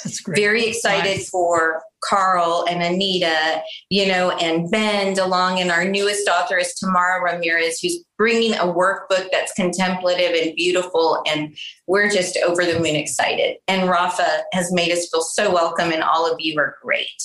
That's 0.04 0.22
great. 0.22 0.38
Very 0.38 0.66
excited 0.68 1.18
nice. 1.18 1.30
for 1.30 1.84
Carl 2.04 2.66
and 2.70 2.82
Anita, 2.82 3.62
you 3.90 4.08
know, 4.08 4.32
and 4.32 4.70
Ben 4.72 5.16
DeLong. 5.16 5.60
And 5.60 5.72
our 5.72 5.86
newest 5.86 6.28
author 6.28 6.58
is 6.58 6.74
Tamara 6.76 7.22
Ramirez, 7.22 7.80
who's 7.80 8.04
bringing 8.18 8.54
a 8.54 8.66
workbook 8.66 9.30
that's 9.32 9.54
contemplative 9.54 10.34
and 10.34 10.56
beautiful. 10.56 11.22
And 11.28 11.56
we're 11.88 12.10
just 12.10 12.38
over 12.46 12.66
the 12.66 12.80
moon 12.80 12.96
excited. 12.96 13.58
And 13.68 13.90
Rafa 13.90 14.44
has 14.54 14.72
made 14.72 14.92
us 14.92 15.10
feel 15.12 15.22
so 15.22 15.54
welcome, 15.54 15.92
and 15.92 16.04
all 16.04 16.32
of 16.32 16.38
you 16.40 16.60
are 16.60 16.78
great. 16.82 17.24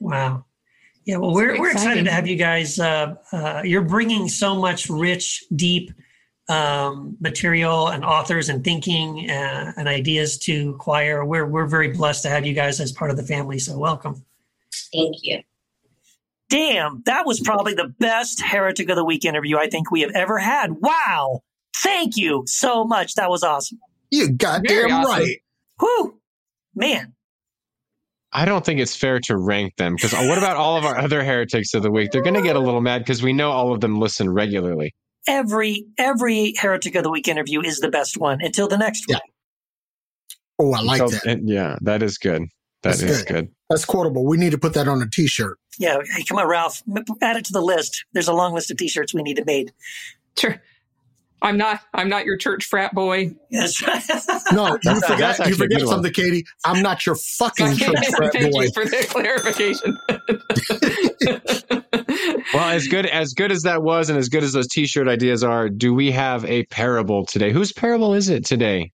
Wow. 0.00 0.44
Yeah, 1.04 1.16
well, 1.16 1.32
we're, 1.32 1.58
we're 1.58 1.70
excited 1.70 2.04
to 2.04 2.12
have 2.12 2.26
you 2.26 2.36
guys. 2.36 2.78
Uh, 2.78 3.14
uh, 3.32 3.62
you're 3.64 3.80
bringing 3.80 4.28
so 4.28 4.54
much 4.54 4.90
rich, 4.90 5.42
deep, 5.56 5.90
um, 6.48 7.16
material 7.20 7.88
and 7.88 8.04
authors 8.04 8.48
and 8.48 8.64
thinking 8.64 9.30
uh, 9.30 9.72
and 9.76 9.86
ideas 9.88 10.38
to 10.38 10.74
Quoir. 10.74 11.24
We're 11.24 11.46
we're 11.46 11.66
very 11.66 11.88
blessed 11.88 12.22
to 12.22 12.30
have 12.30 12.46
you 12.46 12.54
guys 12.54 12.80
as 12.80 12.92
part 12.92 13.10
of 13.10 13.16
the 13.16 13.22
family. 13.22 13.58
So 13.58 13.78
welcome. 13.78 14.24
Thank 14.92 15.16
you. 15.22 15.42
Damn, 16.50 17.02
that 17.04 17.26
was 17.26 17.40
probably 17.40 17.74
the 17.74 17.88
best 17.98 18.42
Heretic 18.42 18.88
of 18.88 18.96
the 18.96 19.04
Week 19.04 19.24
interview 19.26 19.58
I 19.58 19.68
think 19.68 19.90
we 19.90 20.00
have 20.00 20.12
ever 20.12 20.38
had. 20.38 20.72
Wow. 20.80 21.42
Thank 21.76 22.16
you 22.16 22.44
so 22.46 22.84
much. 22.84 23.14
That 23.14 23.28
was 23.28 23.42
awesome. 23.42 23.78
You 24.10 24.32
goddamn 24.32 24.90
awesome. 24.90 25.10
right. 25.10 25.36
Whew. 25.78 26.18
Man. 26.74 27.12
I 28.32 28.44
don't 28.44 28.64
think 28.64 28.80
it's 28.80 28.96
fair 28.96 29.20
to 29.20 29.36
rank 29.36 29.76
them 29.76 29.94
because 29.94 30.12
what 30.12 30.38
about 30.38 30.56
all 30.56 30.76
of 30.76 30.84
our 30.84 30.98
other 30.98 31.22
heretics 31.22 31.74
of 31.74 31.82
the 31.82 31.90
week? 31.90 32.10
They're 32.10 32.22
going 32.22 32.34
to 32.34 32.42
get 32.42 32.56
a 32.56 32.60
little 32.60 32.80
mad 32.80 32.98
because 33.00 33.22
we 33.22 33.32
know 33.32 33.50
all 33.50 33.72
of 33.72 33.80
them 33.80 33.98
listen 33.98 34.30
regularly 34.30 34.94
every 35.28 35.86
every 35.96 36.54
Heretic 36.58 36.96
of 36.96 37.04
the 37.04 37.10
Week 37.10 37.28
interview 37.28 37.60
is 37.60 37.78
the 37.78 37.90
best 37.90 38.16
one 38.16 38.40
until 38.42 38.66
the 38.66 38.78
next 38.78 39.04
yeah. 39.08 39.16
one. 39.16 39.22
Oh, 40.60 40.72
I 40.72 40.82
like 40.82 40.98
so, 40.98 41.08
that. 41.08 41.40
Yeah, 41.44 41.76
that 41.82 42.02
is 42.02 42.18
good. 42.18 42.42
That 42.82 42.98
That's 42.98 43.02
is 43.02 43.22
good. 43.22 43.34
good. 43.34 43.48
That's 43.70 43.84
quotable. 43.84 44.24
We 44.24 44.36
need 44.36 44.50
to 44.50 44.58
put 44.58 44.74
that 44.74 44.88
on 44.88 45.02
a 45.02 45.08
t-shirt. 45.08 45.58
Yeah. 45.78 45.98
Hey, 46.16 46.24
come 46.24 46.38
on, 46.38 46.48
Ralph. 46.48 46.82
Add 47.20 47.36
it 47.36 47.44
to 47.46 47.52
the 47.52 47.60
list. 47.60 48.04
There's 48.12 48.28
a 48.28 48.32
long 48.32 48.54
list 48.54 48.70
of 48.70 48.76
t-shirts 48.76 49.14
we 49.14 49.22
need 49.22 49.36
to 49.36 49.44
made. 49.44 49.72
Sure. 50.36 50.60
I'm 51.40 51.56
not. 51.56 51.80
I'm 51.94 52.08
not 52.08 52.24
your 52.24 52.36
church 52.36 52.64
frat 52.64 52.92
boy. 52.94 53.36
That's 53.50 53.80
right. 53.86 54.02
no, 54.52 54.76
you 54.82 55.00
forgot. 55.00 55.46
You 55.46 55.54
forget 55.54 55.80
something, 55.82 56.12
Katie. 56.12 56.44
I'm 56.64 56.82
not 56.82 57.06
your 57.06 57.14
fucking 57.38 57.76
church 57.76 58.06
frat 58.16 58.32
Thank 58.32 58.52
boy. 58.52 58.62
You 58.62 58.72
for 58.72 58.84
the 58.84 59.06
clarification. 59.08 59.98
well, 62.54 62.68
as 62.68 62.86
good 62.88 63.06
as 63.06 63.34
good 63.34 63.52
as 63.52 63.62
that 63.62 63.82
was, 63.82 64.10
and 64.10 64.18
as 64.18 64.28
good 64.28 64.42
as 64.42 64.52
those 64.52 64.68
T-shirt 64.68 65.08
ideas 65.08 65.44
are, 65.44 65.68
do 65.68 65.94
we 65.94 66.10
have 66.10 66.44
a 66.44 66.64
parable 66.66 67.26
today? 67.26 67.52
Whose 67.52 67.72
parable 67.72 68.14
is 68.14 68.28
it 68.28 68.44
today? 68.44 68.92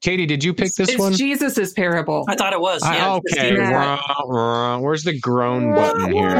Katie, 0.00 0.24
did 0.24 0.42
you 0.42 0.54
pick 0.54 0.68
it's, 0.68 0.76
this 0.76 0.88
it's 0.88 0.98
one? 0.98 1.12
Jesus's 1.12 1.74
parable. 1.74 2.24
I 2.26 2.34
thought 2.34 2.54
it 2.54 2.60
was. 2.60 2.82
Yeah, 2.82 3.14
okay. 3.14 3.54
Yeah. 3.54 4.76
Where's 4.78 5.04
the 5.04 5.18
groan 5.18 5.74
button 5.74 6.10
here? 6.10 6.36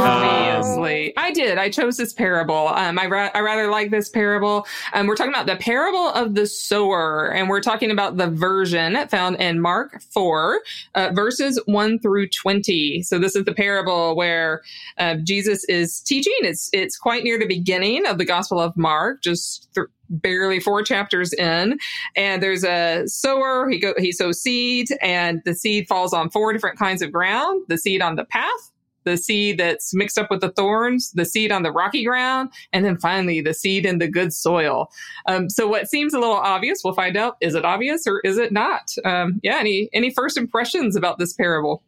Obviously, 0.00 1.14
um, 1.14 1.24
I 1.24 1.30
did. 1.30 1.58
I 1.58 1.68
chose 1.68 1.98
this 1.98 2.14
parable. 2.14 2.68
Um, 2.68 2.98
I, 2.98 3.04
ra- 3.06 3.30
I 3.34 3.40
rather 3.40 3.70
like 3.70 3.90
this 3.90 4.08
parable. 4.08 4.66
Um, 4.94 5.06
we're 5.08 5.16
talking 5.16 5.34
about 5.34 5.44
the 5.44 5.56
parable 5.56 6.08
of 6.08 6.34
the 6.34 6.46
sower, 6.46 7.30
and 7.34 7.50
we're 7.50 7.60
talking 7.60 7.90
about 7.90 8.16
the 8.16 8.28
version 8.28 8.96
found 9.08 9.36
in 9.36 9.60
Mark 9.60 10.00
four, 10.00 10.62
uh, 10.94 11.10
verses 11.12 11.60
one 11.66 11.98
through 11.98 12.28
twenty. 12.28 13.02
So 13.02 13.18
this 13.18 13.36
is 13.36 13.44
the 13.44 13.52
parable 13.52 14.16
where 14.16 14.62
uh, 14.96 15.16
Jesus 15.22 15.64
is 15.64 16.00
teaching. 16.00 16.32
It's 16.40 16.70
it's 16.72 16.96
quite 16.96 17.24
near 17.24 17.38
the 17.38 17.46
beginning 17.46 18.06
of 18.06 18.16
the 18.16 18.24
Gospel 18.24 18.58
of 18.58 18.74
Mark, 18.74 19.22
just. 19.22 19.68
Th- 19.74 19.86
barely 20.10 20.60
four 20.60 20.82
chapters 20.82 21.32
in 21.32 21.78
and 22.16 22.42
there's 22.42 22.64
a 22.64 23.02
sower 23.06 23.68
he 23.70 23.78
go 23.78 23.94
he 23.96 24.12
sows 24.12 24.42
seed 24.42 24.88
and 25.00 25.40
the 25.44 25.54
seed 25.54 25.86
falls 25.88 26.12
on 26.12 26.28
four 26.28 26.52
different 26.52 26.78
kinds 26.78 27.00
of 27.00 27.10
ground 27.10 27.62
the 27.68 27.78
seed 27.78 28.02
on 28.02 28.16
the 28.16 28.24
path 28.24 28.72
the 29.04 29.16
seed 29.16 29.58
that's 29.58 29.94
mixed 29.94 30.18
up 30.18 30.30
with 30.30 30.40
the 30.40 30.50
thorns, 30.50 31.10
the 31.12 31.24
seed 31.24 31.52
on 31.52 31.62
the 31.62 31.72
rocky 31.72 32.04
ground, 32.04 32.50
and 32.72 32.84
then 32.84 32.98
finally 32.98 33.40
the 33.40 33.54
seed 33.54 33.84
in 33.86 33.98
the 33.98 34.08
good 34.08 34.32
soil. 34.32 34.90
Um, 35.26 35.48
so 35.48 35.66
what 35.66 35.88
seems 35.88 36.14
a 36.14 36.18
little 36.18 36.36
obvious, 36.36 36.82
we'll 36.84 36.94
find 36.94 37.16
out, 37.16 37.36
is 37.40 37.54
it 37.54 37.64
obvious 37.64 38.06
or 38.06 38.20
is 38.24 38.38
it 38.38 38.52
not? 38.52 38.92
Um, 39.04 39.40
yeah, 39.42 39.58
any 39.58 39.88
any 39.92 40.12
first 40.12 40.36
impressions 40.36 40.96
about 40.96 41.18
this 41.18 41.32
parable? 41.32 41.82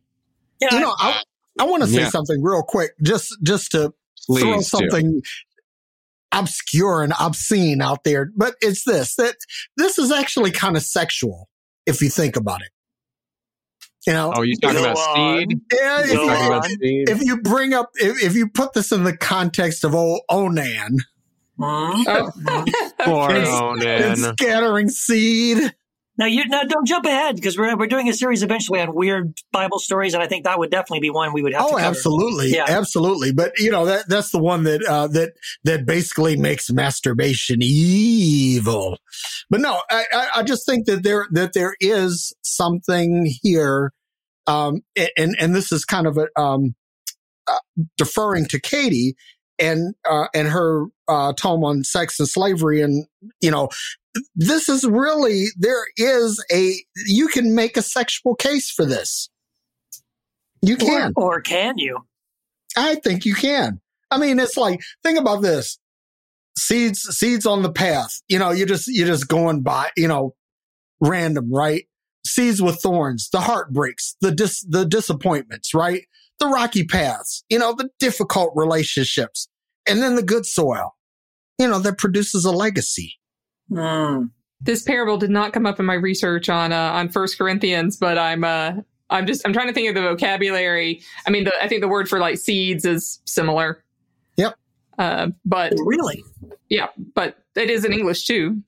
Yeah, 0.60 0.74
you 0.74 0.80
know, 0.80 0.94
I, 0.98 1.22
I 1.58 1.64
want 1.64 1.82
to 1.82 1.88
say 1.88 2.00
yeah. 2.00 2.08
something 2.08 2.42
real 2.42 2.62
quick, 2.62 2.92
just 3.02 3.34
just 3.42 3.72
to 3.72 3.92
Please 4.26 4.42
throw 4.42 4.60
something 4.60 5.20
do 5.20 5.22
obscure 6.34 7.02
and 7.02 7.12
obscene 7.20 7.80
out 7.80 8.04
there. 8.04 8.30
But 8.36 8.56
it's 8.60 8.84
this, 8.84 9.14
that 9.16 9.36
this 9.76 9.98
is 9.98 10.10
actually 10.10 10.50
kind 10.50 10.76
of 10.76 10.82
sexual 10.82 11.48
if 11.86 12.02
you 12.02 12.08
think 12.08 12.36
about 12.36 12.62
it. 12.62 12.68
You 14.06 14.12
know, 14.12 14.32
oh, 14.36 14.42
you 14.42 14.56
talking 14.58 14.80
about 14.80 14.98
seed? 14.98 15.60
Yeah, 15.72 16.00
if 16.02 16.12
you, 16.12 16.24
about 16.24 16.64
seed? 16.66 17.08
if 17.08 17.22
you, 17.22 17.40
bring 17.40 17.72
up, 17.72 17.88
if, 17.94 18.22
if, 18.22 18.34
you 18.34 18.48
put 18.48 18.74
this 18.74 18.92
in 18.92 19.04
the 19.04 19.16
context 19.16 19.82
of 19.82 19.94
old 19.94 20.20
Onan, 20.28 20.98
oh. 21.58 22.30
poor 23.00 23.30
Onan, 23.32 24.16
scattering 24.16 24.90
seed. 24.90 25.74
Now 26.16 26.26
you 26.26 26.46
now 26.46 26.62
don't 26.62 26.86
jump 26.86 27.06
ahead 27.06 27.34
because 27.34 27.58
we're 27.58 27.76
we're 27.76 27.88
doing 27.88 28.08
a 28.08 28.12
series 28.12 28.44
eventually 28.44 28.80
on 28.80 28.94
weird 28.94 29.36
Bible 29.50 29.80
stories, 29.80 30.14
and 30.14 30.22
I 30.22 30.28
think 30.28 30.44
that 30.44 30.58
would 30.58 30.70
definitely 30.70 31.00
be 31.00 31.10
one 31.10 31.32
we 31.32 31.42
would 31.42 31.54
have. 31.54 31.66
Oh, 31.66 31.78
absolutely, 31.78 32.50
yeah. 32.50 32.66
absolutely. 32.68 33.32
But 33.32 33.58
you 33.58 33.70
know 33.70 33.86
that 33.86 34.08
that's 34.08 34.30
the 34.30 34.38
one 34.38 34.62
that 34.64 34.84
uh, 34.84 35.08
that 35.08 35.32
that 35.64 35.86
basically 35.86 36.36
makes 36.36 36.70
masturbation 36.70 37.58
evil. 37.62 38.98
But 39.50 39.60
no, 39.60 39.80
I, 39.90 40.28
I 40.36 40.42
just 40.44 40.66
think 40.66 40.86
that 40.86 41.02
there 41.02 41.26
that 41.32 41.52
there 41.52 41.74
is 41.80 42.32
something 42.42 43.32
here, 43.42 43.92
um, 44.46 44.82
and 45.16 45.34
and 45.40 45.54
this 45.54 45.72
is 45.72 45.84
kind 45.84 46.06
of 46.06 46.16
a 46.16 46.28
um, 46.40 46.76
uh, 47.48 47.58
deferring 47.96 48.46
to 48.46 48.60
Katie 48.60 49.16
and 49.58 49.94
uh, 50.08 50.28
and 50.32 50.48
her 50.48 50.86
uh, 51.08 51.32
tome 51.32 51.64
on 51.64 51.82
sex 51.82 52.20
and 52.20 52.28
slavery, 52.28 52.80
and 52.82 53.06
you 53.40 53.50
know 53.50 53.68
this 54.34 54.68
is 54.68 54.84
really, 54.84 55.46
there 55.56 55.84
is 55.96 56.44
a, 56.52 56.74
you 57.06 57.28
can 57.28 57.54
make 57.54 57.76
a 57.76 57.82
sexual 57.82 58.34
case 58.34 58.70
for 58.70 58.84
this. 58.84 59.30
You 60.62 60.76
can. 60.76 61.12
Or, 61.16 61.36
or 61.36 61.40
can 61.40 61.78
you? 61.78 62.06
I 62.76 62.96
think 62.96 63.24
you 63.24 63.34
can. 63.34 63.80
I 64.10 64.18
mean, 64.18 64.38
it's 64.38 64.56
like, 64.56 64.80
think 65.02 65.18
about 65.18 65.42
this. 65.42 65.78
Seeds, 66.56 67.00
seeds 67.00 67.46
on 67.46 67.62
the 67.62 67.72
path. 67.72 68.22
You 68.28 68.38
know, 68.38 68.50
you 68.50 68.66
just, 68.66 68.88
you're 68.88 69.06
just 69.06 69.28
going 69.28 69.62
by, 69.62 69.90
you 69.96 70.08
know, 70.08 70.34
random, 71.00 71.52
right? 71.52 71.84
Seeds 72.26 72.62
with 72.62 72.80
thorns, 72.80 73.28
the 73.30 73.40
heartbreaks, 73.40 74.16
the 74.20 74.30
dis, 74.30 74.64
the 74.68 74.84
disappointments, 74.84 75.74
right? 75.74 76.04
The 76.38 76.46
rocky 76.46 76.84
paths, 76.84 77.44
you 77.48 77.58
know, 77.58 77.74
the 77.74 77.90
difficult 78.00 78.52
relationships, 78.54 79.48
and 79.86 80.02
then 80.02 80.14
the 80.14 80.22
good 80.22 80.46
soil 80.46 80.94
you 81.58 81.68
know, 81.68 81.78
that 81.80 81.98
produces 81.98 82.44
a 82.44 82.50
legacy. 82.50 83.18
Mm. 83.70 84.30
This 84.60 84.82
parable 84.82 85.18
did 85.18 85.30
not 85.30 85.52
come 85.52 85.66
up 85.66 85.78
in 85.78 85.86
my 85.86 85.94
research 85.94 86.48
on 86.48 86.72
uh, 86.72 86.92
on 86.92 87.08
First 87.08 87.38
Corinthians, 87.38 87.96
but 87.96 88.18
I'm 88.18 88.44
uh, 88.44 88.72
I'm 89.10 89.26
just 89.26 89.46
I'm 89.46 89.52
trying 89.52 89.68
to 89.68 89.72
think 89.72 89.88
of 89.88 89.94
the 89.94 90.02
vocabulary. 90.02 91.02
I 91.26 91.30
mean, 91.30 91.44
the, 91.44 91.52
I 91.62 91.68
think 91.68 91.80
the 91.82 91.88
word 91.88 92.08
for 92.08 92.18
like 92.18 92.38
seeds 92.38 92.84
is 92.84 93.20
similar. 93.24 93.84
Yep. 94.36 94.56
Uh, 94.98 95.28
but 95.44 95.74
Really? 95.84 96.22
yeah, 96.68 96.86
but 97.14 97.38
it 97.56 97.70
is 97.70 97.84
in 97.84 97.92
English 97.92 98.24
too. 98.26 98.62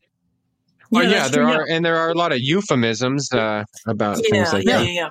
Well, 0.91 1.05
yeah, 1.05 1.11
that's 1.11 1.31
there 1.31 1.43
true, 1.45 1.53
are, 1.53 1.67
and 1.69 1.85
there 1.85 1.97
are 1.97 2.11
a 2.11 2.15
lot 2.15 2.33
of 2.33 2.39
euphemisms 2.41 3.33
uh, 3.33 3.65
about 3.87 4.19
yeah, 4.19 4.31
things 4.31 4.53
like 4.53 4.65
yeah, 4.67 4.79
that. 4.79 4.87
yeah, 4.87 4.93
yeah. 4.93 5.09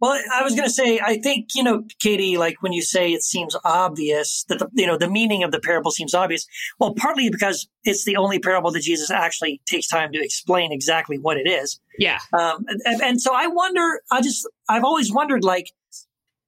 Well, 0.00 0.20
I 0.34 0.42
was 0.42 0.54
going 0.54 0.68
to 0.68 0.74
say, 0.74 1.00
I 1.00 1.18
think 1.18 1.48
you 1.54 1.62
know, 1.62 1.84
Katie, 2.00 2.36
like 2.36 2.62
when 2.62 2.72
you 2.72 2.82
say 2.82 3.12
it 3.12 3.22
seems 3.22 3.56
obvious 3.64 4.44
that 4.48 4.58
the 4.58 4.68
you 4.74 4.86
know 4.86 4.98
the 4.98 5.08
meaning 5.08 5.42
of 5.42 5.52
the 5.52 5.60
parable 5.60 5.90
seems 5.90 6.14
obvious. 6.14 6.46
Well, 6.78 6.94
partly 6.94 7.30
because 7.30 7.68
it's 7.84 8.04
the 8.04 8.16
only 8.16 8.38
parable 8.38 8.70
that 8.72 8.82
Jesus 8.82 9.10
actually 9.10 9.60
takes 9.66 9.88
time 9.88 10.12
to 10.12 10.22
explain 10.22 10.72
exactly 10.72 11.18
what 11.18 11.36
it 11.36 11.48
is. 11.48 11.80
Yeah. 11.98 12.18
Um, 12.32 12.64
and, 12.84 13.02
and 13.02 13.20
so 13.20 13.32
I 13.34 13.46
wonder, 13.46 14.00
I 14.10 14.20
just, 14.20 14.48
I've 14.68 14.84
always 14.84 15.12
wondered, 15.12 15.44
like, 15.44 15.70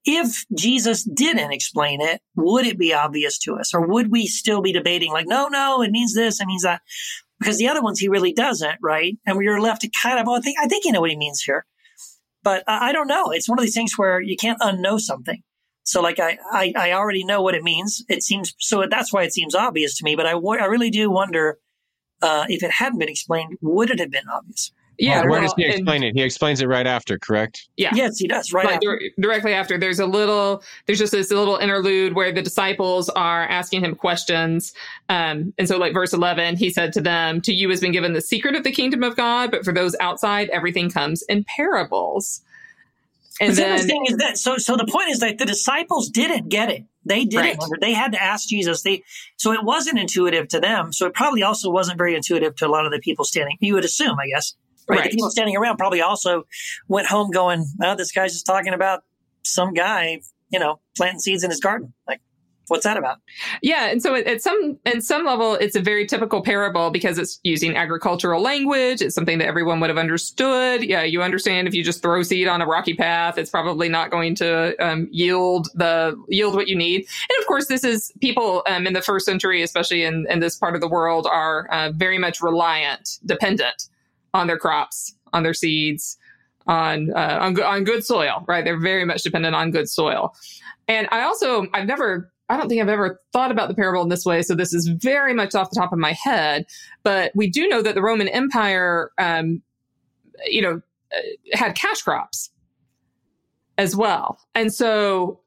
if 0.05 0.45
Jesus 0.57 1.05
didn't 1.05 1.53
explain 1.53 2.01
it, 2.01 2.21
would 2.37 2.67
it 2.67 2.79
be 2.79 2.93
obvious 2.93 3.39
to 3.41 3.55
us, 3.55 3.75
or 3.75 3.87
would 3.87 4.11
we 4.11 4.27
still 4.27 4.61
be 4.61 4.73
debating, 4.73 5.13
like, 5.13 5.27
no, 5.27 5.49
no, 5.49 5.83
it 5.83 5.91
means 5.91 6.15
this, 6.15 6.41
it 6.41 6.47
means 6.47 6.63
that? 6.63 6.81
Because 7.39 7.59
the 7.59 7.69
other 7.69 7.83
ones 7.83 8.01
he 8.01 8.09
really 8.09 8.33
doesn't, 8.33 8.79
right? 8.83 9.17
And 9.27 9.37
we 9.37 9.47
are 9.49 9.61
left 9.61 9.83
to 9.83 9.91
kind 9.91 10.19
of, 10.19 10.27
oh, 10.27 10.37
I 10.37 10.41
think, 10.41 10.57
I 10.61 10.67
think 10.67 10.85
you 10.85 10.93
know 10.93 11.01
what 11.01 11.11
he 11.11 11.17
means 11.17 11.43
here. 11.43 11.67
But 12.47 12.63
I 12.69 12.91
I 12.91 12.93
don't 12.93 13.09
know. 13.09 13.33
It's 13.33 13.49
one 13.49 13.59
of 13.59 13.65
these 13.65 13.75
things 13.75 13.99
where 13.99 14.21
you 14.21 14.37
can't 14.37 14.61
unknow 14.61 15.01
something. 15.01 15.43
So 15.83 16.01
like 16.01 16.21
I, 16.21 16.39
I, 16.53 16.73
I 16.77 16.93
already 16.93 17.25
know 17.25 17.43
what 17.43 17.57
it 17.57 17.65
means. 17.65 18.05
It 18.09 18.23
seems 18.23 18.55
so 18.59 18.87
that's 18.89 19.13
why 19.13 19.25
it 19.25 19.33
seems 19.33 19.53
obvious 19.57 19.97
to 19.99 20.05
me. 20.05 20.15
But 20.15 20.27
I, 20.27 20.35
I 20.35 20.67
really 20.67 20.91
do 20.91 21.11
wonder 21.11 21.59
uh, 22.23 22.45
if 22.49 22.63
it 22.63 22.71
hadn't 22.71 23.01
been 23.01 23.09
explained, 23.09 23.59
would 23.61 23.91
it 23.91 23.99
have 23.99 24.13
been 24.13 24.29
obvious? 24.33 24.71
Yeah. 24.99 25.21
Where 25.21 25.31
well, 25.31 25.43
does 25.43 25.55
he 25.57 25.65
and- 25.65 25.75
explain 25.75 26.03
it? 26.03 26.15
He 26.15 26.23
explains 26.23 26.61
it 26.61 26.67
right 26.67 26.87
after, 26.87 27.19
correct? 27.19 27.69
Yeah. 27.77 27.91
Yes, 27.95 28.19
he 28.19 28.27
does. 28.27 28.53
Right. 28.53 28.65
like 28.65 28.75
after. 28.77 28.99
dir- 28.99 29.11
directly 29.21 29.53
after 29.53 29.79
there's 29.79 30.01
a 30.01 30.07
little 30.07 30.63
there's 30.87 30.99
just 30.99 31.13
this 31.13 31.31
little 31.31 31.57
interlude 31.57 32.15
where 32.15 32.33
the 32.33 32.43
disciples 32.43 33.09
are 33.11 33.45
asking 33.45 33.85
him 33.85 33.95
questions 33.95 34.73
um 35.09 35.53
and 35.59 35.69
so 35.69 35.77
like 35.77 35.93
verse 35.93 36.13
11 36.13 36.57
he 36.57 36.71
said 36.71 36.93
to 36.93 37.01
them 37.01 37.41
to 37.43 37.53
you 37.53 37.69
has 37.71 37.81
been 37.81 37.93
given 37.93 38.13
the 38.13 38.21
secret 38.21 38.55
of 38.55 38.65
the 38.65 38.73
kingdom 38.73 39.03
of 39.03 39.17
god 39.17 39.51
but 39.51 39.65
for 39.65 39.73
those 39.73 39.95
outside 40.01 40.49
everything 40.51 40.91
comes 40.91 41.23
in 41.23 41.45
parables 41.45 42.43
and 43.41 43.49
What's 43.49 43.59
then 43.59 43.71
interesting 43.73 44.05
is 44.07 44.17
that 44.17 44.39
so 44.39 44.57
so 44.57 44.77
the 44.77 44.87
point 44.87 45.11
is 45.11 45.21
that 45.21 45.39
the 45.39 45.45
disciples 45.45 46.09
didn't 46.09 46.49
get 46.49 46.71
it. 46.71 46.85
They 47.05 47.25
didn't. 47.25 47.59
Right. 47.59 47.81
They 47.81 47.93
had 47.93 48.13
to 48.13 48.23
ask 48.23 48.49
Jesus. 48.49 48.83
They 48.83 49.03
so 49.37 49.53
it 49.53 49.63
wasn't 49.63 49.99
intuitive 49.99 50.49
to 50.49 50.61
them. 50.61 50.93
So 50.93 51.07
it 51.07 51.15
probably 51.15 51.43
also 51.43 51.71
wasn't 51.71 51.99
very 51.99 52.15
intuitive 52.15 52.57
to 52.57 52.67
a 52.67 52.69
lot 52.69 52.87
of 52.87 52.93
the 52.93 52.99
people 52.99 53.25
standing. 53.25 53.59
You 53.61 53.75
would 53.75 53.85
assume, 53.85 54.19
I 54.19 54.29
guess, 54.29 54.55
right? 54.89 54.99
Right. 54.99 55.05
The 55.05 55.17
people 55.17 55.31
standing 55.31 55.57
around 55.57 55.77
probably 55.77 56.01
also 56.01 56.45
went 56.89 57.07
home 57.07 57.31
going, 57.31 57.67
"Oh, 57.83 57.97
this 57.97 58.13
guy's 58.13 58.33
just 58.33 58.47
talking 58.47 58.73
about 58.73 59.05
some 59.45 59.75
guy, 59.75 60.21
you 60.51 60.59
know, 60.59 60.81
planting 60.97 61.21
seeds 61.21 61.45
in 61.45 61.51
his 61.51 61.61
garden. 61.61 61.93
Like, 62.07 62.21
what's 62.69 62.85
that 62.85 62.97
about?" 62.97 63.19
Yeah, 63.63 63.87
and 63.87 64.01
so 64.03 64.15
at, 64.15 64.43
some 64.43 64.79
at 64.87 65.03
some 65.03 65.25
level, 65.25 65.55
it's 65.55 65.75
a 65.77 65.81
very 65.81 66.07
typical 66.07 66.43
parable 66.43 66.91
because 66.91 67.19
it's 67.19 67.41
using 67.43 67.77
agricultural 67.77 68.41
language. 68.41 69.03
It's 69.03 69.15
something 69.15 69.39
that 69.39 69.47
everyone 69.47 69.81
would 69.81 69.91
have 69.91 69.99
understood. 69.99 70.85
Yeah, 70.85 71.03
you 71.03 71.23
understand 71.23 71.67
if 71.67 71.75
you 71.75 71.83
just 71.83 72.03
throw 72.03 72.23
seed 72.23 72.47
on 72.47 72.63
a 72.63 72.67
rocky 72.67 72.95
path, 72.95 73.39
it's 73.39 73.51
probably 73.51 73.89
not 73.89 74.11
going 74.11 74.35
to 74.37 74.77
um, 74.85 75.09
yield 75.11 75.69
the 75.75 76.17
yield 76.29 76.55
what 76.55 76.69
you 76.69 76.77
need. 76.77 77.01
And 77.01 77.41
of 77.41 77.47
course, 77.47 77.67
this 77.67 77.83
is 77.83 78.13
people 78.21 78.63
um, 78.69 78.87
in 78.87 78.93
the 78.93 79.03
first 79.03 79.27
century, 79.27 79.63
especially 79.63 80.05
in 80.05 80.27
in 80.31 80.41
this 80.41 80.57
part 80.57 80.77
of 80.77 80.81
the 80.81 80.89
world, 80.89 81.27
are 81.27 81.67
uh, 81.73 81.91
very 81.93 82.19
much 82.19 82.41
reliant, 82.41 83.19
dependent 83.27 83.89
on 84.37 84.47
their 84.47 84.59
crops, 84.59 85.15
on 85.33 85.43
their 85.43 85.55
seeds, 85.55 86.19
on 86.67 87.13
uh, 87.15 87.39
on, 87.41 87.61
on 87.63 87.85
good 87.85 88.05
soil. 88.05 88.45
Right, 88.47 88.65
they're 88.65 88.79
very 88.79 89.05
much 89.05 89.23
dependent 89.23 89.55
on 89.55 89.71
good 89.71 89.89
soil. 89.89 90.35
And 90.89 91.09
I 91.11 91.23
also 91.23 91.67
I've 91.73 91.87
never 91.87 92.31
I 92.49 92.57
don't 92.57 92.69
think 92.69 92.81
I've 92.81 92.89
ever 92.89 93.21
thought 93.33 93.51
about 93.51 93.69
the 93.69 93.75
parable 93.75 94.03
in 94.03 94.09
this 94.09 94.25
way, 94.25 94.43
so 94.43 94.55
this 94.55 94.73
is 94.73 94.87
very 94.87 95.35
much 95.35 95.55
off 95.55 95.71
the 95.71 95.77
top 95.77 95.93
of 95.93 95.99
my 95.99 96.13
head. 96.13 96.67
But 97.03 97.33
we 97.35 97.49
do 97.49 97.67
know 97.69 97.83
that 97.83 97.95
the 97.95 98.03
Roman 98.03 98.29
Empire, 98.29 99.11
um, 99.19 99.63
you 100.45 100.63
know, 100.63 100.81
uh, 101.17 101.57
had 101.57 101.75
cash 101.75 102.03
crops 102.03 102.51
as 103.79 103.97
well, 103.97 104.39
and 104.55 104.73
so 104.73 105.41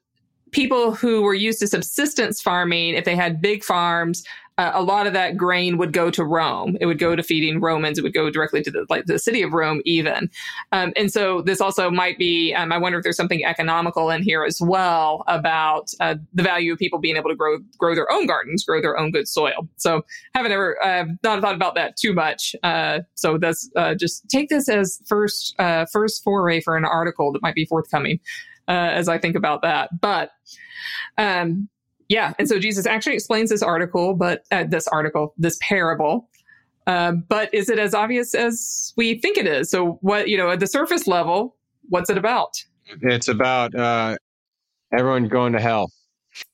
people 0.52 0.96
who 0.96 1.22
were 1.22 1.36
used 1.36 1.60
to 1.60 1.68
subsistence 1.68 2.42
farming, 2.42 2.96
if 2.96 3.06
they 3.06 3.16
had 3.16 3.40
big 3.42 3.64
farms, 3.64 4.24
uh, 4.60 4.72
a 4.74 4.84
lot 4.84 5.08
of 5.08 5.14
that 5.14 5.38
grain 5.38 5.78
would 5.78 5.94
go 5.94 6.12
to 6.12 6.26
Rome. 6.26 6.78
It 6.82 6.86
would 6.86 7.00
go 7.00 7.16
to 7.16 7.24
feeding 7.24 7.62
Romans. 7.62 7.98
It 7.98 8.04
would 8.04 8.14
go 8.14 8.30
directly 8.30 8.62
to 8.64 8.70
the 8.70 8.86
like 8.90 9.06
the 9.06 9.18
city 9.18 9.42
of 9.42 9.54
Rome, 9.54 9.82
even. 9.86 10.30
Um, 10.74 10.92
and 10.98 11.10
so 11.10 11.42
this 11.42 11.62
also 11.62 11.90
might 11.90 12.18
be. 12.18 12.54
Um, 12.54 12.74
I 12.74 12.78
wonder 12.78 12.98
if 12.98 13.04
there's 13.04 13.16
something 13.16 13.46
economical 13.46 14.10
in 14.10 14.22
here 14.22 14.44
as 14.44 14.60
well 14.62 15.24
about 15.28 15.92
uh, 16.02 16.16
the 16.34 16.44
value 16.44 16.74
of 16.74 16.78
people 16.78 17.00
being 17.00 17.16
able 17.16 17.30
to 17.30 17.36
grow 17.38 17.60
grow 17.78 17.96
their 17.96 18.12
own 18.12 18.28
gardens, 18.28 18.66
grow 18.66 18.82
their 18.82 19.00
own 19.00 19.12
good 19.12 19.30
soil. 19.30 19.70
So 19.78 20.02
haven't 20.36 20.52
ever 20.52 20.78
uh, 20.84 21.06
not 21.24 21.42
thought 21.42 21.56
about 21.56 21.76
that 21.76 21.96
too 21.96 22.14
much. 22.14 22.54
Uh, 22.62 23.00
so 23.16 23.38
that's 23.38 23.70
uh, 23.78 23.96
just 23.96 24.28
take 24.28 24.50
this 24.50 24.68
as 24.68 25.02
first 25.08 25.56
uh, 25.58 25.86
first 25.86 26.22
foray 26.22 26.60
for 26.60 26.76
an 26.76 26.84
article 26.84 27.32
that 27.32 27.42
might 27.42 27.56
be 27.56 27.66
forthcoming 27.66 28.20
uh, 28.68 28.92
as 28.92 29.08
I 29.08 29.18
think 29.18 29.38
about 29.38 29.62
that. 29.62 29.90
But 30.02 30.32
um, 31.18 31.70
yeah, 32.10 32.34
and 32.40 32.50
so 32.50 32.60
Jesus 32.60 32.86
actually 32.86 33.14
explains 33.14 33.50
this 33.50 33.62
article, 33.62 34.16
but 34.16 34.44
uh, 34.52 34.66
this 34.68 34.88
article, 34.88 35.34
this 35.38 35.58
parable. 35.62 36.28
Um, 36.88 37.24
but 37.30 37.54
is 37.54 37.70
it 37.70 37.78
as 37.78 37.94
obvious 37.94 38.34
as 38.34 38.94
we 38.98 39.20
think 39.20 39.38
it 39.38 39.46
is? 39.46 39.70
So 39.70 40.00
what 40.02 40.28
you 40.28 40.38
know 40.38 40.50
at 40.50 40.60
the 40.60 40.68
surface 40.68 41.08
level, 41.08 41.56
what's 41.90 42.10
it 42.10 42.18
about? 42.18 42.56
It's 43.04 43.28
about 43.28 43.76
uh, 43.76 44.18
everyone 44.92 45.28
going 45.28 45.54
to 45.54 45.60
hell, 45.62 45.92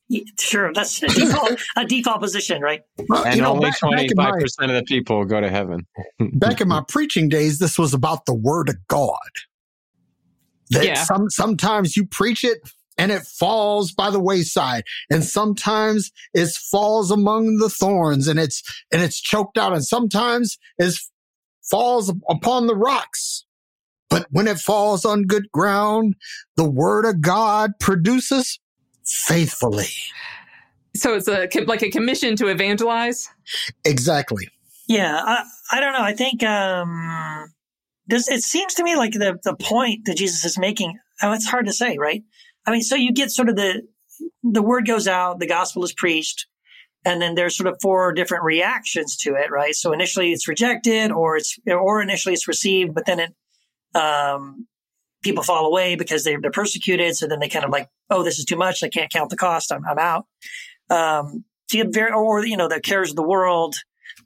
Yeah, 0.10 0.24
Sure, 0.38 0.74
that's 0.74 1.02
a 1.02 1.08
default, 1.08 1.62
a 1.78 1.86
default 1.86 2.20
position, 2.20 2.62
right? 2.62 2.82
Well, 3.08 3.24
and 3.24 3.38
you 3.38 3.42
know, 3.42 3.52
only 3.52 3.62
back, 3.62 3.72
back 3.74 3.80
twenty 3.80 4.06
in 4.08 4.16
five 4.18 4.34
my, 4.34 4.40
percent 4.42 4.72
of 4.72 4.76
the 4.76 4.84
people 4.84 5.24
go 5.24 5.40
to 5.40 5.50
heaven. 5.50 5.88
back 6.34 6.60
in 6.60 6.68
my 6.68 6.84
preaching 6.86 7.30
days, 7.30 7.60
this 7.60 7.80
was 7.80 7.94
about 7.94 8.26
the 8.26 8.34
word 8.36 8.68
of 8.68 8.76
God. 8.90 9.18
That 10.72 10.86
Yeah. 10.86 11.04
some 11.04 11.30
sometimes 11.30 11.96
you 11.96 12.06
preach 12.06 12.44
it 12.44 12.60
and 12.98 13.12
it 13.12 13.24
falls 13.24 13.92
by 13.92 14.10
the 14.10 14.20
wayside, 14.20 14.84
and 15.10 15.24
sometimes 15.24 16.12
it 16.34 16.50
falls 16.50 17.12
among 17.12 17.58
the 17.58 17.70
thorns 17.70 18.28
and 18.28 18.40
it's 18.40 18.64
and 18.92 19.02
it's 19.02 19.20
choked 19.20 19.58
out, 19.58 19.74
and 19.74 19.86
sometimes 19.86 20.58
it 20.78 20.96
falls 21.62 22.14
upon 22.30 22.68
the 22.68 22.76
rocks. 22.76 23.46
But 24.10 24.28
when 24.30 24.48
it 24.48 24.60
falls 24.60 25.04
on 25.04 25.24
good 25.24 25.52
ground, 25.52 26.16
the 26.56 26.70
word 26.70 27.06
of 27.06 27.22
God 27.22 27.72
produces 27.80 28.60
faithfully. 29.04 29.88
So 30.96 31.16
it's 31.16 31.28
a 31.28 31.50
like 31.66 31.84
a 31.84 31.90
commission 31.90 32.36
to 32.38 32.48
evangelize. 32.48 33.30
Exactly. 33.84 34.50
Yeah, 34.88 35.20
I, 35.24 35.44
I 35.72 35.80
don't 35.80 35.94
know. 35.94 36.02
I 36.02 36.14
think 36.14 36.44
um, 36.44 37.54
this. 38.08 38.30
It 38.30 38.42
seems 38.44 38.76
to 38.76 38.84
me 38.84 38.96
like 38.96 39.14
the 39.14 39.38
the 39.44 39.56
point 39.56 40.06
that 40.06 40.18
Jesus 40.18 40.46
is 40.46 40.58
making. 40.58 40.98
Oh, 41.22 41.34
it's 41.34 41.48
hard 41.48 41.66
to 41.66 41.74
say, 41.74 41.98
right? 41.98 42.24
I 42.66 42.72
mean, 42.72 42.82
so 42.82 42.96
you 42.96 43.12
get 43.14 43.32
sort 43.32 43.50
of 43.50 43.56
the 43.56 43.88
the 44.44 44.62
word 44.62 44.88
goes 44.88 45.08
out, 45.08 45.40
the 45.40 45.48
gospel 45.48 45.84
is 45.84 45.94
preached, 45.94 46.48
and 47.04 47.22
then 47.22 47.36
there's 47.36 47.58
sort 47.58 47.68
of 47.68 47.78
four 47.82 48.14
different 48.14 48.44
reactions 48.44 49.18
to 49.18 49.36
it, 49.36 49.52
right? 49.52 49.76
So 49.76 49.94
initially 49.94 50.32
it's 50.32 50.48
rejected, 50.48 51.12
or 51.12 51.38
it's 51.38 51.58
or 51.68 52.02
initially 52.02 52.34
it's 52.34 52.48
received, 52.48 52.94
but 52.94 53.06
then 53.06 53.20
it 53.20 53.36
um, 53.96 54.68
people 55.26 55.44
fall 55.44 55.66
away 55.66 55.96
because 55.96 56.24
they're, 56.24 56.40
they're 56.40 56.52
persecuted. 56.52 57.16
So 57.16 57.28
then 57.28 57.40
they 57.40 57.50
kind 57.50 57.66
of 57.66 57.72
like, 57.72 57.90
oh, 58.10 58.24
this 58.24 58.38
is 58.38 58.46
too 58.46 58.56
much. 58.56 58.84
I 58.84 58.90
can't 58.90 59.12
count 59.12 59.32
the 59.32 59.36
cost. 59.38 59.72
I'm, 59.72 59.84
I'm 59.86 59.98
out. 59.98 60.28
Um, 60.90 61.44
so 61.68 61.80
you 61.80 61.90
very, 61.90 62.12
or, 62.12 62.46
you 62.46 62.58
know, 62.58 62.68
the 62.68 62.80
cares 62.80 63.10
of 63.10 63.16
the 63.16 63.24
world 63.24 63.76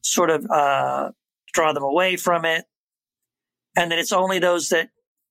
sort 0.04 0.30
of, 0.30 0.46
uh, 0.52 1.12
draw 1.54 1.72
them 1.72 1.84
away 1.84 2.18
from 2.18 2.44
it. 2.44 2.66
And 3.78 3.90
then 3.90 3.98
it's 3.98 4.12
only 4.12 4.40
those 4.40 4.70
that 4.70 4.90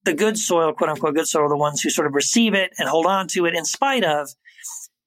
the 0.09 0.15
good 0.15 0.39
soil, 0.39 0.73
quote 0.73 0.91
unquote, 0.91 1.15
good 1.15 1.27
soil, 1.29 1.45
are 1.45 1.49
the 1.49 1.57
ones 1.57 1.83
who 1.83 1.91
sort 1.91 2.07
of 2.07 2.15
receive 2.15 2.55
it 2.55 2.73
and 2.79 2.89
hold 2.89 3.05
on 3.07 3.29
to 3.29 3.45
it 3.47 3.55
in 3.55 3.65
spite 3.65 4.05
of, 4.05 4.29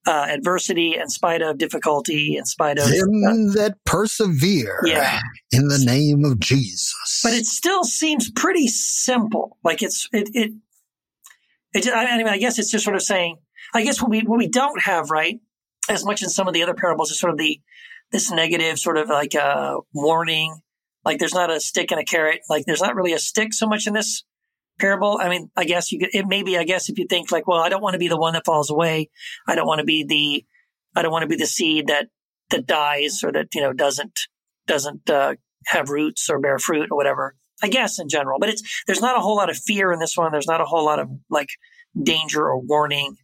uh, 0.07 0.27
adversity, 0.29 0.95
in 0.95 1.09
spite 1.09 1.41
of 1.41 1.57
difficulty, 1.57 2.35
in 2.37 2.45
spite 2.45 2.77
of, 2.77 2.87
Them 2.87 3.53
that 3.53 3.77
persevere 3.85 4.79
Yeah. 4.85 5.19
in 5.51 5.67
the 5.67 5.79
name 5.83 6.23
of 6.25 6.39
Jesus. 6.39 7.21
but 7.23 7.33
it 7.33 7.45
still 7.45 7.83
seems 7.83 8.29
pretty 8.31 8.67
simple. 8.67 9.57
Like 9.63 9.81
it's 9.83 10.07
it 10.11 10.29
it. 10.33 10.51
it 11.73 11.87
I 11.93 12.17
mean, 12.17 12.27
I 12.27 12.37
guess 12.37 12.59
it's 12.59 12.71
just 12.71 12.83
sort 12.83 12.95
of 12.95 13.01
saying. 13.01 13.37
I 13.73 13.83
guess 13.83 14.01
what 14.01 14.09
we 14.11 14.21
what 14.21 14.37
we 14.37 14.47
don't 14.47 14.81
have 14.81 15.09
right 15.11 15.39
as 15.89 16.03
much 16.05 16.21
in 16.23 16.29
some 16.29 16.47
of 16.47 16.53
the 16.53 16.63
other 16.63 16.73
parables 16.73 17.11
is 17.11 17.19
sort 17.19 17.31
of 17.33 17.37
the 17.39 17.59
this 18.11 18.31
negative 18.31 18.77
sort 18.77 18.97
of 18.97 19.07
like 19.09 19.35
uh, 19.35 19.77
warning. 19.93 20.59
Like 21.05 21.19
there's 21.19 21.33
not 21.33 21.49
a 21.49 21.59
stick 21.59 21.91
and 21.91 21.99
a 21.99 22.03
carrot. 22.03 22.41
Like 22.49 22.65
there's 22.65 22.81
not 22.81 22.95
really 22.95 23.13
a 23.13 23.19
stick 23.19 23.53
so 23.53 23.67
much 23.67 23.87
in 23.87 23.93
this 23.93 24.23
parable. 24.81 25.19
I 25.21 25.29
mean, 25.29 25.49
I 25.55 25.63
guess 25.63 25.91
you 25.91 25.99
could, 25.99 26.09
it 26.13 26.25
maybe 26.27 26.57
I 26.57 26.63
guess 26.65 26.89
if 26.89 26.97
you 26.99 27.07
think 27.07 27.31
like, 27.31 27.47
well, 27.47 27.59
I 27.61 27.69
don't 27.69 27.81
want 27.81 27.93
to 27.93 27.99
be 27.99 28.07
the 28.09 28.17
one 28.17 28.33
that 28.33 28.45
falls 28.45 28.69
away. 28.69 29.09
I 29.47 29.55
don't 29.55 29.67
want 29.67 29.79
to 29.79 29.85
be 29.85 30.03
the 30.03 30.45
I 30.99 31.01
don't 31.03 31.11
want 31.11 31.23
to 31.23 31.27
be 31.29 31.37
the 31.37 31.45
seed 31.47 31.87
that 31.87 32.07
that 32.49 32.65
dies 32.67 33.23
or 33.23 33.31
that 33.31 33.47
you 33.55 33.61
know 33.61 33.71
doesn't 33.71 34.19
doesn't 34.67 35.09
uh, 35.09 35.35
have 35.67 35.89
roots 35.89 36.29
or 36.29 36.39
bear 36.39 36.59
fruit 36.59 36.89
or 36.91 36.97
whatever. 36.97 37.35
I 37.63 37.69
guess 37.69 37.99
in 37.99 38.09
general, 38.09 38.39
but 38.39 38.49
it's 38.49 38.63
there's 38.87 39.01
not 39.01 39.15
a 39.15 39.21
whole 39.21 39.35
lot 39.37 39.49
of 39.51 39.57
fear 39.57 39.91
in 39.93 39.99
this 39.99 40.17
one. 40.17 40.31
There's 40.31 40.47
not 40.47 40.61
a 40.61 40.65
whole 40.65 40.83
lot 40.83 40.99
of 40.99 41.09
like 41.29 41.49
danger 42.01 42.41
or 42.43 42.59
warning 42.59 43.15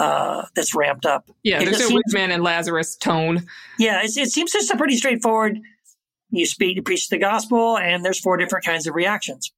uh, 0.00 0.46
that's 0.56 0.74
ramped 0.74 1.04
up. 1.04 1.28
Yeah, 1.42 1.60
It 1.60 1.66
there's 1.66 1.76
a 1.76 1.84
seems- 1.88 1.92
rich 2.06 2.14
man 2.14 2.30
and 2.30 2.42
Lazarus 2.42 2.96
tone. 2.96 3.46
Yeah, 3.78 4.00
it's, 4.02 4.16
it 4.16 4.30
seems 4.30 4.50
just 4.52 4.70
a 4.70 4.76
pretty 4.78 4.96
straightforward. 4.96 5.58
You 6.30 6.46
speak, 6.46 6.76
you 6.76 6.82
preach 6.82 7.10
the 7.10 7.18
gospel, 7.18 7.76
and 7.76 8.02
there's 8.02 8.18
four 8.18 8.38
different 8.38 8.64
kinds 8.64 8.86
of 8.86 8.94
reactions. 8.94 9.52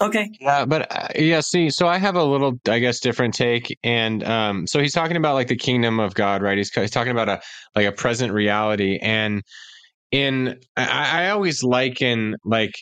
Okay, 0.00 0.28
Yeah, 0.40 0.64
but 0.64 0.90
uh, 0.90 1.08
yeah, 1.14 1.40
see, 1.40 1.70
so 1.70 1.86
I 1.86 1.98
have 1.98 2.16
a 2.16 2.24
little, 2.24 2.58
I 2.68 2.80
guess, 2.80 2.98
different 2.98 3.32
take, 3.32 3.78
and 3.84 4.24
um, 4.24 4.66
so 4.66 4.80
he's 4.80 4.92
talking 4.92 5.16
about 5.16 5.34
like 5.34 5.46
the 5.46 5.56
kingdom 5.56 6.00
of 6.00 6.14
God, 6.14 6.42
right? 6.42 6.58
He's, 6.58 6.70
he's 6.70 6.90
talking 6.90 7.12
about 7.12 7.28
a 7.28 7.40
like 7.76 7.86
a 7.86 7.92
present 7.92 8.32
reality, 8.32 8.98
and 9.00 9.42
in 10.10 10.58
I, 10.76 11.26
I 11.26 11.30
always 11.30 11.62
liken 11.62 12.34
like 12.44 12.72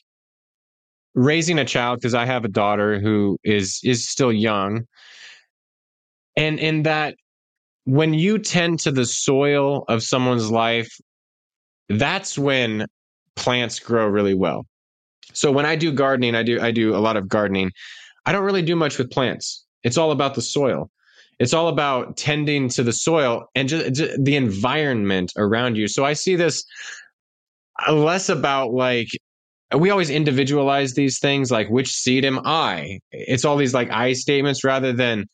raising 1.14 1.58
a 1.58 1.66
child 1.66 1.98
because 2.00 2.14
I 2.14 2.24
have 2.24 2.46
a 2.46 2.48
daughter 2.48 2.98
who 2.98 3.36
is 3.44 3.80
is 3.84 4.08
still 4.08 4.32
young, 4.32 4.84
and 6.34 6.58
in 6.58 6.84
that 6.84 7.16
when 7.84 8.14
you 8.14 8.38
tend 8.38 8.78
to 8.80 8.90
the 8.90 9.04
soil 9.04 9.84
of 9.88 10.02
someone's 10.02 10.50
life, 10.50 10.90
that's 11.90 12.38
when 12.38 12.86
plants 13.36 13.80
grow 13.80 14.06
really 14.06 14.34
well. 14.34 14.64
So 15.32 15.50
when 15.50 15.66
I 15.66 15.76
do 15.76 15.92
gardening, 15.92 16.34
I 16.34 16.42
do 16.42 16.60
I 16.60 16.70
do 16.70 16.94
a 16.94 16.98
lot 16.98 17.16
of 17.16 17.28
gardening. 17.28 17.70
I 18.26 18.32
don't 18.32 18.44
really 18.44 18.62
do 18.62 18.76
much 18.76 18.98
with 18.98 19.10
plants. 19.10 19.64
It's 19.82 19.98
all 19.98 20.12
about 20.12 20.34
the 20.34 20.42
soil. 20.42 20.90
It's 21.38 21.54
all 21.54 21.68
about 21.68 22.16
tending 22.16 22.68
to 22.68 22.82
the 22.84 22.92
soil 22.92 23.46
and 23.54 23.68
just, 23.68 23.94
just 23.94 24.24
the 24.24 24.36
environment 24.36 25.32
around 25.36 25.76
you. 25.76 25.88
So 25.88 26.04
I 26.04 26.12
see 26.12 26.36
this 26.36 26.64
uh, 27.86 27.92
less 27.92 28.28
about 28.28 28.72
like 28.72 29.08
we 29.76 29.90
always 29.90 30.10
individualize 30.10 30.94
these 30.94 31.18
things 31.18 31.50
like 31.50 31.68
which 31.68 31.90
seed 31.90 32.24
am 32.24 32.40
I? 32.44 33.00
It's 33.10 33.44
all 33.44 33.56
these 33.56 33.74
like 33.74 33.90
I 33.90 34.12
statements 34.12 34.62
rather 34.62 34.92
than 34.92 35.24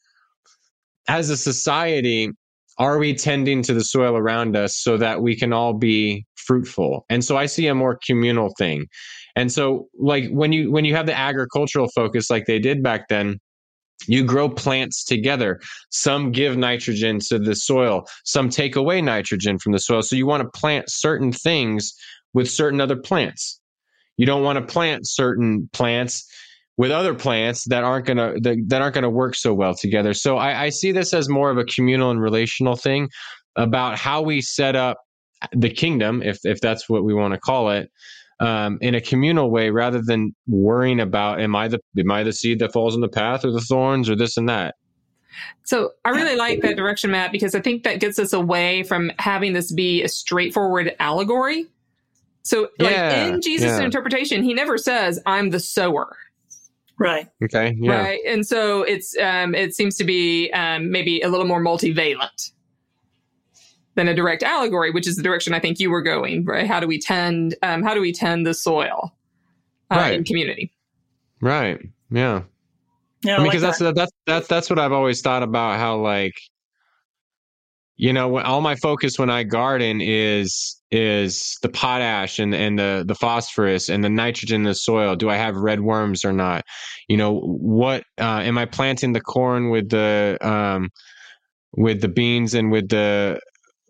as 1.09 1.31
a 1.31 1.37
society 1.37 2.31
are 2.79 2.99
we 2.99 3.13
tending 3.13 3.63
to 3.65 3.75
the 3.75 3.83
soil 3.83 4.17
around 4.17 4.57
us 4.57 4.77
so 4.77 4.97
that 4.97 5.21
we 5.21 5.37
can 5.37 5.53
all 5.53 5.75
be 5.75 6.25
fruitful? 6.37 7.05
And 7.11 7.25
so 7.25 7.37
I 7.37 7.47
see 7.47 7.67
a 7.67 7.75
more 7.75 7.99
communal 8.07 8.55
thing. 8.57 8.87
And 9.39 9.53
so 9.53 9.87
like 9.97 10.29
when 10.31 10.53
you 10.53 10.73
when 10.73 10.85
you 10.85 10.97
have 10.97 11.07
the 11.07 11.17
agricultural 11.17 11.89
focus 11.95 12.29
like 12.29 12.47
they 12.47 12.59
did 12.59 12.83
back 12.83 13.07
then, 13.09 13.39
you 14.09 14.25
grow 14.25 14.49
plants 14.49 15.05
together. 15.05 15.61
Some 15.91 16.33
give 16.33 16.57
nitrogen 16.57 17.21
to 17.29 17.39
the 17.39 17.55
soil, 17.55 18.09
some 18.25 18.49
take 18.49 18.75
away 18.75 19.01
nitrogen 19.01 19.61
from 19.61 19.73
the 19.73 19.79
soil. 19.79 20.03
So 20.03 20.17
you 20.17 20.27
want 20.27 20.43
to 20.43 20.59
plant 20.59 20.87
certain 20.89 21.31
things 21.33 21.95
with 22.35 22.51
certain 22.51 22.81
other 22.81 22.97
plants. 22.97 23.61
You 24.17 24.27
don't 24.27 24.43
want 24.43 24.59
to 24.59 24.73
plant 24.73 25.07
certain 25.07 25.71
plants 25.73 26.29
with 26.77 26.91
other 26.91 27.15
plants 27.15 27.65
that 27.69 27.85
aren't 27.85 28.07
gonna 28.07 28.35
that, 28.41 28.57
that 28.67 28.83
aren't 28.83 28.95
gonna 28.97 29.09
work 29.09 29.37
so 29.37 29.55
well 29.55 29.75
together. 29.75 30.15
So 30.15 30.37
I, 30.37 30.65
I 30.65 30.69
see 30.71 30.91
this 30.91 31.15
as 31.15 31.29
more 31.29 31.51
of 31.51 31.59
a 31.59 31.65
communal 31.65 32.11
and 32.11 32.21
relational 32.21 32.75
thing 32.75 33.09
about 33.55 34.01
how 34.01 34.21
we 34.21 34.41
set 34.41 34.75
up 34.75 34.97
the 35.53 35.71
kingdom, 35.71 36.23
if 36.25 36.39
if 36.43 36.61
that's 36.61 36.89
what 36.89 37.05
we 37.05 37.15
want 37.15 37.35
to 37.35 37.41
call 37.41 37.71
it, 37.71 37.89
um, 38.41 38.79
in 38.81 38.95
a 38.95 39.01
communal 39.01 39.51
way, 39.51 39.71
rather 39.71 40.01
than 40.03 40.35
worrying 40.47 41.01
about 41.01 41.41
am 41.41 41.57
I 41.57 41.69
the 41.69 41.81
am 41.99 42.11
I 42.11 42.23
the 42.23 42.33
seed 42.33 42.59
that 42.61 42.73
falls 42.73 42.95
in 42.95 43.01
the 43.01 43.09
path 43.09 43.45
or 43.45 43.51
the 43.51 43.61
thorns 43.61 44.09
or 44.09 44.17
this 44.17 44.37
and 44.37 44.49
that. 44.49 44.77
So 45.65 45.93
I 46.05 46.11
really 46.11 46.37
like 46.37 46.63
that 46.63 46.77
direction, 46.77 47.11
Matt, 47.11 47.31
because 47.31 47.55
I 47.55 47.61
think 47.61 47.85
that 47.85 48.01
gets 48.01 48.19
us 48.19 48.33
away 48.33 48.83
from 48.83 49.13
having 49.19 49.53
this 49.53 49.71
be 49.71 50.03
a 50.03 50.09
straightforward 50.09 50.97
allegory. 50.99 51.67
So, 52.43 52.71
like 52.79 52.93
Yeah, 52.93 53.27
in 53.27 53.41
Jesus' 53.43 53.79
yeah. 53.79 53.85
interpretation, 53.85 54.43
he 54.43 54.55
never 54.55 54.79
says, 54.79 55.21
"I'm 55.27 55.51
the 55.51 55.61
sower." 55.61 56.17
right. 56.99 57.29
Okay, 57.43 57.77
yeah, 57.79 57.93
right 57.93 58.21
and 58.27 58.47
so 58.47 58.83
it's 58.83 59.17
um 59.19 59.55
it 59.55 59.75
seems 59.75 59.97
to 59.97 60.05
be 60.05 60.51
um 60.51 60.91
maybe 60.91 61.21
a 61.21 61.29
little 61.29 61.47
more 61.47 61.63
multivalent 61.63 62.51
than 63.99 64.09
a 64.09 64.15
direct 64.15 64.43
allegory 64.43 64.91
which 64.91 65.07
is 65.07 65.17
the 65.17 65.23
direction 65.23 65.53
i 65.53 65.59
think 65.59 65.79
you 65.79 65.91
were 65.91 66.03
going 66.03 66.45
right 66.45 66.67
how 66.67 66.81
do 66.81 66.87
we 66.87 66.99
tend 66.99 67.55
um 67.63 67.83
how 67.83 67.93
do 67.93 68.01
we 68.01 68.13
tend 68.13 68.47
the 68.47 68.55
soil 68.55 69.13
uh, 69.91 69.97
Right. 69.97 70.15
in 70.15 70.25
community 70.25 70.73
right, 71.41 71.79
yeah. 72.11 72.43
Yeah, 73.25 73.35
I 73.35 73.39
mean, 73.39 73.47
like 73.47 73.53
because 73.53 73.63
that's 73.63 73.79
that. 73.79 73.95
that's 73.97 74.13
that's 74.27 74.47
that's 74.47 74.71
what 74.71 74.79
I've 74.79 74.93
always 74.93 75.21
thought 75.21 75.43
about. 75.43 75.79
How 75.79 75.97
like, 75.97 76.35
you 77.97 78.13
know, 78.13 78.29
when, 78.29 78.45
all 78.45 78.61
my 78.61 78.77
focus 78.77 79.19
when 79.19 79.29
I 79.29 79.43
garden 79.43 80.01
is 80.01 80.81
is 80.93 81.59
the 81.63 81.69
potash 81.69 82.39
and 82.39 82.55
and 82.55 82.79
the 82.79 83.05
the 83.07 83.17
phosphorus 83.17 83.89
and 83.89 84.05
the 84.05 84.09
nitrogen 84.09 84.61
in 84.61 84.63
the 84.63 84.75
soil. 84.75 85.17
Do 85.17 85.29
I 85.29 85.37
have 85.37 85.57
red 85.57 85.81
worms 85.81 86.25
or 86.25 86.33
not? 86.33 86.65
You 87.09 87.17
know, 87.17 87.41
what 87.41 88.05
uh, 88.21 88.43
am 88.45 88.57
I 88.57 88.67
planting 88.67 89.15
the 89.15 89.21
corn 89.21 89.71
with 89.71 89.91
the 89.91 90.39
um 90.41 90.91
with 91.77 92.01
the 92.01 92.09
beans 92.09 92.55
and 92.55 92.71
with 92.71 92.89
the 92.89 93.41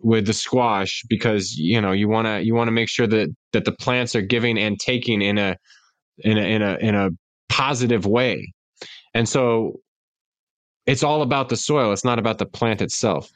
with 0.00 0.26
the 0.26 0.32
squash 0.32 1.02
because 1.08 1.56
you 1.56 1.80
know 1.80 1.92
you 1.92 2.08
want 2.08 2.26
to 2.26 2.44
you 2.44 2.54
want 2.54 2.68
to 2.68 2.72
make 2.72 2.88
sure 2.88 3.06
that 3.06 3.28
that 3.52 3.64
the 3.64 3.72
plants 3.72 4.14
are 4.14 4.22
giving 4.22 4.58
and 4.58 4.78
taking 4.78 5.22
in 5.22 5.38
a 5.38 5.56
in 6.18 6.38
a 6.38 6.42
in 6.42 6.62
a 6.62 6.76
in 6.76 6.94
a 6.94 7.10
positive 7.48 8.06
way 8.06 8.52
and 9.14 9.28
so 9.28 9.80
it's 10.88 11.02
all 11.02 11.20
about 11.20 11.50
the 11.50 11.56
soil. 11.56 11.92
It's 11.92 12.04
not 12.04 12.18
about 12.18 12.38
the 12.38 12.46
plant 12.46 12.80
itself. 12.80 13.30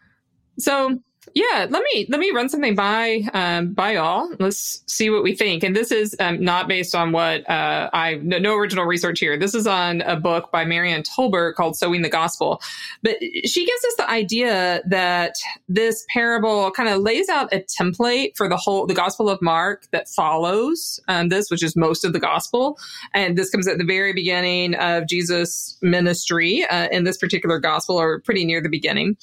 so 0.58 0.98
yeah 1.34 1.66
let 1.70 1.82
me 1.92 2.06
let 2.08 2.18
me 2.18 2.30
run 2.32 2.48
something 2.48 2.74
by 2.74 3.22
um 3.32 3.72
by 3.72 3.92
y'all. 3.92 4.28
Let's 4.40 4.82
see 4.86 5.08
what 5.08 5.22
we 5.22 5.36
think. 5.36 5.62
And 5.62 5.74
this 5.74 5.92
is 5.92 6.16
um, 6.18 6.42
not 6.42 6.66
based 6.68 6.94
on 6.94 7.12
what 7.12 7.48
uh 7.48 7.88
i 7.92 8.16
no, 8.22 8.38
no 8.38 8.56
original 8.56 8.84
research 8.84 9.20
here. 9.20 9.38
This 9.38 9.54
is 9.54 9.66
on 9.66 10.00
a 10.02 10.16
book 10.16 10.50
by 10.50 10.64
Mary 10.64 10.92
Ann 10.92 11.02
Tolbert 11.02 11.54
called 11.54 11.76
sowing 11.76 12.02
the 12.02 12.08
gospel. 12.08 12.60
But 13.02 13.18
she 13.20 13.64
gives 13.64 13.84
us 13.84 13.94
the 13.98 14.10
idea 14.10 14.82
that 14.88 15.36
this 15.68 16.04
parable 16.12 16.70
kind 16.72 16.88
of 16.88 17.00
lays 17.00 17.28
out 17.28 17.52
a 17.52 17.64
template 17.80 18.36
for 18.36 18.48
the 18.48 18.56
whole 18.56 18.86
the 18.86 18.94
gospel 18.94 19.28
of 19.28 19.40
mark 19.40 19.86
that 19.92 20.08
follows 20.08 20.98
um, 21.08 21.28
this 21.28 21.50
which 21.50 21.62
is 21.62 21.76
most 21.76 22.04
of 22.04 22.12
the 22.12 22.20
gospel. 22.20 22.78
And 23.14 23.38
this 23.38 23.48
comes 23.50 23.68
at 23.68 23.78
the 23.78 23.84
very 23.84 24.12
beginning 24.12 24.74
of 24.74 25.06
jesus 25.06 25.78
ministry 25.82 26.64
uh, 26.68 26.88
in 26.90 27.04
this 27.04 27.16
particular 27.16 27.58
gospel 27.60 27.96
or 27.96 28.20
pretty 28.20 28.44
near 28.44 28.60
the 28.60 28.68
beginning. 28.68 29.16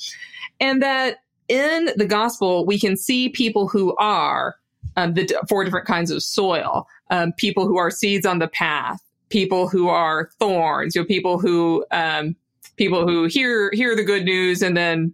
And 0.61 0.81
that 0.81 1.19
in 1.49 1.89
the 1.95 2.05
gospel, 2.05 2.65
we 2.65 2.79
can 2.79 2.95
see 2.95 3.29
people 3.29 3.67
who 3.67 3.95
are 3.97 4.55
um, 4.95 5.13
the 5.13 5.25
d- 5.25 5.35
four 5.47 5.63
different 5.63 5.87
kinds 5.87 6.11
of 6.11 6.23
soil, 6.23 6.87
um, 7.09 7.33
people 7.33 7.67
who 7.67 7.77
are 7.77 7.91
seeds 7.91 8.25
on 8.25 8.39
the 8.39 8.47
path, 8.47 8.99
people 9.29 9.67
who 9.67 9.89
are 9.89 10.29
thorns, 10.39 10.95
you 10.95 11.01
know, 11.01 11.05
people 11.05 11.39
who 11.39 11.85
um, 11.91 12.35
people 12.77 13.05
who 13.05 13.25
hear 13.25 13.71
hear 13.71 13.95
the 13.95 14.03
good 14.03 14.23
news 14.23 14.61
and 14.61 14.77
then 14.77 15.13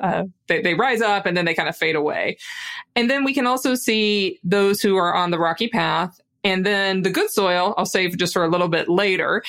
uh, 0.00 0.24
they, 0.46 0.62
they 0.62 0.74
rise 0.74 1.00
up 1.00 1.26
and 1.26 1.36
then 1.36 1.44
they 1.44 1.54
kind 1.54 1.68
of 1.68 1.76
fade 1.76 1.96
away. 1.96 2.36
And 2.94 3.10
then 3.10 3.24
we 3.24 3.34
can 3.34 3.46
also 3.46 3.74
see 3.74 4.38
those 4.44 4.80
who 4.80 4.96
are 4.96 5.14
on 5.14 5.30
the 5.30 5.38
rocky 5.38 5.68
path. 5.68 6.20
And 6.44 6.64
then 6.64 7.02
the 7.02 7.10
good 7.10 7.30
soil, 7.30 7.74
I'll 7.76 7.86
save 7.86 8.16
just 8.16 8.32
for 8.32 8.44
a 8.44 8.48
little 8.48 8.68
bit 8.68 8.88
later. 8.88 9.42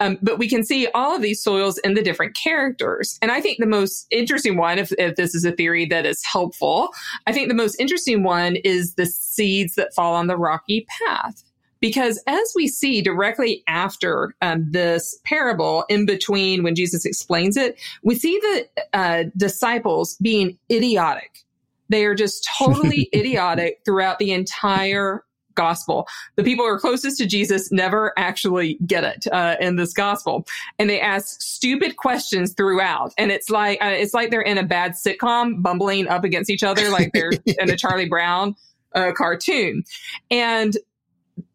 Um, 0.00 0.18
but 0.22 0.38
we 0.38 0.48
can 0.48 0.64
see 0.64 0.86
all 0.94 1.14
of 1.14 1.22
these 1.22 1.42
soils 1.42 1.78
in 1.78 1.94
the 1.94 2.02
different 2.02 2.36
characters. 2.36 3.18
And 3.20 3.32
I 3.32 3.40
think 3.40 3.58
the 3.58 3.66
most 3.66 4.06
interesting 4.10 4.56
one, 4.56 4.78
if, 4.78 4.92
if 4.92 5.16
this 5.16 5.34
is 5.34 5.44
a 5.44 5.52
theory 5.52 5.86
that 5.86 6.06
is 6.06 6.24
helpful, 6.24 6.90
I 7.26 7.32
think 7.32 7.48
the 7.48 7.54
most 7.54 7.80
interesting 7.80 8.22
one 8.22 8.56
is 8.56 8.94
the 8.94 9.06
seeds 9.06 9.74
that 9.74 9.94
fall 9.94 10.14
on 10.14 10.28
the 10.28 10.36
rocky 10.36 10.86
path. 11.06 11.42
Because 11.80 12.22
as 12.26 12.52
we 12.56 12.66
see 12.66 13.02
directly 13.02 13.62
after 13.68 14.34
um, 14.42 14.66
this 14.70 15.18
parable, 15.24 15.84
in 15.88 16.06
between 16.06 16.62
when 16.62 16.74
Jesus 16.74 17.04
explains 17.04 17.56
it, 17.56 17.78
we 18.02 18.16
see 18.16 18.38
the 18.40 18.68
uh, 18.92 19.24
disciples 19.36 20.16
being 20.20 20.58
idiotic. 20.70 21.44
They 21.88 22.04
are 22.04 22.16
just 22.16 22.48
totally 22.58 23.08
idiotic 23.14 23.80
throughout 23.84 24.18
the 24.18 24.32
entire 24.32 25.24
gospel. 25.58 26.06
The 26.36 26.44
people 26.44 26.64
who 26.64 26.70
are 26.70 26.78
closest 26.78 27.18
to 27.18 27.26
Jesus 27.26 27.70
never 27.72 28.12
actually 28.16 28.78
get 28.86 29.02
it 29.04 29.26
uh, 29.32 29.56
in 29.60 29.76
this 29.76 29.92
gospel, 29.92 30.46
and 30.78 30.88
they 30.88 31.00
ask 31.00 31.40
stupid 31.42 31.96
questions 31.96 32.54
throughout. 32.54 33.12
And 33.18 33.30
it's 33.32 33.50
like 33.50 33.82
uh, 33.82 33.88
it's 33.88 34.14
like 34.14 34.30
they're 34.30 34.40
in 34.40 34.56
a 34.56 34.62
bad 34.64 34.92
sitcom, 34.92 35.60
bumbling 35.62 36.06
up 36.08 36.22
against 36.24 36.48
each 36.48 36.62
other, 36.62 36.88
like 36.90 37.10
they're 37.12 37.32
in 37.46 37.68
a 37.70 37.76
Charlie 37.76 38.08
Brown 38.08 38.54
uh, 38.94 39.10
cartoon. 39.16 39.82
And 40.30 40.76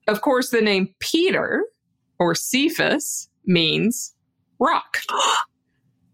of 0.07 0.19
course, 0.21 0.49
the 0.49 0.61
name 0.61 0.93
Peter 0.99 1.63
or 2.19 2.35
Cephas 2.35 3.29
means 3.45 4.13
rock. 4.59 4.97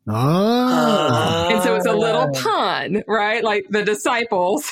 Ah. 0.08 1.48
And 1.52 1.64
so 1.64 1.76
it's 1.76 1.86
a 1.86 1.94
little 1.94 2.32
Ah. 2.36 2.42
pun, 2.42 3.04
right? 3.08 3.44
Like 3.44 3.66
the 3.70 3.84
disciples 3.84 4.72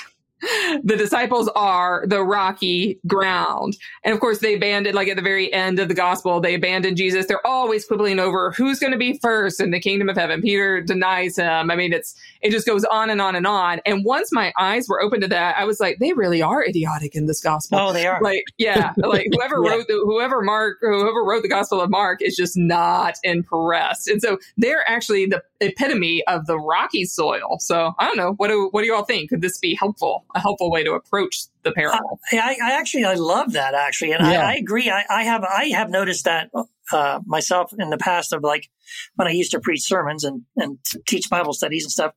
the 0.84 0.96
disciples 0.98 1.50
are 1.56 2.06
the 2.08 2.24
rocky 2.24 3.00
ground. 3.08 3.78
And 4.04 4.14
of 4.14 4.20
course, 4.20 4.40
they 4.40 4.56
abandoned, 4.56 4.96
like 4.96 5.08
at 5.08 5.16
the 5.16 5.22
very 5.22 5.52
end 5.52 5.80
of 5.80 5.88
the 5.88 5.94
gospel, 5.94 6.40
they 6.40 6.54
abandoned 6.54 6.98
Jesus. 6.98 7.26
They're 7.26 7.46
always 7.46 7.86
quibbling 7.86 8.20
over 8.20 8.52
who's 8.52 8.80
going 8.80 8.92
to 8.92 8.98
be 8.98 9.18
first 9.20 9.60
in 9.60 9.72
the 9.72 9.80
kingdom 9.80 10.10
of 10.10 10.16
heaven. 10.16 10.42
Peter 10.42 10.82
denies 10.82 11.38
him. 11.38 11.72
I 11.72 11.76
mean, 11.76 11.92
it's, 11.92 12.16
it 12.42 12.52
just 12.52 12.68
goes 12.68 12.84
on 12.86 13.10
and 13.10 13.20
on 13.20 13.36
and 13.36 13.48
on. 13.48 13.82
And 13.86 14.06
once 14.06 14.32
my 14.32 14.54
eyes 14.60 14.88
were 14.88 15.02
open 15.02 15.22
to 15.22 15.28
that, 15.28 15.58
I 15.58 15.64
was 15.64 15.80
like, 15.80 15.98
they 16.00 16.14
really 16.14 16.42
are 16.42 16.64
idiotic 16.64 17.16
in 17.16 17.26
this 17.26 17.42
gospel. 17.42 17.80
Oh, 17.80 17.94
they 17.94 18.06
are. 18.06 18.22
Like, 18.22 18.44
yeah, 18.58 18.94
like 18.98 19.28
whoever 19.32 19.64
yeah. 19.64 19.72
wrote 19.72 19.88
the, 19.88 20.02
whoever 20.06 20.42
Mark, 20.42 20.78
whoever 20.82 21.24
wrote 21.24 21.42
the 21.42 21.50
gospel 21.50 21.82
of 21.82 21.90
Mark 21.90 22.22
is 22.22 22.36
just 22.36 22.56
not 22.56 23.16
impressed. 23.24 24.08
And 24.08 24.22
so 24.22 24.38
they're 24.58 24.88
actually 24.88 25.26
the 25.26 25.44
epitome 25.62 26.24
of 26.28 26.46
the 26.46 26.60
rocky 26.60 27.06
soil. 27.06 27.58
So 27.60 27.94
I 27.98 28.06
don't 28.06 28.18
know. 28.18 28.34
What 28.34 28.50
do, 28.50 28.70
what 28.72 28.82
do 28.82 28.88
you 28.88 28.96
all 28.96 29.06
think? 29.06 29.30
Could 29.30 29.42
this 29.42 29.58
be 29.58 29.74
helpful? 29.74 30.26
A 30.36 30.40
helpful 30.40 30.70
way 30.72 30.84
to 30.84 30.94
approach 30.94 31.46
the 31.64 31.72
parable? 31.72 32.20
Uh, 32.32 32.38
I, 32.38 32.58
I, 32.64 32.72
actually, 32.80 33.06
I 33.06 33.14
love 33.14 33.54
that 33.54 33.74
actually. 33.74 34.12
And 34.12 34.26
yeah. 34.26 34.46
I, 34.46 34.52
I, 34.52 34.56
agree. 34.56 34.90
I, 34.90 35.04
I, 35.10 35.24
have, 35.24 35.44
I 35.44 35.66
have 35.66 35.90
noticed 35.90 36.26
that, 36.26 36.50
uh, 36.92 37.20
myself 37.26 37.74
in 37.78 37.90
the 37.90 37.98
past 37.98 38.32
of 38.32 38.44
like 38.44 38.70
when 39.16 39.28
I 39.28 39.32
used 39.32 39.52
to 39.52 39.60
preach 39.60 39.82
sermons 39.82 40.24
and, 40.24 40.44
and 40.56 40.78
teach 41.06 41.30
Bible 41.30 41.54
studies 41.54 41.84
and 41.84 41.92
stuff. 41.92 42.14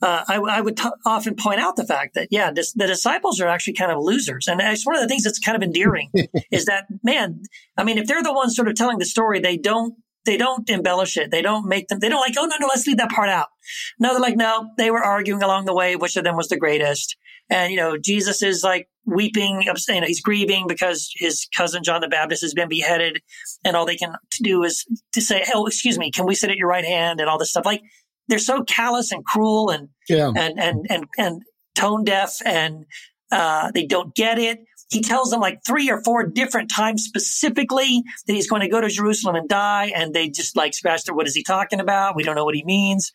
Uh, 0.00 0.24
I, 0.26 0.36
I, 0.36 0.60
would 0.60 0.76
t- 0.76 0.88
often 1.04 1.34
point 1.36 1.60
out 1.60 1.76
the 1.76 1.84
fact 1.84 2.14
that, 2.14 2.28
yeah, 2.30 2.50
this, 2.50 2.72
the 2.72 2.86
disciples 2.86 3.40
are 3.40 3.48
actually 3.48 3.74
kind 3.74 3.92
of 3.92 4.02
losers. 4.02 4.48
And 4.48 4.60
it's 4.62 4.86
one 4.86 4.96
of 4.96 5.02
the 5.02 5.08
things 5.08 5.24
that's 5.24 5.38
kind 5.38 5.56
of 5.56 5.62
endearing 5.62 6.10
is 6.50 6.64
that, 6.66 6.86
man, 7.02 7.42
I 7.76 7.84
mean, 7.84 7.98
if 7.98 8.06
they're 8.06 8.22
the 8.22 8.32
ones 8.32 8.56
sort 8.56 8.68
of 8.68 8.74
telling 8.74 8.98
the 8.98 9.04
story, 9.04 9.40
they 9.40 9.58
don't 9.58 9.94
they 10.24 10.36
don't 10.36 10.68
embellish 10.68 11.16
it. 11.16 11.30
They 11.30 11.42
don't 11.42 11.66
make 11.66 11.88
them, 11.88 11.98
they 11.98 12.08
don't 12.08 12.20
like, 12.20 12.34
oh, 12.38 12.46
no, 12.46 12.56
no, 12.58 12.66
let's 12.66 12.86
leave 12.86 12.96
that 12.96 13.10
part 13.10 13.28
out. 13.28 13.48
No, 13.98 14.10
they're 14.10 14.20
like, 14.20 14.36
no, 14.36 14.70
they 14.76 14.90
were 14.90 15.02
arguing 15.02 15.42
along 15.42 15.66
the 15.66 15.74
way, 15.74 15.96
which 15.96 16.16
of 16.16 16.24
them 16.24 16.36
was 16.36 16.48
the 16.48 16.56
greatest. 16.56 17.16
And, 17.50 17.70
you 17.70 17.76
know, 17.76 17.96
Jesus 17.96 18.42
is 18.42 18.62
like 18.62 18.88
weeping, 19.06 19.62
you 19.62 19.72
know, 20.00 20.06
he's 20.06 20.22
grieving 20.22 20.66
because 20.66 21.10
his 21.16 21.46
cousin 21.54 21.82
John 21.84 22.00
the 22.00 22.08
Baptist 22.08 22.42
has 22.42 22.54
been 22.54 22.68
beheaded. 22.68 23.20
And 23.64 23.76
all 23.76 23.84
they 23.84 23.96
can 23.96 24.14
do 24.42 24.62
is 24.64 24.84
to 25.12 25.20
say, 25.20 25.44
oh, 25.54 25.66
excuse 25.66 25.98
me, 25.98 26.10
can 26.10 26.26
we 26.26 26.34
sit 26.34 26.50
at 26.50 26.56
your 26.56 26.68
right 26.68 26.84
hand 26.84 27.20
and 27.20 27.28
all 27.28 27.38
this 27.38 27.50
stuff? 27.50 27.66
Like 27.66 27.82
they're 28.28 28.38
so 28.38 28.62
callous 28.64 29.12
and 29.12 29.24
cruel 29.24 29.70
and, 29.70 29.90
yeah. 30.08 30.32
and, 30.34 30.58
and, 30.58 30.86
and, 30.88 31.04
and 31.18 31.42
tone 31.74 32.04
deaf 32.04 32.38
and, 32.44 32.86
uh, 33.30 33.70
they 33.72 33.84
don't 33.84 34.14
get 34.14 34.38
it. 34.38 34.60
He 34.90 35.00
tells 35.00 35.30
them 35.30 35.40
like 35.40 35.60
three 35.66 35.90
or 35.90 36.02
four 36.04 36.26
different 36.26 36.70
times 36.70 37.02
specifically 37.02 38.02
that 38.26 38.32
he's 38.32 38.48
going 38.48 38.62
to 38.62 38.68
go 38.68 38.80
to 38.80 38.88
Jerusalem 38.88 39.34
and 39.34 39.48
die. 39.48 39.92
And 39.94 40.14
they 40.14 40.28
just 40.28 40.56
like 40.56 40.72
scratch 40.72 41.04
their, 41.04 41.14
what 41.14 41.26
is 41.26 41.34
he 41.34 41.42
talking 41.42 41.80
about? 41.80 42.16
We 42.16 42.22
don't 42.22 42.36
know 42.36 42.44
what 42.44 42.54
he 42.54 42.64
means. 42.64 43.12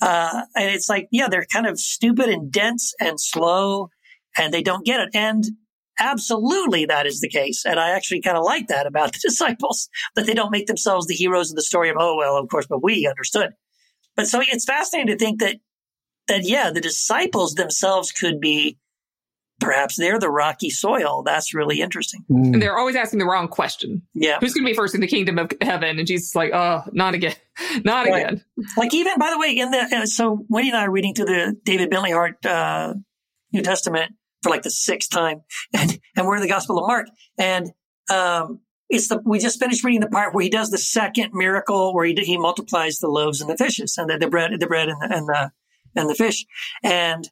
Uh, 0.00 0.42
and 0.56 0.70
it's 0.70 0.88
like, 0.88 1.08
yeah, 1.12 1.28
they're 1.28 1.46
kind 1.52 1.66
of 1.66 1.78
stupid 1.78 2.28
and 2.28 2.50
dense 2.50 2.92
and 3.00 3.20
slow 3.20 3.88
and 4.36 4.52
they 4.52 4.62
don't 4.62 4.84
get 4.84 5.00
it. 5.00 5.10
And 5.14 5.44
absolutely 5.98 6.86
that 6.86 7.06
is 7.06 7.20
the 7.20 7.28
case. 7.28 7.64
And 7.64 7.78
I 7.78 7.90
actually 7.90 8.20
kind 8.20 8.36
of 8.36 8.44
like 8.44 8.68
that 8.68 8.86
about 8.86 9.12
the 9.12 9.20
disciples, 9.22 9.88
that 10.14 10.26
they 10.26 10.34
don't 10.34 10.50
make 10.50 10.66
themselves 10.66 11.06
the 11.06 11.14
heroes 11.14 11.50
of 11.50 11.56
the 11.56 11.62
story 11.62 11.90
of, 11.90 11.96
oh, 11.98 12.16
well, 12.16 12.36
of 12.36 12.48
course, 12.48 12.66
but 12.68 12.82
we 12.82 13.06
understood. 13.06 13.50
But 14.16 14.26
so 14.26 14.42
it's 14.42 14.64
fascinating 14.64 15.08
to 15.08 15.18
think 15.18 15.40
that, 15.40 15.56
that, 16.28 16.42
yeah, 16.44 16.70
the 16.70 16.80
disciples 16.80 17.54
themselves 17.54 18.12
could 18.12 18.40
be 18.40 18.78
perhaps 19.62 19.96
they're 19.96 20.18
the 20.18 20.28
rocky 20.28 20.70
soil. 20.70 21.22
That's 21.22 21.54
really 21.54 21.80
interesting. 21.80 22.24
And 22.28 22.60
they're 22.60 22.76
always 22.76 22.96
asking 22.96 23.20
the 23.20 23.24
wrong 23.24 23.48
question. 23.48 24.02
Yeah. 24.12 24.38
Who's 24.40 24.52
going 24.52 24.66
to 24.66 24.70
be 24.70 24.76
first 24.76 24.94
in 24.94 25.00
the 25.00 25.06
kingdom 25.06 25.38
of 25.38 25.52
heaven? 25.60 25.98
And 25.98 26.06
Jesus 26.06 26.30
is 26.30 26.34
like, 26.34 26.52
oh, 26.52 26.82
not 26.92 27.14
again. 27.14 27.34
Not 27.84 28.06
right. 28.06 28.24
again. 28.24 28.44
Like 28.78 28.94
even, 28.94 29.18
by 29.18 29.30
the 29.30 29.38
way, 29.38 29.50
in 29.50 29.70
the, 29.70 29.78
uh, 29.78 30.06
so 30.06 30.44
Wendy 30.48 30.70
and 30.70 30.78
I 30.78 30.86
are 30.86 30.90
reading 30.90 31.14
through 31.14 31.26
the 31.26 31.54
David 31.64 31.90
Bentley 31.90 32.12
Hart, 32.12 32.44
uh, 32.46 32.94
New 33.52 33.60
Testament 33.60 34.14
for 34.42 34.48
like 34.48 34.62
the 34.62 34.70
sixth 34.70 35.10
time. 35.10 35.42
And, 35.78 35.98
and 36.16 36.26
we're 36.26 36.36
in 36.36 36.42
the 36.42 36.48
Gospel 36.48 36.78
of 36.78 36.86
Mark. 36.86 37.08
And, 37.38 37.72
um, 38.10 38.60
it's 38.88 39.08
the, 39.08 39.20
we 39.24 39.38
just 39.38 39.58
finished 39.58 39.84
reading 39.84 40.00
the 40.00 40.08
part 40.08 40.34
where 40.34 40.42
he 40.42 40.50
does 40.50 40.70
the 40.70 40.78
second 40.78 41.32
miracle 41.34 41.94
where 41.94 42.04
he, 42.04 42.14
he 42.14 42.36
multiplies 42.36 42.98
the 42.98 43.08
loaves 43.08 43.40
and 43.40 43.48
the 43.48 43.56
fishes 43.56 43.96
and 43.96 44.08
the, 44.08 44.18
the 44.18 44.28
bread, 44.28 44.50
the 44.58 44.66
bread 44.66 44.88
and 44.88 45.00
the, 45.00 45.14
and 45.14 45.28
the, 45.28 45.52
and 45.94 46.10
the 46.10 46.14
fish. 46.14 46.46
And, 46.82 47.28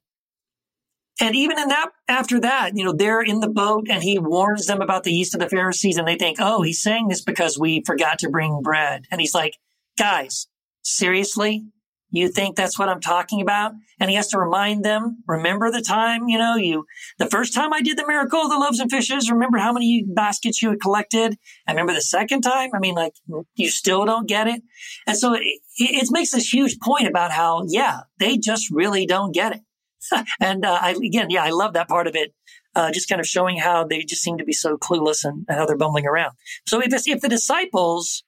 and 1.20 1.36
even 1.36 1.58
in 1.58 1.68
that, 1.68 1.90
after 2.08 2.40
that, 2.40 2.72
you 2.74 2.84
know, 2.84 2.92
they're 2.92 3.22
in 3.22 3.40
the 3.40 3.48
boat 3.48 3.86
and 3.90 4.02
he 4.02 4.18
warns 4.18 4.66
them 4.66 4.80
about 4.80 5.04
the 5.04 5.12
yeast 5.12 5.34
of 5.34 5.40
the 5.40 5.48
Pharisees 5.48 5.96
and 5.96 6.08
they 6.08 6.16
think, 6.16 6.38
oh, 6.40 6.62
he's 6.62 6.82
saying 6.82 7.08
this 7.08 7.22
because 7.22 7.58
we 7.58 7.82
forgot 7.84 8.18
to 8.20 8.30
bring 8.30 8.62
bread. 8.62 9.04
And 9.10 9.20
he's 9.20 9.34
like, 9.34 9.58
guys, 9.98 10.46
seriously? 10.82 11.66
You 12.12 12.28
think 12.28 12.56
that's 12.56 12.78
what 12.78 12.88
I'm 12.88 13.00
talking 13.00 13.40
about? 13.40 13.72
And 14.00 14.10
he 14.10 14.16
has 14.16 14.28
to 14.28 14.38
remind 14.38 14.84
them, 14.84 15.22
remember 15.28 15.70
the 15.70 15.82
time, 15.82 16.28
you 16.28 16.38
know, 16.38 16.56
you, 16.56 16.84
the 17.18 17.26
first 17.26 17.54
time 17.54 17.72
I 17.72 17.82
did 17.82 17.96
the 17.96 18.06
miracle 18.06 18.40
of 18.40 18.50
the 18.50 18.58
loaves 18.58 18.80
and 18.80 18.90
fishes, 18.90 19.30
remember 19.30 19.58
how 19.58 19.72
many 19.72 20.04
baskets 20.08 20.60
you 20.60 20.70
had 20.70 20.80
collected? 20.80 21.38
I 21.68 21.72
remember 21.72 21.92
the 21.92 22.00
second 22.00 22.40
time. 22.40 22.70
I 22.74 22.80
mean, 22.80 22.94
like, 22.94 23.12
you 23.54 23.68
still 23.68 24.06
don't 24.06 24.26
get 24.26 24.48
it. 24.48 24.62
And 25.06 25.16
so 25.16 25.34
it, 25.34 25.42
it 25.76 26.08
makes 26.10 26.32
this 26.32 26.52
huge 26.52 26.80
point 26.80 27.06
about 27.06 27.30
how, 27.30 27.64
yeah, 27.68 28.00
they 28.18 28.38
just 28.38 28.70
really 28.72 29.06
don't 29.06 29.32
get 29.32 29.52
it. 29.52 29.60
and 30.40 30.64
uh, 30.64 30.78
I, 30.80 30.90
again, 30.92 31.30
yeah, 31.30 31.44
I 31.44 31.50
love 31.50 31.74
that 31.74 31.88
part 31.88 32.06
of 32.06 32.14
it. 32.14 32.34
Uh, 32.74 32.92
just 32.92 33.08
kind 33.08 33.20
of 33.20 33.26
showing 33.26 33.58
how 33.58 33.84
they 33.84 34.02
just 34.02 34.22
seem 34.22 34.38
to 34.38 34.44
be 34.44 34.52
so 34.52 34.76
clueless 34.76 35.24
and, 35.24 35.44
how 35.48 35.66
they're 35.66 35.76
bumbling 35.76 36.06
around. 36.06 36.32
So 36.66 36.80
if, 36.80 36.92
if 37.06 37.20
the 37.20 37.28
disciples 37.28 38.22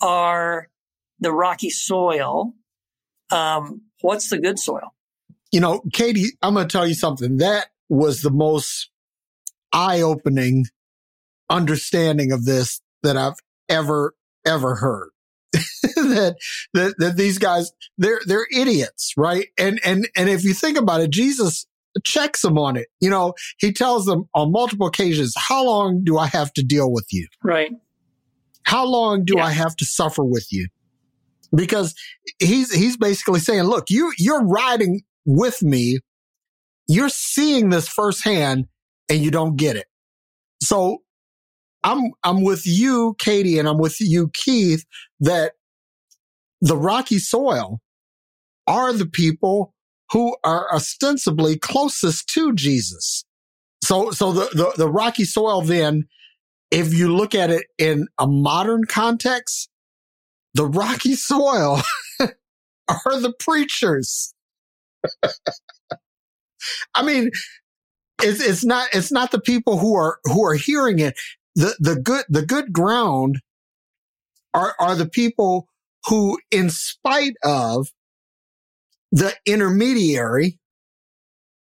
are 0.00 0.68
the 1.20 1.32
rocky 1.32 1.70
soil, 1.70 2.54
um, 3.30 3.82
what's 4.00 4.30
the 4.30 4.38
good 4.38 4.58
soil? 4.58 4.94
You 5.52 5.60
know, 5.60 5.82
Katie, 5.92 6.30
I'm 6.42 6.54
going 6.54 6.66
to 6.66 6.72
tell 6.72 6.86
you 6.86 6.94
something. 6.94 7.36
That 7.36 7.66
was 7.88 8.22
the 8.22 8.30
most 8.30 8.90
eye 9.72 10.00
opening 10.00 10.64
understanding 11.48 12.32
of 12.32 12.44
this 12.44 12.80
that 13.02 13.16
I've 13.16 13.38
ever, 13.68 14.14
ever 14.44 14.76
heard. 14.76 15.10
that, 15.96 16.36
that, 16.74 16.94
that 16.98 17.16
these 17.16 17.38
guys, 17.38 17.72
they're, 17.98 18.20
they're 18.26 18.46
idiots, 18.54 19.12
right? 19.16 19.48
And, 19.58 19.80
and, 19.84 20.08
and 20.16 20.28
if 20.28 20.44
you 20.44 20.54
think 20.54 20.78
about 20.78 21.00
it, 21.00 21.10
Jesus 21.10 21.66
checks 22.04 22.42
them 22.42 22.58
on 22.58 22.76
it. 22.76 22.88
You 23.00 23.10
know, 23.10 23.34
he 23.58 23.72
tells 23.72 24.06
them 24.06 24.28
on 24.34 24.52
multiple 24.52 24.86
occasions, 24.86 25.34
how 25.36 25.64
long 25.64 26.02
do 26.04 26.18
I 26.18 26.26
have 26.26 26.52
to 26.54 26.62
deal 26.62 26.92
with 26.92 27.06
you? 27.10 27.26
Right. 27.42 27.70
How 28.64 28.84
long 28.84 29.24
do 29.24 29.34
yeah. 29.36 29.46
I 29.46 29.50
have 29.50 29.76
to 29.76 29.84
suffer 29.84 30.24
with 30.24 30.48
you? 30.50 30.68
Because 31.54 31.94
he's, 32.38 32.74
he's 32.74 32.96
basically 32.96 33.40
saying, 33.40 33.62
look, 33.62 33.90
you, 33.90 34.12
you're 34.18 34.44
riding 34.44 35.02
with 35.24 35.62
me. 35.62 36.00
You're 36.88 37.08
seeing 37.08 37.70
this 37.70 37.88
firsthand 37.88 38.66
and 39.08 39.20
you 39.20 39.30
don't 39.30 39.56
get 39.56 39.76
it. 39.76 39.86
So 40.60 41.02
I'm, 41.86 42.10
I'm 42.24 42.42
with 42.42 42.66
you, 42.66 43.14
Katie, 43.18 43.60
and 43.60 43.68
I'm 43.68 43.78
with 43.78 44.00
you, 44.00 44.28
Keith, 44.34 44.84
that 45.20 45.52
the 46.60 46.76
rocky 46.76 47.20
soil 47.20 47.80
are 48.66 48.92
the 48.92 49.06
people 49.06 49.72
who 50.10 50.36
are 50.42 50.66
ostensibly 50.74 51.56
closest 51.56 52.28
to 52.30 52.52
Jesus. 52.54 53.24
So, 53.84 54.10
so 54.10 54.32
the, 54.32 54.48
the, 54.52 54.72
the 54.76 54.90
rocky 54.90 55.24
soil 55.24 55.62
then, 55.62 56.08
if 56.72 56.92
you 56.92 57.14
look 57.14 57.36
at 57.36 57.50
it 57.50 57.66
in 57.78 58.08
a 58.18 58.26
modern 58.26 58.84
context, 58.86 59.70
the 60.54 60.66
rocky 60.66 61.14
soil 61.16 61.82
are 62.20 63.20
the 63.20 63.32
preachers. 63.38 64.34
I 66.96 67.04
mean, 67.04 67.30
it's, 68.20 68.40
it's 68.40 68.64
not, 68.64 68.88
it's 68.92 69.12
not 69.12 69.30
the 69.30 69.40
people 69.40 69.78
who 69.78 69.94
are, 69.94 70.18
who 70.24 70.44
are 70.44 70.54
hearing 70.54 70.98
it 70.98 71.14
the, 71.56 71.74
the 71.80 71.96
good, 71.96 72.24
the 72.28 72.46
good 72.46 72.72
ground 72.72 73.40
are, 74.54 74.74
are 74.78 74.94
the 74.94 75.08
people 75.08 75.66
who, 76.06 76.38
in 76.50 76.70
spite 76.70 77.34
of 77.42 77.88
the 79.10 79.34
intermediary, 79.44 80.58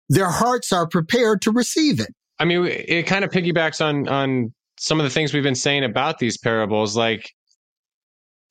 their 0.09 0.31
hearts 0.31 0.73
are 0.73 0.89
prepared 0.89 1.43
to 1.43 1.53
receive 1.53 2.01
it. 2.01 2.15
I 2.39 2.47
mean, 2.47 2.65
it 2.67 3.07
kind 3.07 3.25
of 3.25 3.31
piggybacks 3.31 3.85
on, 3.85 4.09
on 4.09 4.55
some 4.79 4.99
of 4.99 5.05
the 5.05 5.11
things 5.11 5.35
we've 5.35 5.43
been 5.43 5.55
saying 5.55 5.85
about 5.85 6.19
these 6.19 6.39
parables. 6.39 6.97
Like 6.97 7.31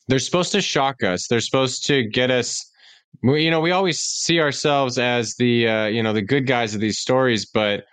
they're 0.06 0.20
supposed 0.20 0.52
to 0.52 0.60
shock 0.60 1.02
us. 1.02 1.26
They're 1.26 1.40
supposed 1.40 1.86
to 1.88 2.04
get 2.04 2.30
us 2.30 2.70
we, 3.22 3.44
you 3.44 3.50
know 3.50 3.60
we 3.60 3.70
always 3.70 4.00
see 4.00 4.40
ourselves 4.40 4.98
as 4.98 5.34
the 5.36 5.68
uh, 5.68 5.86
you 5.86 6.02
know 6.02 6.12
the 6.12 6.22
good 6.22 6.46
guys 6.46 6.74
of 6.74 6.80
these 6.80 6.98
stories 6.98 7.46
but 7.46 7.84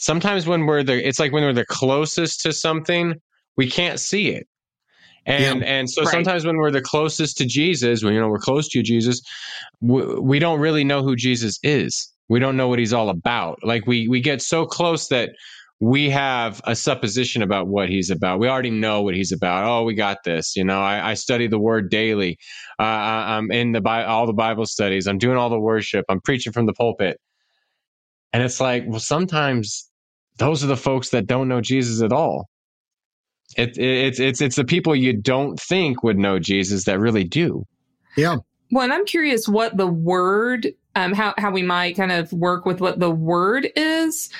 sometimes 0.00 0.46
when 0.46 0.66
we're 0.66 0.82
the 0.84 1.06
it's 1.06 1.20
like 1.20 1.32
when 1.32 1.44
we're 1.44 1.52
the 1.52 1.66
closest 1.66 2.42
to 2.42 2.52
something 2.52 3.14
we 3.56 3.70
can't 3.70 4.00
see 4.00 4.30
it 4.30 4.46
and 5.26 5.62
yeah, 5.62 5.68
and 5.68 5.90
so 5.90 6.02
right. 6.02 6.10
sometimes 6.10 6.46
when 6.46 6.56
we're 6.56 6.72
the 6.72 6.82
closest 6.82 7.38
to 7.38 7.46
jesus 7.46 8.04
when 8.04 8.14
you 8.14 8.20
know 8.20 8.28
we're 8.28 8.38
close 8.38 8.68
to 8.68 8.78
you, 8.78 8.84
jesus 8.84 9.22
we, 9.80 10.20
we 10.20 10.40
don't 10.40 10.60
really 10.60 10.84
know 10.84 11.02
who 11.02 11.16
jesus 11.16 11.58
is 11.62 12.12
we 12.28 12.40
don't 12.40 12.56
know 12.56 12.68
what 12.68 12.80
he's 12.80 12.94
all 12.94 13.10
about 13.10 13.58
like 13.64 13.86
we 13.86 14.08
we 14.08 14.20
get 14.20 14.42
so 14.42 14.66
close 14.66 15.08
that 15.08 15.30
we 15.80 16.10
have 16.10 16.62
a 16.64 16.76
supposition 16.76 17.42
about 17.42 17.68
what 17.68 17.90
he's 17.90 18.10
about. 18.10 18.40
We 18.40 18.48
already 18.48 18.70
know 18.70 19.02
what 19.02 19.16
he's 19.16 19.32
about. 19.32 19.64
Oh, 19.66 19.84
we 19.84 19.94
got 19.94 20.24
this. 20.24 20.56
You 20.56 20.64
know, 20.64 20.80
I, 20.82 21.12
I 21.12 21.14
study 21.14 21.48
the 21.48 21.60
word 21.60 21.90
daily. 21.90 22.38
Uh, 22.80 22.84
I'm 22.84 23.52
in 23.52 23.72
the 23.72 23.82
all 24.06 24.26
the 24.26 24.34
Bible 24.34 24.66
studies. 24.66 25.08
I'm 25.08 25.18
doing 25.18 25.38
all 25.38 25.50
the 25.50 25.60
worship. 25.60 26.06
I'm 26.10 26.22
preaching 26.22 26.52
from 26.52 26.66
the 26.66 26.74
pulpit 26.74 27.18
And 28.32 28.44
it's 28.44 28.60
like, 28.60 28.84
well, 28.88 29.00
sometimes 29.00 29.89
those 30.40 30.64
are 30.64 30.66
the 30.66 30.76
folks 30.76 31.10
that 31.10 31.26
don't 31.26 31.46
know 31.48 31.60
Jesus 31.60 32.02
at 32.02 32.12
all. 32.12 32.48
It, 33.56 33.76
it, 33.78 34.06
it's 34.06 34.20
it's 34.20 34.40
it's 34.40 34.56
the 34.56 34.64
people 34.64 34.96
you 34.96 35.16
don't 35.16 35.58
think 35.60 36.02
would 36.02 36.18
know 36.18 36.38
Jesus 36.38 36.84
that 36.84 36.98
really 36.98 37.24
do. 37.24 37.64
Yeah. 38.16 38.36
Well, 38.72 38.84
and 38.84 38.92
I'm 38.92 39.04
curious 39.04 39.48
what 39.48 39.76
the 39.76 39.86
word, 39.86 40.68
um, 40.94 41.12
how 41.12 41.34
how 41.36 41.50
we 41.50 41.62
might 41.62 41.96
kind 41.96 42.12
of 42.12 42.32
work 42.32 42.64
with 42.64 42.80
what 42.80 43.00
the 43.00 43.10
word 43.10 43.68
is. 43.76 44.30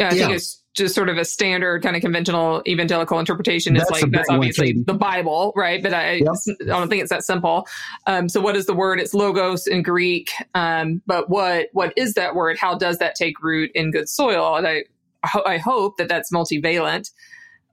I 0.00 0.04
Yeah. 0.04 0.10
think 0.10 0.30
it's 0.32 0.62
just 0.74 0.94
sort 0.94 1.08
of 1.08 1.18
a 1.18 1.24
standard 1.24 1.82
kind 1.82 1.94
of 1.94 2.02
conventional 2.02 2.62
evangelical 2.66 3.18
interpretation. 3.18 3.76
It's 3.76 3.84
That's 3.88 4.02
a 4.02 4.06
like 4.06 4.12
that's 4.12 4.28
obviously 4.30 4.72
the 4.86 4.94
Bible, 4.94 5.52
right? 5.54 5.82
But 5.82 5.92
I, 5.94 6.12
Yep. 6.14 6.26
I 6.62 6.64
don't 6.64 6.88
think 6.88 7.02
it's 7.02 7.10
that 7.10 7.24
simple. 7.24 7.66
Um, 8.06 8.28
so 8.28 8.40
what 8.40 8.56
is 8.56 8.66
the 8.66 8.74
word? 8.74 8.98
It's 8.98 9.12
logos 9.14 9.66
in 9.66 9.82
Greek. 9.82 10.30
Um, 10.54 11.02
but 11.06 11.28
what 11.28 11.68
what 11.72 11.92
is 11.96 12.14
that 12.14 12.34
word? 12.34 12.58
How 12.58 12.76
does 12.76 12.98
that 12.98 13.14
take 13.14 13.40
root 13.42 13.70
in 13.74 13.90
good 13.92 14.08
soil? 14.08 14.56
And 14.56 14.66
I 14.66 14.72
I 14.72 14.84
ho- 15.24 15.42
I 15.46 15.58
hope 15.58 15.96
that 15.98 16.08
that's 16.08 16.32
multivalent. 16.32 17.10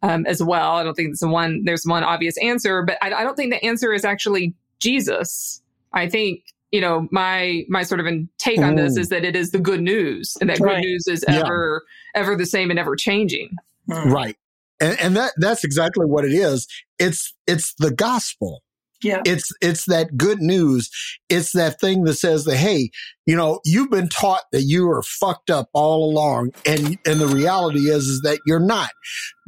Um, 0.01 0.25
as 0.27 0.41
well, 0.41 0.77
I 0.77 0.83
don't 0.83 0.93
think 0.93 1.09
there's 1.09 1.29
one 1.29 1.63
there's 1.65 1.83
one 1.85 2.05
obvious 2.05 2.37
answer, 2.37 2.83
but 2.83 2.97
I, 3.01 3.11
I 3.13 3.23
don't 3.23 3.35
think 3.35 3.51
the 3.51 3.63
answer 3.65 3.91
is 3.91 4.05
actually 4.05 4.53
Jesus. 4.79 5.61
I 5.91 6.07
think 6.07 6.41
you 6.71 6.79
know 6.79 7.07
my 7.11 7.65
my 7.67 7.83
sort 7.83 7.99
of 7.99 8.07
take 8.37 8.59
on 8.59 8.75
this 8.75 8.95
is 8.95 9.09
that 9.09 9.25
it 9.25 9.35
is 9.35 9.51
the 9.51 9.59
good 9.59 9.81
news, 9.81 10.37
and 10.39 10.49
that 10.49 10.59
Right. 10.61 10.75
good 10.81 10.87
news 10.87 11.05
is 11.07 11.25
Yeah. 11.27 11.39
ever 11.39 11.83
ever 12.15 12.37
the 12.37 12.45
same 12.45 12.69
and 12.69 12.79
ever 12.79 12.95
changing. 12.95 13.57
Mm. 13.89 14.05
Right. 14.11 14.37
And, 14.81 14.97
and 15.01 15.17
that, 15.17 15.33
that's 15.35 15.65
exactly 15.65 16.05
what 16.05 16.23
it 16.23 16.31
is. 16.31 16.65
It's, 16.97 17.33
it's 17.47 17.73
the 17.79 17.91
gospel. 17.91 18.63
Yeah. 19.01 19.21
It's, 19.25 19.51
it's 19.61 19.85
that 19.85 20.17
good 20.17 20.39
news. 20.41 20.89
It's 21.29 21.51
that 21.53 21.79
thing 21.79 22.03
that 22.03 22.15
says 22.15 22.43
that, 22.45 22.57
hey, 22.57 22.89
you 23.25 23.35
know, 23.35 23.59
you've 23.63 23.89
been 23.91 24.09
taught 24.09 24.43
that 24.51 24.63
you 24.63 24.89
are 24.89 25.03
fucked 25.03 25.49
up 25.49 25.69
all 25.73 26.09
along. 26.09 26.51
And, 26.65 26.97
and 27.05 27.19
the 27.21 27.27
reality 27.27 27.89
is, 27.89 28.07
is 28.07 28.21
that 28.21 28.39
you're 28.45 28.59
not, 28.59 28.89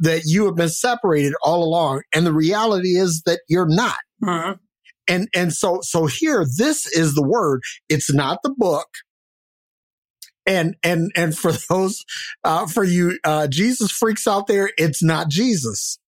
that 0.00 0.22
you 0.24 0.46
have 0.46 0.56
been 0.56 0.68
separated 0.68 1.34
all 1.42 1.62
along. 1.64 2.02
And 2.14 2.24
the 2.26 2.32
reality 2.32 2.96
is 2.96 3.22
that 3.26 3.40
you're 3.48 3.68
not. 3.68 3.98
Mhm. 4.22 4.58
And, 5.08 5.28
and 5.34 5.52
so, 5.52 5.80
so 5.82 6.06
here, 6.06 6.46
this 6.56 6.86
is 6.86 7.14
the 7.14 7.26
word. 7.26 7.62
It's 7.88 8.12
not 8.12 8.38
the 8.42 8.54
book. 8.56 8.88
And, 10.46 10.76
and, 10.82 11.10
and 11.16 11.36
for 11.36 11.52
those, 11.68 12.04
uh, 12.44 12.66
for 12.66 12.84
you, 12.84 13.18
uh, 13.24 13.48
Jesus 13.48 13.90
freaks 13.90 14.26
out 14.26 14.46
there, 14.46 14.70
it's 14.76 15.02
not 15.02 15.28
Jesus. 15.28 15.98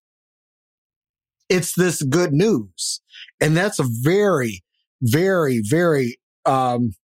It's 1.48 1.74
this 1.74 2.02
good 2.02 2.32
news. 2.32 3.00
And 3.44 3.56
that's 3.56 3.78
a 3.78 3.84
very, 4.02 4.62
very, 5.02 5.62
very, 5.68 6.16
um, 6.46 6.94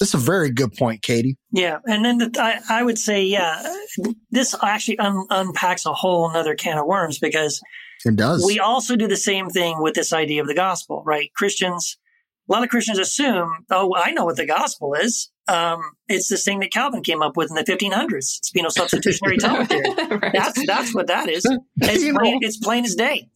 that's 0.00 0.14
a 0.14 0.18
very 0.18 0.50
good 0.50 0.74
point, 0.74 1.02
Katie. 1.02 1.36
Yeah, 1.50 1.78
and 1.84 2.04
then 2.04 2.18
the, 2.18 2.30
I, 2.38 2.60
I 2.80 2.82
would 2.84 2.98
say, 2.98 3.24
yeah, 3.24 3.62
this 4.30 4.54
actually 4.62 4.98
un, 5.00 5.26
unpacks 5.30 5.86
a 5.86 5.92
whole 5.92 6.30
another 6.30 6.54
can 6.54 6.78
of 6.78 6.86
worms 6.86 7.18
because 7.18 7.60
It 8.04 8.14
does. 8.14 8.44
we 8.46 8.60
also 8.60 8.94
do 8.94 9.08
the 9.08 9.16
same 9.16 9.48
thing 9.48 9.82
with 9.82 9.94
this 9.94 10.12
idea 10.12 10.40
of 10.40 10.46
the 10.46 10.54
gospel, 10.54 11.02
right? 11.04 11.32
Christians, 11.34 11.98
a 12.48 12.52
lot 12.52 12.62
of 12.62 12.68
Christians 12.68 13.00
assume, 13.00 13.64
oh, 13.70 13.92
I 13.96 14.12
know 14.12 14.24
what 14.24 14.36
the 14.36 14.46
gospel 14.46 14.94
is. 14.94 15.30
Um, 15.48 15.80
it's 16.08 16.28
this 16.28 16.44
thing 16.44 16.60
that 16.60 16.70
Calvin 16.70 17.02
came 17.02 17.22
up 17.22 17.36
with 17.36 17.50
in 17.50 17.56
the 17.56 17.64
1500s. 17.64 18.38
It's 18.38 18.50
penal 18.50 18.70
substitutionary 18.70 19.36
atonement 19.38 19.68
theory. 19.70 19.90
Right. 20.18 20.32
That's 20.32 20.66
that's 20.66 20.94
what 20.94 21.06
that 21.08 21.28
is. 21.28 21.44
It's 21.80 22.04
plain, 22.18 22.38
it's 22.42 22.58
plain 22.58 22.84
as 22.84 22.94
day. 22.94 23.30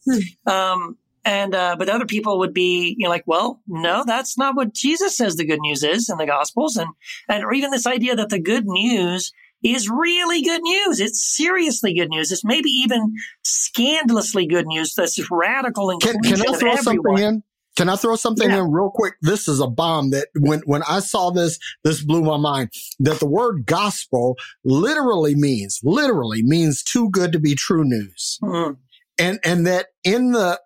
Um, 0.46 0.98
and 1.24 1.54
uh, 1.54 1.76
but 1.78 1.88
other 1.88 2.06
people 2.06 2.38
would 2.38 2.54
be 2.54 2.94
you 2.98 3.04
know 3.04 3.10
like, 3.10 3.24
well, 3.26 3.60
no, 3.66 4.04
that's 4.06 4.36
not 4.36 4.56
what 4.56 4.74
Jesus 4.74 5.16
says 5.16 5.36
the 5.36 5.46
good 5.46 5.60
news 5.60 5.82
is 5.82 6.08
in 6.08 6.18
the 6.18 6.26
Gospels, 6.26 6.76
and 6.76 6.88
and 7.28 7.44
or 7.44 7.52
even 7.52 7.70
this 7.70 7.86
idea 7.86 8.16
that 8.16 8.28
the 8.30 8.40
good 8.40 8.64
news 8.66 9.32
is 9.62 9.88
really 9.88 10.42
good 10.42 10.60
news. 10.62 11.00
It's 11.00 11.24
seriously 11.24 11.94
good 11.94 12.08
news. 12.08 12.32
It's 12.32 12.44
maybe 12.44 12.68
even 12.68 13.14
scandalously 13.44 14.46
good 14.46 14.66
news. 14.66 14.94
That's 14.94 15.14
just 15.14 15.30
radical 15.30 15.96
Can, 16.00 16.18
can 16.20 16.40
I 16.40 16.58
throw 16.58 16.76
something 16.76 17.18
in? 17.18 17.42
Can 17.76 17.88
I 17.88 17.96
throw 17.96 18.16
something 18.16 18.50
Yeah. 18.50 18.64
in 18.64 18.70
real 18.70 18.90
quick? 18.92 19.14
This 19.22 19.48
is 19.48 19.60
a 19.60 19.66
bomb 19.66 20.10
that 20.10 20.28
when, 20.38 20.60
when 20.66 20.82
I 20.82 21.00
saw 21.00 21.30
this, 21.30 21.58
this 21.84 22.04
blew 22.04 22.22
my 22.22 22.36
mind 22.36 22.70
that 22.98 23.18
the 23.18 23.26
word 23.26 23.64
gospel 23.64 24.36
literally 24.64 25.34
means, 25.34 25.80
literally 25.82 26.42
means 26.42 26.82
too 26.82 27.08
good 27.10 27.32
to 27.32 27.38
be 27.38 27.54
true 27.54 27.84
news. 27.84 28.38
Mm, 28.42 28.76
And, 29.18 29.38
and 29.44 29.66
that 29.66 29.86
in 30.04 30.32
the 30.32 30.60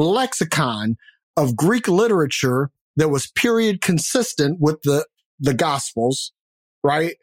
lexicon 0.00 0.96
of 1.36 1.56
Greek 1.56 1.88
literature 1.88 2.70
that 2.96 3.08
was 3.10 3.28
period 3.28 3.80
consistent 3.80 4.58
with 4.60 4.82
the, 4.82 5.06
the 5.40 5.54
gospels, 5.54 6.32
right? 6.82 7.16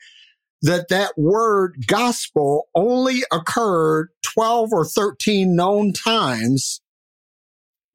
That 0.61 0.88
that 0.89 1.13
word 1.17 1.86
gospel 1.88 2.69
only 2.76 3.23
occurred 3.32 4.09
12 4.23 4.69
or 4.73 4.86
13 4.86 5.55
known 5.55 5.93
times 5.93 6.82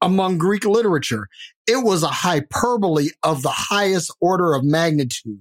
among 0.03 0.39
Greek 0.39 0.65
literature. 0.65 1.29
It 1.67 1.85
was 1.85 2.03
a 2.03 2.09
hyperbole 2.09 3.09
of 3.23 3.43
the 3.43 3.51
highest 3.51 4.15
order 4.21 4.55
of 4.55 4.65
magnitude. 4.65 5.41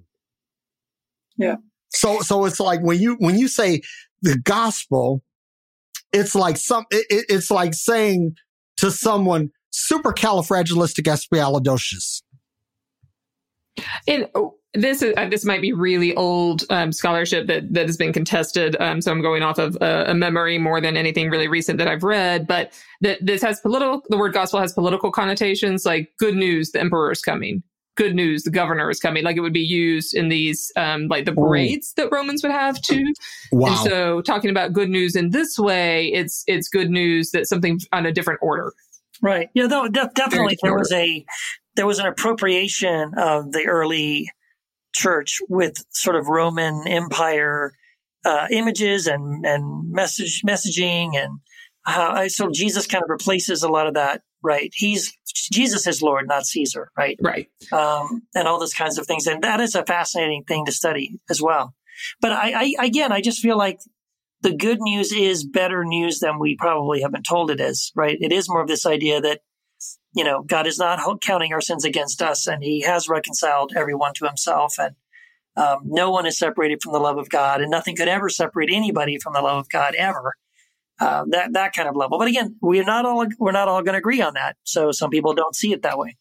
Yeah. 1.38 1.58
So, 1.90 2.20
so 2.22 2.46
it's 2.46 2.60
like 2.60 2.82
when 2.82 3.00
you, 3.00 3.16
when 3.20 3.38
you 3.38 3.48
say 3.48 3.82
the 4.22 4.38
gospel, 4.38 5.24
it's 6.12 6.36
like 6.36 6.58
some, 6.58 6.86
it, 6.92 7.06
it- 7.10 7.26
it's 7.30 7.52
like 7.52 7.74
saying 7.74 8.36
to 8.80 8.92
someone 8.92 9.50
supercalifragilisticexpialidocious. 9.92 12.22
And 14.08 14.30
oh, 14.36 14.56
this 14.74 15.02
is 15.02 15.14
uh, 15.18 15.28
this 15.28 15.46
might 15.46 15.62
be 15.62 15.74
really 15.74 16.16
old 16.16 16.64
um, 16.70 16.92
scholarship 16.92 17.48
that 17.48 17.74
that 17.74 17.88
has 17.88 17.98
been 17.98 18.14
contested. 18.14 18.76
Um, 18.80 19.02
so 19.02 19.12
I'm 19.12 19.22
going 19.22 19.42
off 19.42 19.58
of 19.58 19.78
uh, 19.82 20.06
a 20.08 20.14
memory 20.14 20.60
more 20.60 20.80
than 20.80 20.96
anything 20.96 21.30
really 21.30 21.48
recent 21.48 21.80
that 21.80 21.88
I've 21.88 22.04
read. 22.04 22.46
But 22.46 22.72
that 23.02 23.26
this 23.26 23.42
has 23.42 23.60
political. 23.62 24.04
The 24.10 24.18
word 24.18 24.34
gospel 24.34 24.60
has 24.60 24.74
political 24.74 25.12
connotations, 25.12 25.86
like 25.86 26.12
good 26.20 26.36
news, 26.36 26.72
the 26.72 26.80
emperor 26.80 27.12
is 27.12 27.22
coming. 27.22 27.64
Good 28.00 28.16
news, 28.16 28.44
the 28.44 28.50
governor 28.50 28.90
is 28.90 28.98
coming. 28.98 29.26
Like 29.26 29.36
it 29.36 29.42
would 29.42 29.52
be 29.52 29.60
used 29.60 30.16
in 30.16 30.30
these 30.30 30.72
um, 30.78 31.08
like 31.10 31.26
the 31.26 31.34
parades 31.34 31.92
that 31.98 32.10
Romans 32.14 32.42
would 32.44 32.54
have 32.54 32.82
too. 32.82 33.14
Wow. 33.52 33.68
And 33.68 33.78
so 33.80 34.22
talking 34.22 34.50
about 34.50 34.72
good 34.72 34.90
news 34.90 35.18
in 35.18 35.32
this 35.32 35.60
way, 35.60 36.08
it's 36.08 36.46
it's 36.48 36.70
good 36.70 36.90
news 36.90 37.32
that 37.32 37.46
something 37.46 37.78
on 37.92 38.06
a 38.06 38.14
different 38.14 38.40
order. 38.42 38.72
Right. 39.22 39.50
Yeah. 39.54 39.68
Though 39.68 39.90
de- 39.90 40.12
definitely 40.16 40.58
there 40.62 40.72
Very 40.72 40.80
was 40.80 40.92
a 40.94 41.26
there 41.76 41.86
was 41.86 42.00
an 42.00 42.06
appropriation 42.06 43.16
of 43.18 43.52
the 43.52 43.66
early 43.68 44.32
church 44.96 45.40
with 45.50 45.84
sort 45.90 46.16
of 46.16 46.28
Roman 46.28 46.88
Empire 46.88 47.74
uh, 48.24 48.48
images 48.50 49.08
and 49.08 49.46
and 49.46 49.92
message 49.92 50.42
messaging 50.48 51.18
and 51.18 51.40
how 51.84 52.30
so 52.30 52.50
Jesus 52.50 52.88
kind 52.88 53.04
of 53.04 53.10
replaces 53.10 53.62
a 53.62 53.70
lot 53.70 53.88
of 53.88 53.96
that. 53.96 54.22
Right. 54.42 54.72
He's 54.74 55.14
Jesus 55.52 55.88
is 55.88 56.02
Lord, 56.02 56.28
not 56.28 56.46
Caesar. 56.46 56.92
Right. 56.98 57.20
Right. 57.22 57.48
um, 57.72 58.24
and 58.36 58.48
all 58.48 58.60
those 58.60 58.74
kinds 58.74 58.98
of 58.98 59.06
things. 59.06 59.28
And 59.28 59.44
that 59.44 59.60
is 59.60 59.76
a 59.76 59.86
fascinating 59.86 60.44
thing 60.44 60.66
to 60.66 60.72
study 60.72 61.20
as 61.30 61.42
well. 61.42 61.74
But 62.22 62.32
I, 62.32 62.74
I 62.80 62.86
again, 62.86 63.12
I 63.12 63.22
just 63.22 63.42
feel 63.42 63.58
like 63.58 63.80
the 64.42 64.56
good 64.56 64.80
news 64.80 65.12
is 65.12 65.46
better 65.46 65.84
news 65.84 66.20
than 66.20 66.40
we 66.40 66.56
probably 66.56 67.02
have 67.02 67.12
been 67.12 67.24
told 67.24 67.52
it 67.52 67.60
is. 67.60 67.92
Right? 67.96 68.18
It 68.20 68.32
is 68.32 68.50
more 68.50 68.62
of 68.62 68.68
this 68.68 68.86
idea 68.86 69.20
that 69.22 69.42
you 70.14 70.24
know 70.24 70.42
God 70.44 70.68
is 70.68 70.78
not 70.78 71.00
counting 71.22 71.54
our 71.54 71.62
sins 71.62 71.84
against 71.86 72.22
us, 72.22 72.48
and 72.48 72.64
He 72.64 72.82
has 72.82 73.10
reconciled 73.10 73.74
everyone 73.76 74.14
to 74.16 74.26
Himself, 74.26 74.76
and 74.80 74.96
um, 75.58 75.82
no 75.84 76.10
one 76.10 76.26
is 76.26 76.38
separated 76.38 76.82
from 76.82 76.94
the 76.94 77.00
love 77.00 77.18
of 77.18 77.30
God, 77.30 77.62
and 77.62 77.70
nothing 77.70 77.96
could 77.96 78.08
ever 78.08 78.30
separate 78.30 78.70
anybody 78.72 79.20
from 79.20 79.34
the 79.34 79.42
love 79.42 79.58
of 79.58 79.70
God 79.70 79.96
ever. 79.96 80.36
Uh, 81.00 81.24
that 81.30 81.54
that 81.54 81.74
kind 81.74 81.88
of 81.88 81.96
level. 81.96 82.20
But 82.20 82.28
again, 82.28 82.58
we're 82.62 82.84
not 82.84 83.06
all 83.06 83.26
we're 83.38 83.54
not 83.54 83.68
all 83.70 83.82
going 83.84 83.94
to 83.94 84.00
agree 84.00 84.22
on 84.22 84.34
that. 84.34 84.58
So 84.64 84.92
some 84.92 85.10
people 85.10 85.34
don't 85.34 85.56
see 85.56 85.72
it 85.72 85.84
that 85.84 85.98
way. 85.98 86.18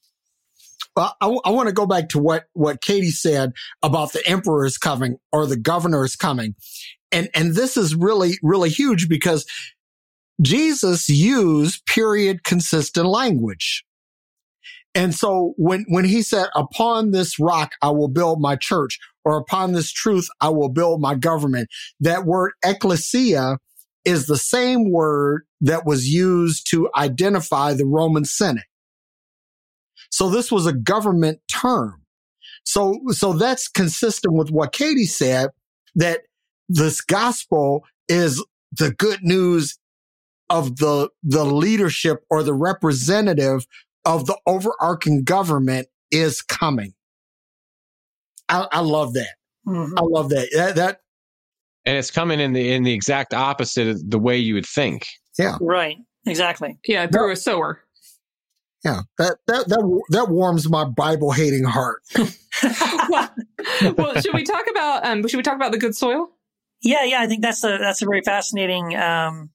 Well, 0.98 1.14
I, 1.20 1.50
want 1.50 1.68
to 1.68 1.72
go 1.72 1.86
back 1.86 2.08
to 2.08 2.18
what, 2.18 2.46
what 2.54 2.80
Katie 2.80 3.12
said 3.12 3.52
about 3.84 4.12
the 4.12 4.26
emperor 4.26 4.66
is 4.66 4.78
coming 4.78 5.18
or 5.30 5.46
the 5.46 5.56
governor 5.56 6.04
is 6.04 6.16
coming. 6.16 6.56
And, 7.12 7.28
and 7.36 7.54
this 7.54 7.76
is 7.76 7.94
really, 7.94 8.32
really 8.42 8.68
huge 8.68 9.08
because 9.08 9.46
Jesus 10.42 11.08
used 11.08 11.86
period 11.86 12.42
consistent 12.42 13.06
language. 13.06 13.84
And 14.92 15.14
so 15.14 15.54
when, 15.56 15.84
when 15.86 16.04
he 16.04 16.20
said, 16.20 16.48
upon 16.56 17.12
this 17.12 17.38
rock, 17.38 17.74
I 17.80 17.90
will 17.90 18.08
build 18.08 18.40
my 18.40 18.56
church 18.56 18.98
or 19.24 19.36
upon 19.36 19.74
this 19.74 19.92
truth, 19.92 20.28
I 20.40 20.48
will 20.48 20.68
build 20.68 21.00
my 21.00 21.14
government, 21.14 21.68
that 22.00 22.24
word 22.24 22.54
ecclesia 22.64 23.58
is 24.08 24.26
the 24.26 24.38
same 24.38 24.90
word 24.90 25.44
that 25.60 25.84
was 25.84 26.08
used 26.08 26.66
to 26.70 26.88
identify 26.96 27.74
the 27.74 27.84
Roman 27.84 28.24
Senate. 28.24 28.64
So 30.10 30.30
this 30.30 30.50
was 30.50 30.66
a 30.66 30.72
government 30.72 31.40
term. 31.46 32.02
So, 32.64 32.98
so 33.10 33.34
that's 33.34 33.68
consistent 33.68 34.34
with 34.34 34.50
what 34.50 34.72
Katie 34.72 35.04
said 35.04 35.50
that 35.94 36.22
this 36.70 37.02
gospel 37.02 37.84
is 38.08 38.42
the 38.72 38.92
good 38.92 39.22
news 39.22 39.78
of 40.48 40.76
the, 40.76 41.10
the 41.22 41.44
leadership 41.44 42.24
or 42.30 42.42
the 42.42 42.54
representative 42.54 43.66
of 44.06 44.24
the 44.24 44.38
overarching 44.46 45.22
government 45.22 45.88
is 46.10 46.40
coming. 46.40 46.94
I, 48.48 48.66
I 48.72 48.80
love 48.80 49.12
that. 49.12 49.34
Mhm. 49.66 49.92
I 49.98 50.02
love 50.02 50.30
that. 50.30 50.48
That, 50.56 50.76
that 50.76 51.00
and 51.84 51.96
it's 51.96 52.10
coming 52.10 52.40
in 52.40 52.52
the 52.52 52.72
in 52.72 52.82
the 52.82 52.92
exact 52.92 53.34
opposite 53.34 53.88
of 53.88 54.10
the 54.10 54.18
way 54.18 54.36
you 54.36 54.54
would 54.54 54.66
think. 54.66 55.06
Yeah. 55.38 55.56
Right. 55.60 55.96
Exactly. 56.26 56.78
Yeah, 56.86 57.06
through 57.06 57.32
a 57.32 57.36
sower. 57.36 57.82
yeah, 58.84 59.02
that 59.18 59.38
that 59.46 59.68
that 59.68 60.02
that 60.10 60.28
warms 60.28 60.68
my 60.68 60.84
Bible 60.84 61.32
hating 61.32 61.64
heart. 61.64 62.02
well, 63.08 63.30
well, 63.96 64.20
should 64.20 64.34
we 64.34 64.44
talk 64.44 64.66
about 64.70 65.06
um 65.06 65.26
should 65.26 65.36
we 65.36 65.42
talk 65.42 65.56
about 65.56 65.72
the 65.72 65.78
good 65.78 65.96
soil? 65.96 66.28
yeah. 66.82 67.04
Yeah. 67.04 67.20
I 67.20 67.26
think 67.26 67.42
that's 67.42 67.64
a 67.64 67.78
that's 67.78 68.02
a 68.02 68.04
very 68.04 68.22
fascinating 68.22 68.96
um, 68.96 69.50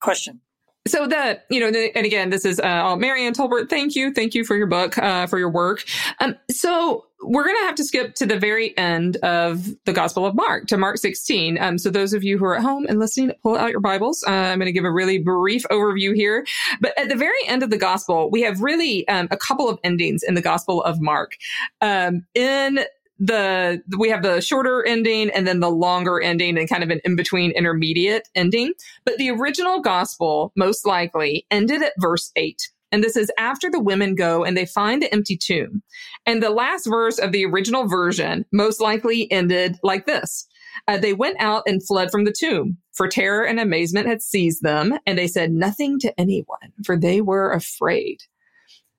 question. 0.00 0.40
So 0.86 1.06
that 1.06 1.46
you 1.48 1.60
know, 1.60 1.68
and 1.94 2.04
again, 2.04 2.30
this 2.30 2.44
is 2.44 2.60
uh, 2.60 2.94
Mary 2.96 3.26
Ann 3.26 3.32
Tolbert. 3.32 3.70
Thank 3.70 3.96
you, 3.96 4.12
thank 4.12 4.34
you 4.34 4.44
for 4.44 4.54
your 4.56 4.66
book, 4.66 4.98
uh, 4.98 5.26
for 5.26 5.38
your 5.38 5.50
work. 5.50 5.82
Um, 6.20 6.36
so 6.50 7.06
we're 7.22 7.44
going 7.44 7.56
to 7.56 7.64
have 7.64 7.74
to 7.76 7.84
skip 7.84 8.14
to 8.16 8.26
the 8.26 8.38
very 8.38 8.76
end 8.76 9.16
of 9.18 9.66
the 9.84 9.92
Gospel 9.92 10.26
of 10.26 10.34
Mark, 10.34 10.66
to 10.66 10.76
Mark 10.76 10.98
16. 10.98 11.58
Um, 11.58 11.78
so 11.78 11.90
those 11.90 12.12
of 12.12 12.22
you 12.22 12.36
who 12.36 12.44
are 12.44 12.56
at 12.56 12.62
home 12.62 12.86
and 12.86 12.98
listening, 12.98 13.32
pull 13.42 13.56
out 13.56 13.70
your 13.70 13.80
Bibles. 13.80 14.22
Uh, 14.26 14.30
I'm 14.30 14.58
going 14.58 14.66
to 14.66 14.72
give 14.72 14.84
a 14.84 14.92
really 14.92 15.18
brief 15.18 15.62
overview 15.70 16.14
here. 16.14 16.46
But 16.80 16.96
at 16.98 17.08
the 17.08 17.16
very 17.16 17.32
end 17.46 17.62
of 17.62 17.70
the 17.70 17.78
Gospel, 17.78 18.30
we 18.30 18.42
have 18.42 18.60
really 18.60 19.08
um, 19.08 19.28
a 19.30 19.36
couple 19.36 19.68
of 19.68 19.78
endings 19.84 20.22
in 20.22 20.34
the 20.34 20.42
Gospel 20.42 20.82
of 20.82 21.00
Mark. 21.00 21.36
Um, 21.80 22.26
in 22.34 22.80
the 23.24 23.82
we 23.96 24.10
have 24.10 24.22
the 24.22 24.40
shorter 24.40 24.84
ending 24.84 25.30
and 25.30 25.46
then 25.46 25.60
the 25.60 25.70
longer 25.70 26.20
ending 26.20 26.58
and 26.58 26.68
kind 26.68 26.82
of 26.82 26.90
an 26.90 27.00
in 27.04 27.16
between 27.16 27.52
intermediate 27.52 28.28
ending. 28.34 28.72
But 29.04 29.16
the 29.16 29.30
original 29.30 29.80
gospel 29.80 30.52
most 30.56 30.86
likely 30.86 31.46
ended 31.50 31.82
at 31.82 31.94
verse 31.98 32.30
8. 32.36 32.60
And 32.92 33.02
this 33.02 33.16
is 33.16 33.32
after 33.38 33.70
the 33.70 33.80
women 33.80 34.14
go 34.14 34.44
and 34.44 34.56
they 34.56 34.66
find 34.66 35.02
the 35.02 35.12
empty 35.12 35.36
tomb. 35.36 35.82
And 36.26 36.42
the 36.42 36.50
last 36.50 36.86
verse 36.86 37.18
of 37.18 37.32
the 37.32 37.44
original 37.46 37.88
version 37.88 38.44
most 38.52 38.80
likely 38.80 39.30
ended 39.32 39.78
like 39.82 40.06
this. 40.06 40.46
Uh, 40.86 40.98
they 40.98 41.12
went 41.12 41.36
out 41.40 41.62
and 41.66 41.84
fled 41.86 42.10
from 42.10 42.24
the 42.24 42.34
tomb, 42.36 42.76
for 42.92 43.08
terror 43.08 43.44
and 43.44 43.60
amazement 43.60 44.06
had 44.06 44.22
seized 44.22 44.62
them, 44.62 44.98
and 45.06 45.16
they 45.16 45.28
said 45.28 45.52
nothing 45.52 45.98
to 46.00 46.12
anyone, 46.20 46.72
for 46.84 46.96
they 46.96 47.20
were 47.20 47.52
afraid. 47.52 48.18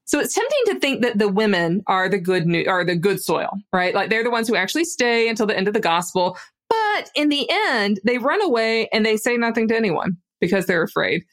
So 0.06 0.20
it's 0.20 0.36
tempting 0.36 0.60
to 0.68 0.80
think 0.80 1.02
that 1.02 1.18
the 1.18 1.28
women 1.28 1.84
are 1.88 2.08
the 2.08 2.20
good 2.20 2.46
new, 2.46 2.66
are 2.68 2.86
the 2.86 2.96
good 2.96 3.22
soil, 3.22 3.50
right? 3.74 3.94
Like 3.94 4.10
they're 4.10 4.24
the 4.24 4.32
ones 4.32 4.48
who 4.48 4.56
actually 4.56 4.86
stay 4.86 5.28
until 5.28 5.48
the 5.48 5.58
end 5.58 5.68
of 5.68 5.74
the 5.74 5.80
gospel. 5.80 6.38
But 6.70 7.10
in 7.16 7.30
the 7.30 7.50
end, 7.50 8.00
they 8.06 8.20
run 8.20 8.42
away 8.42 8.88
and 8.94 9.06
they 9.06 9.18
say 9.18 9.36
nothing 9.38 9.68
to 9.70 9.76
anyone 9.76 10.18
because 10.40 10.68
they're 10.68 10.84
afraid. 10.84 11.24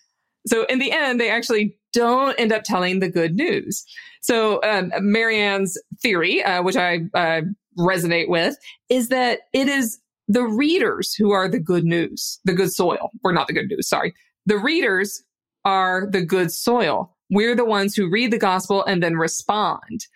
So 0.47 0.65
in 0.65 0.79
the 0.79 0.91
end, 0.91 1.21
they 1.21 1.31
actually 1.31 1.77
don't 1.93 2.39
end 2.39 2.53
up 2.53 2.65
telling 2.65 3.01
the 3.01 3.11
good 3.11 3.35
news. 3.35 3.85
So 4.23 4.61
um, 4.63 4.93
Mary 5.01 5.39
Ann's 5.39 5.77
theory, 6.01 6.43
uh, 6.43 6.63
which 6.63 6.77
I 6.77 7.01
uh, 7.15 7.43
resonate 7.79 8.29
with, 8.29 8.57
is 8.89 9.09
that 9.09 9.41
it 9.53 9.69
is 9.69 9.99
the 10.29 10.45
readers 10.45 11.15
who 11.15 11.33
are 11.33 11.49
the 11.49 11.59
good 11.59 11.85
news, 11.85 12.41
the 12.45 12.55
good 12.55 12.73
soil, 12.73 13.11
We're 13.23 13.33
not 13.33 13.49
the 13.49 13.53
good 13.53 13.69
news. 13.69 13.89
Sorry, 13.89 14.15
the 14.47 14.59
readers 14.59 15.23
are 15.65 16.09
the 16.11 16.25
good 16.25 16.51
soil. 16.51 17.12
We're 17.31 17.57
the 17.57 17.65
ones 17.65 17.95
who 17.95 18.11
read 18.11 18.31
the 18.31 18.39
gospel 18.39 18.85
and 18.85 19.03
then 19.03 19.17
respond. 19.17 20.07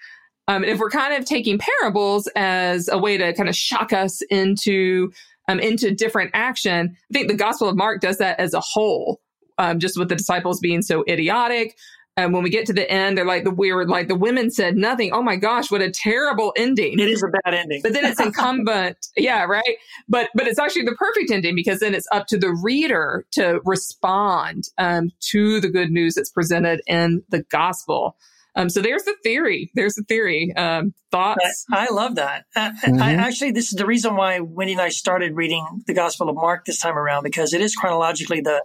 Um, 0.49 0.63
if 0.65 0.79
we're 0.79 0.91
kind 0.91 1.15
of 1.15 1.25
taking 1.25 1.59
parables 1.59 2.29
as 2.37 2.89
a 2.89 2.99
way 2.99 3.17
to 3.17 3.33
kind 3.33 3.49
of 3.49 3.57
shock 3.57 3.93
us 3.93 4.23
into 4.31 5.13
um, 5.49 5.61
into 5.61 5.93
different 5.93 6.31
action, 6.35 6.97
I 7.11 7.13
think 7.13 7.29
the 7.29 7.37
Gospel 7.37 7.69
of 7.69 7.77
Mark 7.77 8.01
does 8.01 8.19
that 8.19 8.39
as 8.41 8.53
a 8.55 8.61
whole. 8.61 9.21
Um, 9.59 9.79
just 9.79 9.99
with 9.99 10.09
the 10.09 10.17
disciples 10.17 10.61
being 10.61 10.83
so 10.83 11.03
idiotic, 11.09 11.77
and 12.17 12.33
when 12.33 12.43
we 12.43 12.51
get 12.51 12.67
to 12.67 12.73
the 12.73 12.91
end, 12.91 13.19
they're 13.19 13.27
like 13.27 13.45
the 13.45 13.51
we 13.51 13.73
were 13.73 13.87
like 13.87 14.09
the 14.09 14.14
women 14.14 14.51
said 14.51 14.77
nothing. 14.77 15.12
Oh 15.12 15.23
my 15.23 15.37
gosh, 15.37 15.71
what 15.71 15.83
a 15.83 15.91
terrible 15.91 16.53
ending! 16.57 16.99
It 16.99 17.09
is 17.09 17.23
a 17.23 17.29
bad 17.29 17.55
ending. 17.55 17.81
But 17.83 17.93
then 17.93 18.05
it's 18.05 18.21
incumbent, 18.21 18.97
yeah, 19.17 19.45
right. 19.45 19.77
But 20.09 20.31
but 20.35 20.47
it's 20.47 20.59
actually 20.59 20.85
the 20.87 20.95
perfect 20.95 21.31
ending 21.31 21.55
because 21.55 21.81
then 21.81 21.95
it's 21.95 22.09
up 22.12 22.27
to 22.29 22.39
the 22.39 22.51
reader 22.62 23.27
to 23.33 23.61
respond 23.64 24.64
um, 24.79 25.11
to 25.31 25.61
the 25.61 25.69
good 25.69 25.91
news 25.91 26.14
that's 26.14 26.31
presented 26.31 26.81
in 26.87 27.23
the 27.29 27.43
gospel. 27.45 28.17
Um, 28.57 28.71
so 28.71 28.81
there's 28.81 29.05
the 29.05 29.14
theory. 29.23 29.71
There's 29.75 29.97
the 29.97 30.03
theory. 30.05 30.55
Um, 30.57 30.95
thoughts? 31.11 31.67
I, 31.71 31.89
I 31.89 31.93
love 31.93 32.14
that. 32.14 32.45
I, 32.57 32.69
I 32.69 32.89
Mhm. 32.89 33.19
actually, 33.19 33.51
this 33.51 33.67
is 33.71 33.77
the 33.77 33.85
reason 33.85 34.17
why 34.17 34.41
Wendy 34.41 34.73
and 34.73 34.81
I 34.81 34.89
started 34.89 35.37
reading 35.37 35.83
the 35.87 35.93
Gospel 35.93 36.31
of 36.31 36.37
Mark 36.37 36.64
this 36.64 36.79
time 36.81 36.97
around 36.97 37.23
because 37.25 37.53
it 37.53 37.61
is 37.61 37.77
chronologically 37.77 38.41
the 38.41 38.62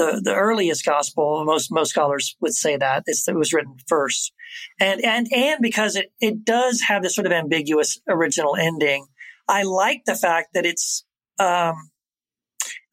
the, 0.00 0.20
the 0.24 0.34
earliest 0.34 0.84
gospel. 0.84 1.44
Most 1.44 1.70
most 1.70 1.90
scholars 1.90 2.36
would 2.40 2.54
say 2.54 2.76
that 2.76 3.02
it's, 3.06 3.28
it 3.28 3.36
was 3.36 3.52
written 3.52 3.76
first, 3.86 4.32
and 4.80 5.04
and 5.04 5.28
and 5.32 5.58
because 5.60 5.94
it 5.94 6.12
it 6.20 6.44
does 6.44 6.80
have 6.80 7.02
this 7.02 7.14
sort 7.14 7.26
of 7.26 7.32
ambiguous 7.32 8.00
original 8.08 8.56
ending. 8.56 9.06
I 9.46 9.62
like 9.62 10.04
the 10.06 10.16
fact 10.16 10.54
that 10.54 10.64
it's. 10.64 11.04
Um, 11.38 11.90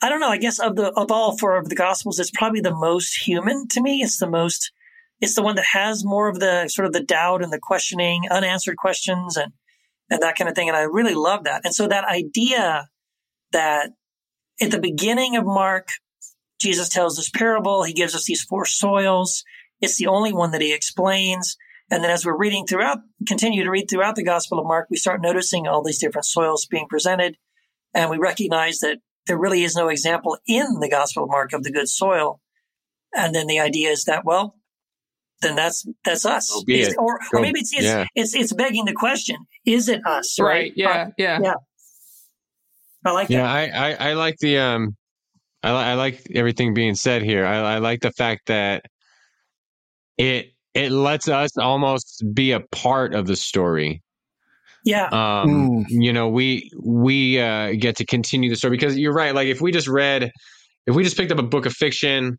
I 0.02 0.10
don't 0.10 0.20
know. 0.20 0.30
I 0.30 0.38
guess 0.38 0.60
of 0.60 0.76
the 0.76 0.92
of 0.94 1.12
all 1.12 1.38
four 1.38 1.58
of 1.58 1.70
the 1.70 1.76
gospels, 1.76 2.20
it's 2.20 2.32
probably 2.32 2.62
the 2.62 2.76
most 2.76 3.26
human 3.26 3.68
to 3.70 3.82
me. 3.82 4.02
It's 4.02 4.20
the 4.20 4.30
most. 4.30 4.72
It's 5.20 5.34
the 5.34 5.42
one 5.42 5.56
that 5.56 5.66
has 5.72 6.06
more 6.06 6.28
of 6.28 6.40
the 6.40 6.68
sort 6.68 6.86
of 6.86 6.94
the 6.94 7.04
doubt 7.04 7.42
and 7.42 7.52
the 7.52 7.60
questioning, 7.60 8.24
unanswered 8.30 8.78
questions, 8.78 9.38
and 9.38 9.54
and 10.10 10.22
that 10.22 10.36
kind 10.36 10.50
of 10.50 10.56
thing. 10.56 10.68
And 10.68 10.78
I 10.78 10.82
really 10.82 11.16
love 11.16 11.46
that. 11.46 11.62
And 11.64 11.74
so 11.74 11.88
that 11.88 12.06
idea 12.06 12.90
that 13.54 13.92
at 14.62 14.72
the 14.72 14.80
beginning 14.80 15.36
of 15.36 15.46
Mark, 15.46 15.90
Jesus 16.60 16.90
tells 16.90 17.16
this 17.16 17.30
parable. 17.30 17.84
He 17.84 17.94
gives 17.94 18.16
us 18.16 18.26
these 18.26 18.44
four 18.44 18.66
soils. 18.66 19.44
It's 19.82 19.98
the 19.98 20.08
only 20.08 20.34
one 20.34 20.52
that 20.52 20.62
he 20.62 20.74
explains. 20.74 21.56
And 21.90 22.04
then 22.04 22.12
as 22.12 22.26
we're 22.26 22.38
reading 22.38 22.66
throughout, 22.66 23.00
continue 23.28 23.64
to 23.64 23.70
read 23.70 23.90
throughout 23.90 24.16
the 24.16 24.24
Gospel 24.24 24.60
of 24.60 24.66
Mark, 24.66 24.88
we 24.90 24.98
start 24.98 25.22
noticing 25.22 25.68
all 25.68 25.84
these 25.84 26.00
different 26.00 26.26
soils 26.26 26.66
being 26.66 26.88
presented. 26.88 27.38
And 27.94 28.10
we 28.10 28.18
recognize 28.18 28.80
that 28.80 28.98
there 29.28 29.38
really 29.38 29.64
is 29.64 29.76
no 29.76 29.88
example 29.88 30.38
in 30.48 30.80
the 30.80 30.90
Gospel 30.90 31.24
of 31.24 31.30
Mark 31.30 31.54
of 31.54 31.64
the 31.64 31.72
good 31.72 31.88
soil. 31.88 32.42
And 33.16 33.34
then 33.34 33.48
the 33.48 33.60
idea 33.60 33.90
is 33.90 34.06
that, 34.06 34.26
well, 34.26 34.56
then 35.42 35.56
that's 35.56 35.86
that's 36.04 36.26
us. 36.26 36.50
So 36.50 36.64
it. 36.68 36.96
Or, 36.98 37.20
or 37.32 37.42
maybe 37.42 37.60
it's 37.60 37.72
it's, 37.72 37.84
yeah. 37.84 38.06
it's 38.16 38.34
it's 38.34 38.54
begging 38.54 38.86
the 38.86 38.94
question: 38.94 39.38
Is 39.66 39.88
it 39.88 40.02
us? 40.06 40.40
Right? 40.40 40.48
right. 40.48 40.74
Yeah. 40.76 41.10
Yeah. 41.18 41.40
Yeah. 41.44 41.54
I 43.06 43.12
like 43.12 43.30
Yeah, 43.30 43.44
that. 43.44 43.76
I, 43.76 43.92
I, 43.92 44.10
I 44.10 44.14
like 44.14 44.38
the 44.40 44.58
um, 44.58 44.97
I, 45.64 45.72
li- 45.72 45.92
I 45.92 45.94
like 45.96 46.26
everything 46.36 46.74
being 46.74 46.96
said 46.96 47.24
here. 47.24 47.46
I, 47.46 47.76
I 47.76 47.78
like 47.80 48.02
the 48.02 48.12
fact 48.12 48.48
that 48.48 48.86
it 50.18 50.48
it 50.74 50.92
lets 50.92 51.28
us 51.28 51.58
almost 51.58 52.24
be 52.34 52.52
a 52.52 52.60
part 52.72 53.16
of 53.16 53.26
the 53.26 53.36
story. 53.36 54.04
Yeah. 54.86 55.08
Um, 55.08 55.86
you 55.90 56.14
know, 56.14 56.30
we 56.30 56.72
we 56.82 57.40
uh, 57.40 57.74
get 57.78 57.98
to 57.98 58.06
continue 58.06 58.50
the 58.50 58.56
story 58.56 58.78
because 58.78 58.98
you're 58.98 59.14
right. 59.14 59.34
Like 59.34 59.48
if 59.48 59.60
we 59.60 59.72
just 59.72 59.88
read, 59.88 60.32
if 60.86 60.96
we 60.96 61.04
just 61.04 61.18
picked 61.18 61.32
up 61.32 61.40
a 61.40 61.44
book 61.44 61.66
of 61.66 61.74
fiction, 61.74 62.38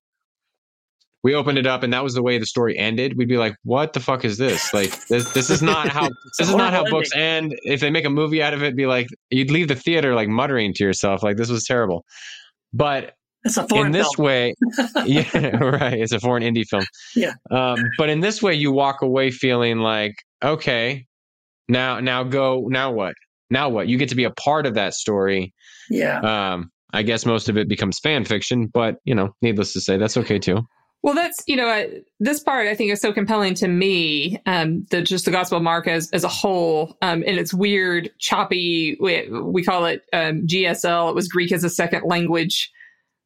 we 1.25 1.35
opened 1.35 1.59
it 1.59 1.67
up 1.67 1.83
and 1.83 1.93
that 1.93 2.05
was 2.05 2.15
the 2.15 2.23
way 2.23 2.39
the 2.39 2.47
story 2.47 2.79
ended, 2.79 3.19
we'd 3.19 3.29
be 3.29 3.37
like, 3.37 3.55
"What 3.65 3.93
the 3.93 4.01
fuck 4.01 4.25
is 4.25 4.39
this? 4.39 4.73
Like 4.73 4.91
this 5.09 5.31
this 5.33 5.51
is 5.51 5.63
not 5.63 5.89
how 5.89 6.09
this 6.39 6.49
is 6.49 6.55
not 6.55 6.73
how 6.73 6.81
horrible 6.81 7.01
books 7.01 7.11
end." 7.15 7.55
If 7.65 7.81
they 7.81 7.91
make 7.91 8.05
a 8.05 8.11
movie 8.11 8.43
out 8.43 8.55
of 8.55 8.63
it, 8.63 8.77
be 8.77 8.87
like, 8.87 9.09
you'd 9.31 9.51
leave 9.51 9.69
the 9.69 9.75
theater 9.75 10.15
like 10.15 10.29
muttering 10.29 10.73
to 10.75 10.85
yourself, 10.85 11.23
like 11.23 11.37
this 11.37 11.51
was 11.51 11.65
terrible. 11.65 12.05
But 12.73 13.15
It's 13.45 13.57
a 13.57 13.67
foreign 13.67 13.87
in 13.87 13.93
this 13.93 14.09
film. 14.17 14.27
way, 14.27 14.55
yeah, 15.07 15.57
right. 15.57 15.99
It's 15.99 16.13
a 16.13 16.21
foreign 16.21 16.43
indie 16.43 16.65
film. 16.67 16.85
Yeah. 17.15 17.35
Um, 17.51 17.79
but 17.97 18.09
in 18.09 18.21
this 18.21 18.43
way, 18.43 18.55
you 18.55 18.73
walk 18.73 19.03
away 19.03 19.31
feeling 19.31 19.79
like, 19.79 20.15
okay, 20.43 21.07
now, 21.69 22.01
now 22.01 22.25
go, 22.25 22.67
now 22.69 22.91
what? 22.93 23.15
Now 23.51 23.69
what? 23.69 23.89
You 23.89 23.97
get 23.97 24.09
to 24.11 24.15
be 24.17 24.25
a 24.25 24.31
part 24.31 24.67
of 24.67 24.75
that 24.75 24.95
story. 24.95 25.55
Yeah. 25.89 26.21
Um, 26.21 26.71
I 26.93 27.03
guess 27.03 27.27
most 27.27 27.49
of 27.49 27.57
it 27.59 27.69
becomes 27.69 27.99
fan 27.99 28.25
fiction, 28.25 28.67
but 28.67 28.97
you 29.05 29.15
know, 29.15 29.35
needless 29.43 29.73
to 29.75 29.81
say, 29.81 29.97
that's 29.99 30.17
okay 30.17 30.39
too. 30.39 30.63
Well, 31.03 31.15
that's 31.15 31.43
you 31.47 31.57
know 31.57 31.69
uh, 31.69 31.87
this 32.19 32.41
part 32.41 32.67
I 32.67 32.75
think 32.75 32.91
is 32.91 33.01
so 33.01 33.13
compelling 33.13 33.55
to 33.55 33.69
me. 33.69 34.41
Um, 34.47 34.85
the 34.91 35.01
just 35.01 35.25
the 35.25 35.31
Gospel 35.31 35.59
of 35.59 35.63
Mark 35.65 35.87
as 35.87 36.11
as 36.11 36.25
a 36.25 36.29
whole, 36.29 36.97
um, 37.03 37.23
and 37.27 37.39
it's 37.39 37.55
weird, 37.55 38.11
choppy. 38.19 38.97
We, 39.01 39.29
we 39.31 39.63
call 39.63 39.85
it 39.87 40.03
um, 40.13 40.47
GSL. 40.47 41.11
It 41.11 41.15
was 41.15 41.29
Greek 41.29 41.53
as 41.53 41.63
a 41.63 41.71
second 41.71 42.03
language, 42.05 42.71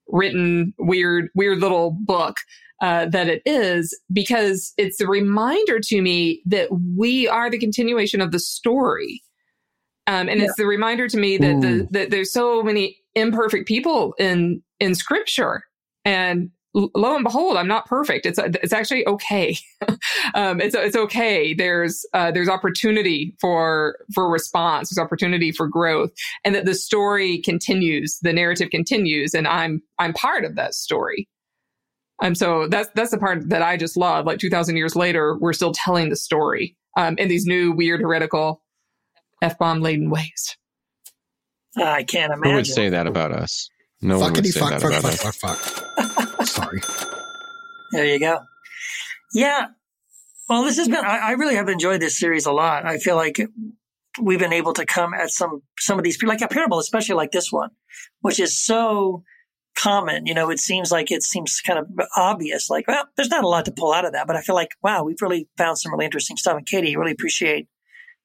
written 0.09 0.75
weird, 0.79 1.31
weird 1.35 1.61
little 1.61 1.97
book 1.99 2.37
uh, 2.83 3.07
that 3.07 3.29
it 3.29 3.43
is 3.47 3.99
because 4.12 4.75
it's 4.77 5.01
a 5.01 5.07
reminder 5.07 5.79
to 5.81 6.03
me 6.03 6.43
that 6.45 6.68
we 6.97 7.27
are 7.29 7.49
the 7.49 7.59
continuation 7.59 8.20
of 8.20 8.33
the 8.33 8.41
story. 8.41 9.23
Um, 10.09 10.29
and 10.29 10.43
it's 10.43 10.57
the 10.57 10.66
reminder 10.66 11.07
to 11.07 11.16
me 11.16 11.39
that 11.39 11.61
the, 11.61 11.89
that 11.93 12.11
there's 12.11 12.33
so 12.33 12.62
many 12.62 12.99
imperfect 13.14 13.68
people 13.68 14.14
in 14.18 14.61
in 14.81 14.97
Scripture, 14.97 15.62
and 16.05 16.51
lo 16.75 17.14
and 17.14 17.25
behold, 17.25 17.57
I'm 17.57 17.68
not 17.68 17.87
perfect. 17.87 18.27
It's 18.27 18.39
it's 18.39 18.73
actually 18.73 19.07
okay. 19.07 19.57
um, 20.35 20.61
it's 20.61 20.75
it's 20.75 20.97
okay. 20.97 21.55
There's 21.55 22.05
uh, 22.14 22.31
there's 22.31 22.49
opportunity 22.49 23.35
for 23.41 23.97
for 24.14 24.31
response. 24.31 24.91
There's 24.91 25.05
opportunity 25.05 25.53
for 25.53 25.66
growth, 25.66 26.11
and 26.45 26.55
that 26.55 26.64
the 26.64 26.75
story 26.75 27.39
continues. 27.39 28.18
The 28.23 28.33
narrative 28.33 28.70
continues, 28.70 29.35
and 29.35 29.47
I'm 29.47 29.83
I'm 29.99 30.12
part 30.12 30.45
of 30.45 30.57
that 30.57 30.75
story. 30.75 31.29
Um, 32.23 32.35
so 32.35 32.68
that's 32.68 32.89
that's 32.95 33.11
the 33.11 33.18
part 33.18 33.49
that 33.49 33.62
I 33.62 33.77
just 33.77 33.97
love. 33.97 34.27
Like 34.27 34.39
2,000 34.39 34.77
years 34.77 34.95
later, 34.95 35.37
we're 35.39 35.53
still 35.53 35.73
telling 35.73 36.09
the 36.09 36.16
story 36.16 36.77
um, 36.97 37.16
in 37.18 37.29
these 37.29 37.47
new, 37.47 37.73
weird, 37.73 38.01
heretical, 38.01 38.62
f 39.43 39.59
bomb 39.59 39.81
laden 39.81 40.09
ways. 40.09 40.57
I 41.77 42.05
can't 42.05 42.33
imagine. 42.33 42.51
Who 42.51 42.57
would 42.57 42.66
say 42.66 42.91
that 42.91 43.07
about 43.07 43.33
us? 43.33 43.68
No 44.03 44.18
one 44.18 44.33
would 44.33 44.47
say 44.47 44.61
fuck, 44.61 44.70
that 44.70 44.83
fuck, 44.83 45.01
about 45.01 45.35
fuck, 45.35 45.99
us. 45.99 46.16
Sorry. 46.53 46.83
There 47.93 48.05
you 48.05 48.21
go. 48.21 48.41
Yeah. 49.33 49.69
Well, 50.49 50.65
this 50.65 50.77
has 50.77 50.87
been, 50.87 51.03
I, 51.05 51.19
I 51.19 51.31
really 51.33 51.55
have 51.55 51.71
enjoyed 51.71 52.03
this 52.03 52.19
series 52.19 52.45
a 52.45 52.53
lot. 52.53 52.85
I 52.85 52.99
feel 52.99 53.17
like 53.17 53.41
we've 54.21 54.39
been 54.39 54.53
able 54.53 54.75
to 54.75 54.85
come 54.85 55.15
at 55.15 55.31
some, 55.31 55.63
some 55.79 55.99
of 55.99 56.05
these, 56.05 56.23
like 56.23 56.43
a 56.43 56.49
parable, 56.49 56.79
especially 56.79 57.15
like 57.15 57.31
this 57.31 57.51
one, 57.51 57.71
which 58.21 58.39
is 58.39 58.61
so 58.63 59.23
common. 59.79 60.27
You 60.27 60.35
know, 60.35 60.51
it 60.51 60.59
seems 60.59 60.93
like 60.93 61.11
it 61.11 61.23
seems 61.23 61.63
kind 61.67 61.79
of 61.79 61.87
obvious. 62.17 62.69
Like, 62.69 62.87
well, 62.87 63.07
there's 63.17 63.31
not 63.31 63.45
a 63.45 63.49
lot 63.49 63.65
to 63.65 63.73
pull 63.73 63.95
out 63.95 64.05
of 64.05 64.13
that, 64.13 64.27
but 64.27 64.37
I 64.37 64.43
feel 64.43 64.55
like, 64.55 64.73
wow, 64.83 65.05
we've 65.05 65.23
really 65.23 65.49
found 65.57 65.79
some 65.79 65.93
really 65.93 66.05
interesting 66.05 66.37
stuff. 66.37 66.59
And 66.59 66.67
Katie, 66.67 66.95
I 66.95 66.99
really 66.99 67.13
appreciate 67.13 67.69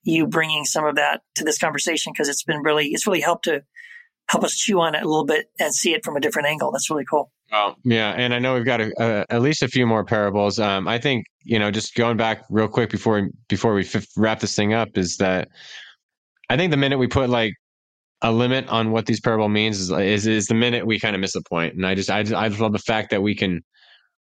you 0.04 0.28
bringing 0.28 0.66
some 0.66 0.86
of 0.86 0.96
that 0.96 1.22
to 1.36 1.46
this 1.46 1.58
conversation 1.58 2.12
because 2.12 2.28
it's 2.28 2.44
been 2.44 2.62
really, 2.62 2.88
it's 2.88 3.08
really 3.08 3.22
helped 3.22 3.46
to 3.46 3.64
help 4.28 4.44
us 4.44 4.58
chew 4.58 4.82
on 4.82 4.96
it 4.96 5.04
a 5.04 5.08
little 5.08 5.26
bit 5.26 5.50
and 5.60 5.74
see 5.74 5.94
it 5.94 6.04
from 6.04 6.18
a 6.18 6.20
different 6.20 6.50
angle. 6.50 6.74
That's 6.74 6.90
really 6.90 7.06
cool. 7.06 7.32
Oh, 7.52 7.76
yeah, 7.84 8.12
and 8.12 8.34
I 8.34 8.40
know 8.40 8.56
we've 8.56 8.66
got 8.66 8.82
a, 8.82 8.92
uh, 9.02 9.26
at 9.30 9.42
least 9.42 9.64
a 9.64 9.70
few 9.70 9.88
more 9.88 10.04
parables. 10.04 10.60
Um, 10.60 10.88
I 10.88 11.00
think 11.00 11.26
you 11.44 11.58
know, 11.58 11.72
just 11.72 11.96
going 11.96 12.18
back 12.18 12.44
real 12.50 12.68
quick 12.68 12.90
before 12.90 13.22
we, 13.22 13.30
before 13.48 13.74
we 13.74 13.86
f- 13.86 14.06
wrap 14.18 14.42
this 14.42 14.54
thing 14.54 14.74
up, 14.74 14.98
is 14.98 15.16
that 15.18 15.48
I 16.50 16.58
think 16.58 16.72
the 16.72 16.78
minute 16.78 16.98
we 16.98 17.08
put 17.08 17.30
like 17.30 17.54
a 18.22 18.32
limit 18.32 18.68
on 18.68 18.92
what 18.92 19.06
these 19.06 19.22
parable 19.22 19.48
means 19.48 19.80
is 19.80 19.92
is, 19.92 20.28
is 20.28 20.48
the 20.48 20.56
minute 20.56 20.86
we 20.86 21.00
kind 21.00 21.16
of 21.16 21.22
miss 21.22 21.36
a 21.36 21.42
point. 21.42 21.76
And 21.76 21.86
I 21.86 21.96
just 21.96 22.10
I 22.10 22.24
just, 22.24 22.36
I 22.36 22.50
just 22.50 22.60
love 22.60 22.74
the 22.74 22.80
fact 22.80 23.12
that 23.12 23.22
we 23.22 23.36
can. 23.36 23.62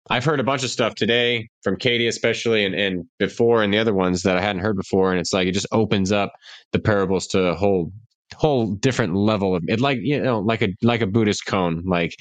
I've 0.10 0.26
heard 0.26 0.40
a 0.40 0.44
bunch 0.44 0.64
of 0.64 0.70
stuff 0.70 0.96
today 0.96 1.48
from 1.64 1.78
Katie, 1.78 2.08
especially, 2.08 2.66
and, 2.66 2.76
and 2.76 3.06
before, 3.20 3.64
and 3.64 3.74
the 3.74 3.78
other 3.78 3.94
ones 3.94 4.24
that 4.24 4.36
I 4.38 4.42
hadn't 4.42 4.62
heard 4.62 4.76
before, 4.76 5.12
and 5.12 5.20
it's 5.20 5.32
like 5.32 5.48
it 5.48 5.54
just 5.54 5.68
opens 5.72 6.12
up 6.12 6.34
the 6.74 6.80
parables 6.80 7.28
to 7.28 7.40
a 7.40 7.56
whole 7.56 7.92
whole 8.36 8.74
different 8.76 9.16
level 9.16 9.56
of 9.56 9.64
it 9.68 9.80
like 9.80 10.00
you 10.02 10.20
know 10.22 10.40
like 10.40 10.62
a 10.62 10.70
like 10.82 11.02
a 11.02 11.08
buddhist 11.08 11.46
koan 11.46 11.82
like 11.86 12.16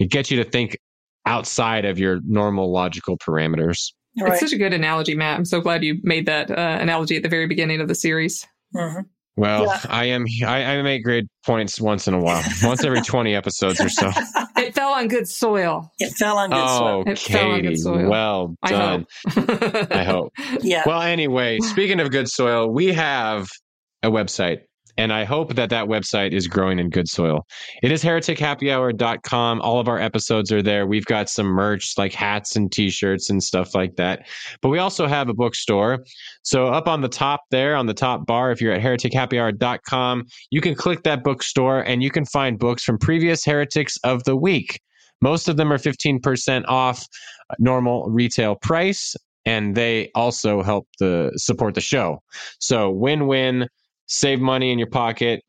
it 0.00 0.10
gets 0.10 0.30
you 0.30 0.42
to 0.42 0.48
think 0.50 0.78
outside 1.26 1.84
of 1.84 1.98
your 1.98 2.20
normal 2.24 2.72
logical 2.72 3.16
parameters 3.18 3.92
Right. 4.20 4.32
It's 4.32 4.40
such 4.40 4.52
a 4.52 4.58
good 4.58 4.72
analogy, 4.72 5.14
Matt. 5.14 5.38
I'm 5.38 5.44
so 5.44 5.60
glad 5.60 5.84
you 5.84 5.98
made 6.02 6.26
that 6.26 6.50
uh, 6.50 6.78
analogy 6.80 7.14
at 7.16 7.22
the 7.22 7.28
very 7.28 7.46
beginning 7.46 7.80
of 7.80 7.86
the 7.86 7.94
series. 7.94 8.44
Mhm. 8.74 9.04
well 9.36 9.62
Yeah. 9.66 9.80
i 9.90 10.06
am 10.06 10.24
I, 10.44 10.64
I 10.64 10.82
make 10.82 11.04
great 11.04 11.26
points 11.46 11.80
once 11.80 12.08
in 12.08 12.14
a 12.14 12.18
while 12.20 12.42
once 12.64 12.82
every 12.82 13.00
20 13.02 13.34
episodes 13.36 13.80
or 13.80 13.88
so 13.88 14.10
It 14.56 14.74
fell 14.74 14.90
on 14.90 15.06
good 15.06 15.28
soil. 15.28 15.92
It 16.00 16.10
fell 16.14 16.38
on 16.38 16.50
good 16.50 16.68
soil. 16.68 17.04
oh 17.06 17.10
It 17.10 17.18
fell 17.18 17.50
on 17.52 17.60
good 17.60 17.68
katie 17.68 17.76
soil. 17.76 18.08
well 18.10 18.56
I 18.62 18.70
done 18.72 19.06
hope. 19.28 19.92
I 19.92 20.02
hope. 20.04 20.32
Yeah. 20.62 20.82
well 20.84 21.02
anyway 21.02 21.58
speaking 21.60 22.00
of 22.00 22.10
good 22.10 22.28
soil 22.28 22.68
we 22.68 22.92
have 22.94 23.46
a 24.02 24.10
website 24.10 24.62
and 24.98 25.12
I 25.12 25.24
hope 25.24 25.54
that 25.54 25.70
that 25.70 25.86
website 25.86 26.32
is 26.32 26.48
growing 26.48 26.80
in 26.80 26.90
good 26.90 27.08
soil. 27.08 27.46
It 27.82 27.92
is 27.92 28.02
heretichappyhour.com. 28.02 29.60
All 29.60 29.78
of 29.78 29.88
our 29.88 29.98
episodes 29.98 30.52
are 30.52 30.60
there. 30.60 30.86
We've 30.86 31.04
got 31.06 31.30
some 31.30 31.46
merch 31.46 31.96
like 31.96 32.12
hats 32.12 32.56
and 32.56 32.70
t-shirts 32.70 33.30
and 33.30 33.42
stuff 33.42 33.76
like 33.76 33.94
that. 33.96 34.26
But 34.60 34.70
we 34.70 34.78
also 34.78 35.06
have 35.06 35.28
a 35.28 35.34
bookstore. 35.34 36.04
So 36.42 36.66
up 36.66 36.88
on 36.88 37.00
the 37.00 37.08
top 37.08 37.42
there, 37.52 37.76
on 37.76 37.86
the 37.86 37.94
top 37.94 38.26
bar, 38.26 38.50
if 38.50 38.60
you're 38.60 38.72
at 38.72 38.82
heretichappyhour.com, 38.82 40.24
you 40.50 40.60
can 40.60 40.74
click 40.74 41.04
that 41.04 41.22
bookstore 41.22 41.80
and 41.80 42.02
you 42.02 42.10
can 42.10 42.24
find 42.26 42.58
books 42.58 42.82
from 42.82 42.98
previous 42.98 43.44
heretics 43.44 43.96
of 44.02 44.24
the 44.24 44.36
week. 44.36 44.80
Most 45.22 45.48
of 45.48 45.56
them 45.56 45.72
are 45.72 45.78
15% 45.78 46.64
off 46.66 47.06
normal 47.60 48.10
retail 48.10 48.56
price 48.56 49.14
and 49.46 49.74
they 49.74 50.10
also 50.14 50.62
help 50.62 50.86
the 50.98 51.32
support 51.36 51.74
the 51.74 51.80
show. 51.80 52.22
So 52.58 52.90
win-win, 52.90 53.68
save 54.08 54.40
money 54.40 54.72
in 54.72 54.78
your 54.78 54.90
pocket 54.90 55.44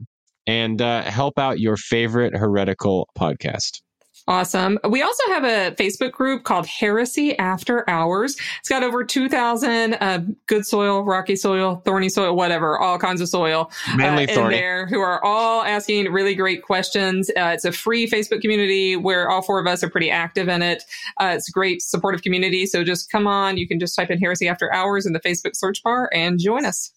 and 0.45 0.81
uh, 0.81 1.03
help 1.03 1.39
out 1.39 1.59
your 1.59 1.77
favorite 1.77 2.35
heretical 2.35 3.09
podcast. 3.17 3.81
Awesome. 4.27 4.77
We 4.87 5.01
also 5.01 5.23
have 5.29 5.43
a 5.43 5.75
Facebook 5.75 6.11
group 6.11 6.43
called 6.43 6.67
Heresy 6.67 7.35
After 7.39 7.89
Hours. 7.89 8.37
It's 8.59 8.69
got 8.69 8.83
over 8.83 9.03
2,000 9.03 9.95
uh, 9.95 10.19
good 10.45 10.67
soil, 10.67 11.03
rocky 11.03 11.35
soil, 11.35 11.81
thorny 11.83 12.09
soil, 12.09 12.35
whatever, 12.35 12.77
all 12.77 12.99
kinds 12.99 13.21
of 13.21 13.29
soil 13.29 13.71
Mainly 13.95 14.27
uh, 14.27 14.29
in 14.29 14.35
thorny. 14.35 14.55
there 14.55 14.85
who 14.85 14.99
are 14.99 15.23
all 15.25 15.63
asking 15.63 16.11
really 16.11 16.35
great 16.35 16.61
questions. 16.61 17.31
Uh, 17.31 17.53
it's 17.55 17.65
a 17.65 17.71
free 17.71 18.07
Facebook 18.07 18.41
community 18.41 18.95
where 18.95 19.31
all 19.31 19.41
four 19.41 19.59
of 19.59 19.65
us 19.65 19.83
are 19.83 19.89
pretty 19.89 20.11
active 20.11 20.47
in 20.47 20.61
it. 20.61 20.83
Uh, 21.19 21.33
it's 21.35 21.49
a 21.49 21.51
great 21.51 21.81
supportive 21.81 22.21
community. 22.21 22.67
So 22.67 22.83
just 22.83 23.11
come 23.11 23.25
on. 23.25 23.57
You 23.57 23.67
can 23.67 23.79
just 23.79 23.95
type 23.95 24.11
in 24.11 24.19
Heresy 24.19 24.47
After 24.47 24.71
Hours 24.71 25.07
in 25.07 25.13
the 25.13 25.19
Facebook 25.19 25.55
search 25.55 25.81
bar 25.81 26.07
and 26.13 26.37
join 26.37 26.65
us. 26.65 26.93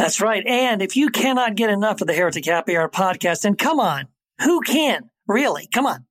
That's 0.00 0.18
right. 0.18 0.46
And 0.46 0.80
if 0.80 0.96
you 0.96 1.10
cannot 1.10 1.56
get 1.56 1.68
enough 1.68 2.00
of 2.00 2.06
the 2.06 2.14
Heretic 2.14 2.46
Happy 2.46 2.74
Hour 2.74 2.88
podcast, 2.88 3.42
then 3.42 3.54
come 3.54 3.78
on. 3.78 4.06
Who 4.40 4.62
can? 4.62 5.10
Really? 5.28 5.68
Come 5.74 5.84
on. 5.84 6.06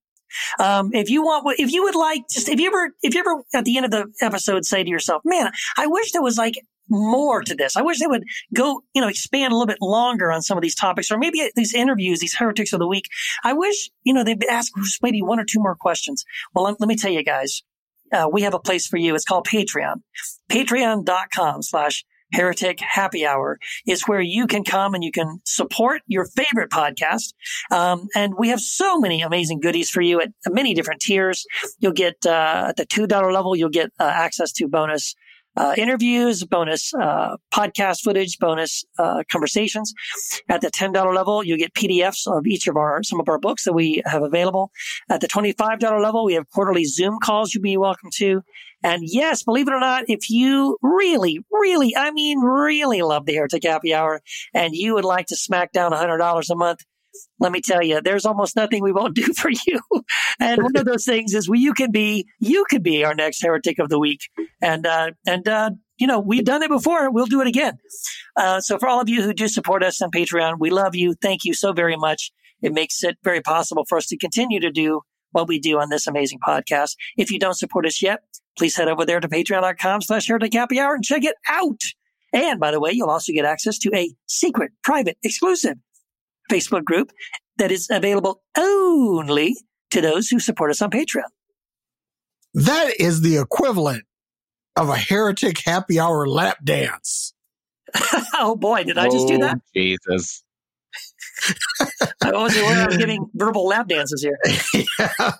Um, 0.60 0.92
if 0.94 1.10
you 1.10 1.24
want, 1.24 1.60
if 1.60 1.72
you 1.72 1.82
would 1.82 1.96
like, 1.96 2.22
just 2.30 2.50
if 2.50 2.60
you 2.60 2.68
ever, 2.68 2.92
if 3.02 3.16
you 3.16 3.20
ever 3.22 3.42
at 3.56 3.66
the 3.66 3.78
end 3.78 3.86
of 3.86 3.92
the 3.92 4.06
episode 4.22 4.64
say 4.64 4.84
to 4.84 4.90
yourself, 4.90 5.24
man, 5.26 5.52
I 5.76 5.88
wish 5.88 6.12
there 6.12 6.22
was 6.22 6.38
like 6.38 6.54
more 6.88 7.42
to 7.42 7.56
this. 7.56 7.76
I 7.76 7.82
wish 7.82 7.98
they 7.98 8.06
would 8.06 8.26
go, 8.54 8.84
you 8.94 9.02
know, 9.02 9.08
expand 9.08 9.54
a 9.54 9.56
little 9.56 9.66
bit 9.66 9.82
longer 9.82 10.32
on 10.32 10.44
some 10.44 10.56
of 10.56 10.62
these 10.62 10.76
topics 10.76 11.10
or 11.10 11.18
maybe 11.18 11.50
these 11.56 11.74
interviews, 11.74 12.20
these 12.20 12.36
heretics 12.36 12.74
of 12.74 12.80
the 12.80 12.88
week. 12.88 13.06
I 13.44 13.54
wish, 13.54 13.90
you 14.04 14.14
know, 14.14 14.24
they'd 14.24 14.44
ask 14.52 14.72
maybe 15.02 15.24
one 15.24 15.40
or 15.40 15.46
two 15.46 15.60
more 15.60 15.76
questions. 15.76 16.24
Well, 16.54 16.66
let, 16.66 16.80
let 16.80 16.88
me 16.88 16.96
tell 16.96 17.12
you 17.12 17.24
guys, 17.24 17.64
uh, 18.14 18.30
we 18.32 18.44
have 18.44 18.54
a 18.54 18.60
place 18.60 18.86
for 18.86 18.98
you. 18.98 19.16
It's 19.16 19.26
called 19.26 19.48
Patreon. 19.48 20.04
Patreon.com 20.52 21.64
slash 21.64 22.06
Heretic 22.34 22.80
Happy 22.80 23.25
Hour 23.25 23.59
is 23.88 24.07
where 24.07 24.21
you 24.21 24.47
can 24.47 24.63
come 24.63 24.93
and 24.93 25.03
you 25.03 25.11
can 25.11 25.41
support 25.45 26.01
your 26.07 26.25
favorite 26.25 26.69
podcast. 26.69 27.34
Um, 27.71 28.07
and 28.15 28.34
we 28.38 28.49
have 28.49 28.59
so 28.59 28.99
many 28.99 29.21
amazing 29.21 29.59
goodies 29.59 29.89
for 29.89 30.01
you 30.01 30.21
at 30.21 30.32
many 30.47 30.73
different 30.73 31.01
tiers. 31.01 31.45
You'll 31.80 31.93
get 31.93 32.25
uh, 32.25 32.67
at 32.69 32.77
the 32.77 32.86
two 32.86 33.07
dollar 33.07 33.32
level, 33.32 33.55
you'll 33.55 33.69
get 33.69 33.91
uh, 33.99 34.03
access 34.03 34.51
to 34.53 34.67
bonus 34.67 35.15
uh, 35.57 35.73
interviews, 35.77 36.43
bonus 36.45 36.93
uh, 36.93 37.36
podcast 37.53 38.01
footage, 38.01 38.38
bonus 38.39 38.86
uh, 38.97 39.23
conversations. 39.32 39.93
At 40.47 40.61
the 40.61 40.69
ten 40.69 40.91
dollar 40.91 41.13
level, 41.13 41.43
you 41.43 41.57
get 41.57 41.73
PDFs 41.73 42.27
of 42.27 42.47
each 42.47 42.67
of 42.67 42.77
our 42.77 43.03
some 43.03 43.19
of 43.19 43.27
our 43.27 43.39
books 43.39 43.65
that 43.65 43.73
we 43.73 44.01
have 44.05 44.23
available. 44.23 44.71
At 45.09 45.21
the 45.21 45.27
twenty 45.27 45.51
five 45.53 45.80
dollar 45.80 45.99
level, 45.99 46.23
we 46.23 46.34
have 46.36 46.49
quarterly 46.49 46.86
Zoom 46.86 47.17
calls 47.21 47.53
you'll 47.53 47.63
be 47.63 47.77
welcome 47.77 48.09
to. 48.15 48.41
And 48.84 49.03
yes, 49.05 49.43
believe 49.43 49.67
it 49.67 49.73
or 49.73 49.80
not, 49.80 50.05
if 50.07 50.30
you 50.30 50.77
really, 50.82 51.39
really, 51.51 51.95
I 51.95 52.11
mean, 52.11 52.39
really 52.39 53.01
love 53.01 53.25
the 53.25 53.36
Heretic 53.36 53.63
Happy 53.63 53.93
Hour 53.93 54.21
and 54.53 54.73
you 54.73 54.93
would 54.93 55.05
like 55.05 55.27
to 55.27 55.36
smack 55.36 55.71
down 55.71 55.91
$100 55.91 56.49
a 56.49 56.55
month, 56.55 56.80
let 57.39 57.51
me 57.51 57.61
tell 57.61 57.84
you, 57.84 58.01
there's 58.01 58.25
almost 58.25 58.55
nothing 58.55 58.84
we 58.84 58.91
won't 58.91 59.15
do 59.15 59.34
for 59.34 59.49
you. 59.49 59.80
And 60.39 60.63
one 60.63 60.75
of 60.75 60.86
those 60.86 61.05
things 61.05 61.34
is 61.34 61.49
we, 61.49 61.59
you 61.59 61.73
can 61.73 61.91
be, 61.91 62.27
you 62.39 62.65
could 62.69 62.84
be 62.84 63.03
our 63.03 63.15
next 63.15 63.41
heretic 63.41 63.80
of 63.80 63.89
the 63.89 63.99
week. 63.99 64.21
And, 64.61 64.86
uh, 64.86 65.11
and, 65.27 65.47
uh, 65.47 65.71
you 65.97 66.07
know, 66.07 66.19
we've 66.19 66.45
done 66.45 66.63
it 66.63 66.69
before. 66.69 67.11
We'll 67.11 67.25
do 67.25 67.41
it 67.41 67.47
again. 67.47 67.77
Uh, 68.38 68.61
so 68.61 68.77
for 68.77 68.88
all 68.88 69.01
of 69.01 69.09
you 69.09 69.21
who 69.21 69.34
do 69.34 69.47
support 69.47 69.84
us 69.84 70.01
on 70.01 70.11
Patreon, 70.11 70.55
we 70.59 70.69
love 70.69 70.95
you. 70.95 71.13
Thank 71.21 71.43
you 71.43 71.53
so 71.53 71.73
very 71.73 71.97
much. 71.97 72.32
It 72.61 72.73
makes 72.73 73.03
it 73.03 73.17
very 73.23 73.41
possible 73.41 73.86
for 73.88 73.97
us 73.97 74.07
to 74.07 74.17
continue 74.17 74.59
to 74.61 74.71
do 74.71 75.01
what 75.32 75.47
we 75.47 75.59
do 75.59 75.80
on 75.80 75.89
this 75.89 76.07
amazing 76.07 76.39
podcast. 76.39 76.95
If 77.17 77.32
you 77.32 77.39
don't 77.39 77.57
support 77.57 77.86
us 77.86 78.01
yet, 78.01 78.19
please 78.60 78.76
head 78.76 78.88
over 78.89 79.05
there 79.05 79.20
to 79.20 79.28
patreon.com 79.28 80.01
slash 80.01 80.27
heretic 80.27 80.53
happy 80.53 80.80
hour 80.80 80.94
and 80.94 81.03
check 81.03 81.23
it 81.23 81.36
out. 81.49 81.81
And 82.34 82.60
by 82.60 82.72
the 82.72 82.80
way, 82.80 82.91
you'll 82.91 83.10
also 83.10 83.34
get 83.34 83.45
access 83.45 83.80
to 83.80 83.91
a 83.95 84.14
secret, 84.27 84.72
private, 84.84 85.18
exclusive 85.23 85.77
Facebook 86.52 86.84
group 86.84 87.11
that 87.57 87.72
is 87.72 87.88
available 87.90 88.41
only 88.57 89.57
to 89.91 90.02
those 90.02 90.30
who 90.30 90.40
support 90.40 90.69
us 90.69 90.81
on 90.81 90.91
Patreon. 90.91 91.23
That 92.53 92.99
is 92.99 93.22
the 93.22 93.38
equivalent 93.38 94.03
of 94.76 94.90
a 94.90 94.98
heretic 94.98 95.60
happy 95.60 95.99
hour 95.99 96.27
lap 96.27 96.57
dance. 96.64 97.34
oh 98.36 98.56
boy, 98.56 98.84
did 98.84 98.98
I 98.98 99.10
just 99.10 99.27
do 99.27 99.36
oh, 99.36 99.40
that? 99.40 99.57
Oh, 99.57 99.69
Jesus. 99.76 100.44
I 102.23 102.31
wasn't 102.31 102.65
aware 102.65 102.84
I 102.84 102.86
was 102.88 102.98
giving 102.98 103.30
verbal 103.34 103.65
lap 103.65 103.88
dances 103.88 104.22
here. 104.22 104.38
Yeah. 104.99 105.34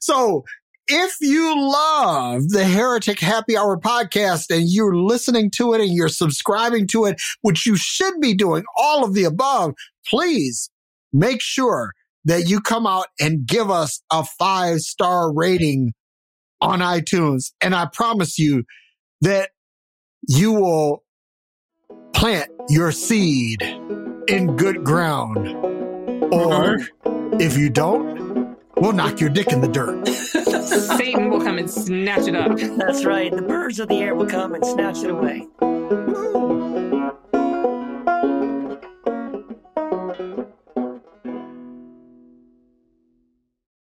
So 0.00 0.44
if 0.92 1.16
you 1.20 1.54
love 1.56 2.48
the 2.48 2.64
Heretic 2.64 3.20
Happy 3.20 3.56
Hour 3.56 3.78
podcast 3.78 4.46
and 4.50 4.68
you're 4.68 4.96
listening 4.96 5.48
to 5.52 5.72
it 5.72 5.80
and 5.80 5.94
you're 5.94 6.08
subscribing 6.08 6.88
to 6.88 7.04
it, 7.04 7.22
which 7.42 7.64
you 7.64 7.76
should 7.76 8.20
be 8.20 8.34
doing 8.34 8.64
all 8.76 9.04
of 9.04 9.14
the 9.14 9.22
above, 9.22 9.74
please 10.04 10.68
make 11.12 11.40
sure 11.40 11.92
that 12.24 12.48
you 12.48 12.60
come 12.60 12.88
out 12.88 13.06
and 13.20 13.46
give 13.46 13.70
us 13.70 14.02
a 14.12 14.24
five 14.24 14.80
star 14.80 15.32
rating 15.32 15.92
on 16.60 16.80
iTunes. 16.80 17.52
And 17.60 17.72
I 17.72 17.86
promise 17.92 18.36
you 18.36 18.64
that 19.20 19.50
you 20.26 20.52
will 20.52 21.04
plant 22.12 22.50
your 22.68 22.90
seed 22.90 23.62
in 24.26 24.56
good 24.56 24.82
ground. 24.82 25.54
Or 26.34 26.78
if 27.40 27.56
you 27.56 27.70
don't, 27.70 28.39
We'll 28.80 28.92
knock 28.92 29.20
your 29.20 29.28
dick 29.28 29.52
in 29.52 29.60
the 29.60 29.68
dirt. 29.68 30.08
Satan 30.96 31.28
will 31.28 31.40
come 31.40 31.58
and 31.58 31.70
snatch 31.70 32.26
it 32.26 32.34
up. 32.34 32.56
That's 32.78 33.04
right. 33.04 33.30
The 33.30 33.42
birds 33.42 33.78
of 33.78 33.88
the 33.88 33.96
air 33.96 34.14
will 34.14 34.26
come 34.26 34.54
and 34.54 34.64
snatch 34.64 35.04
it 35.04 35.10
away. 35.10 35.46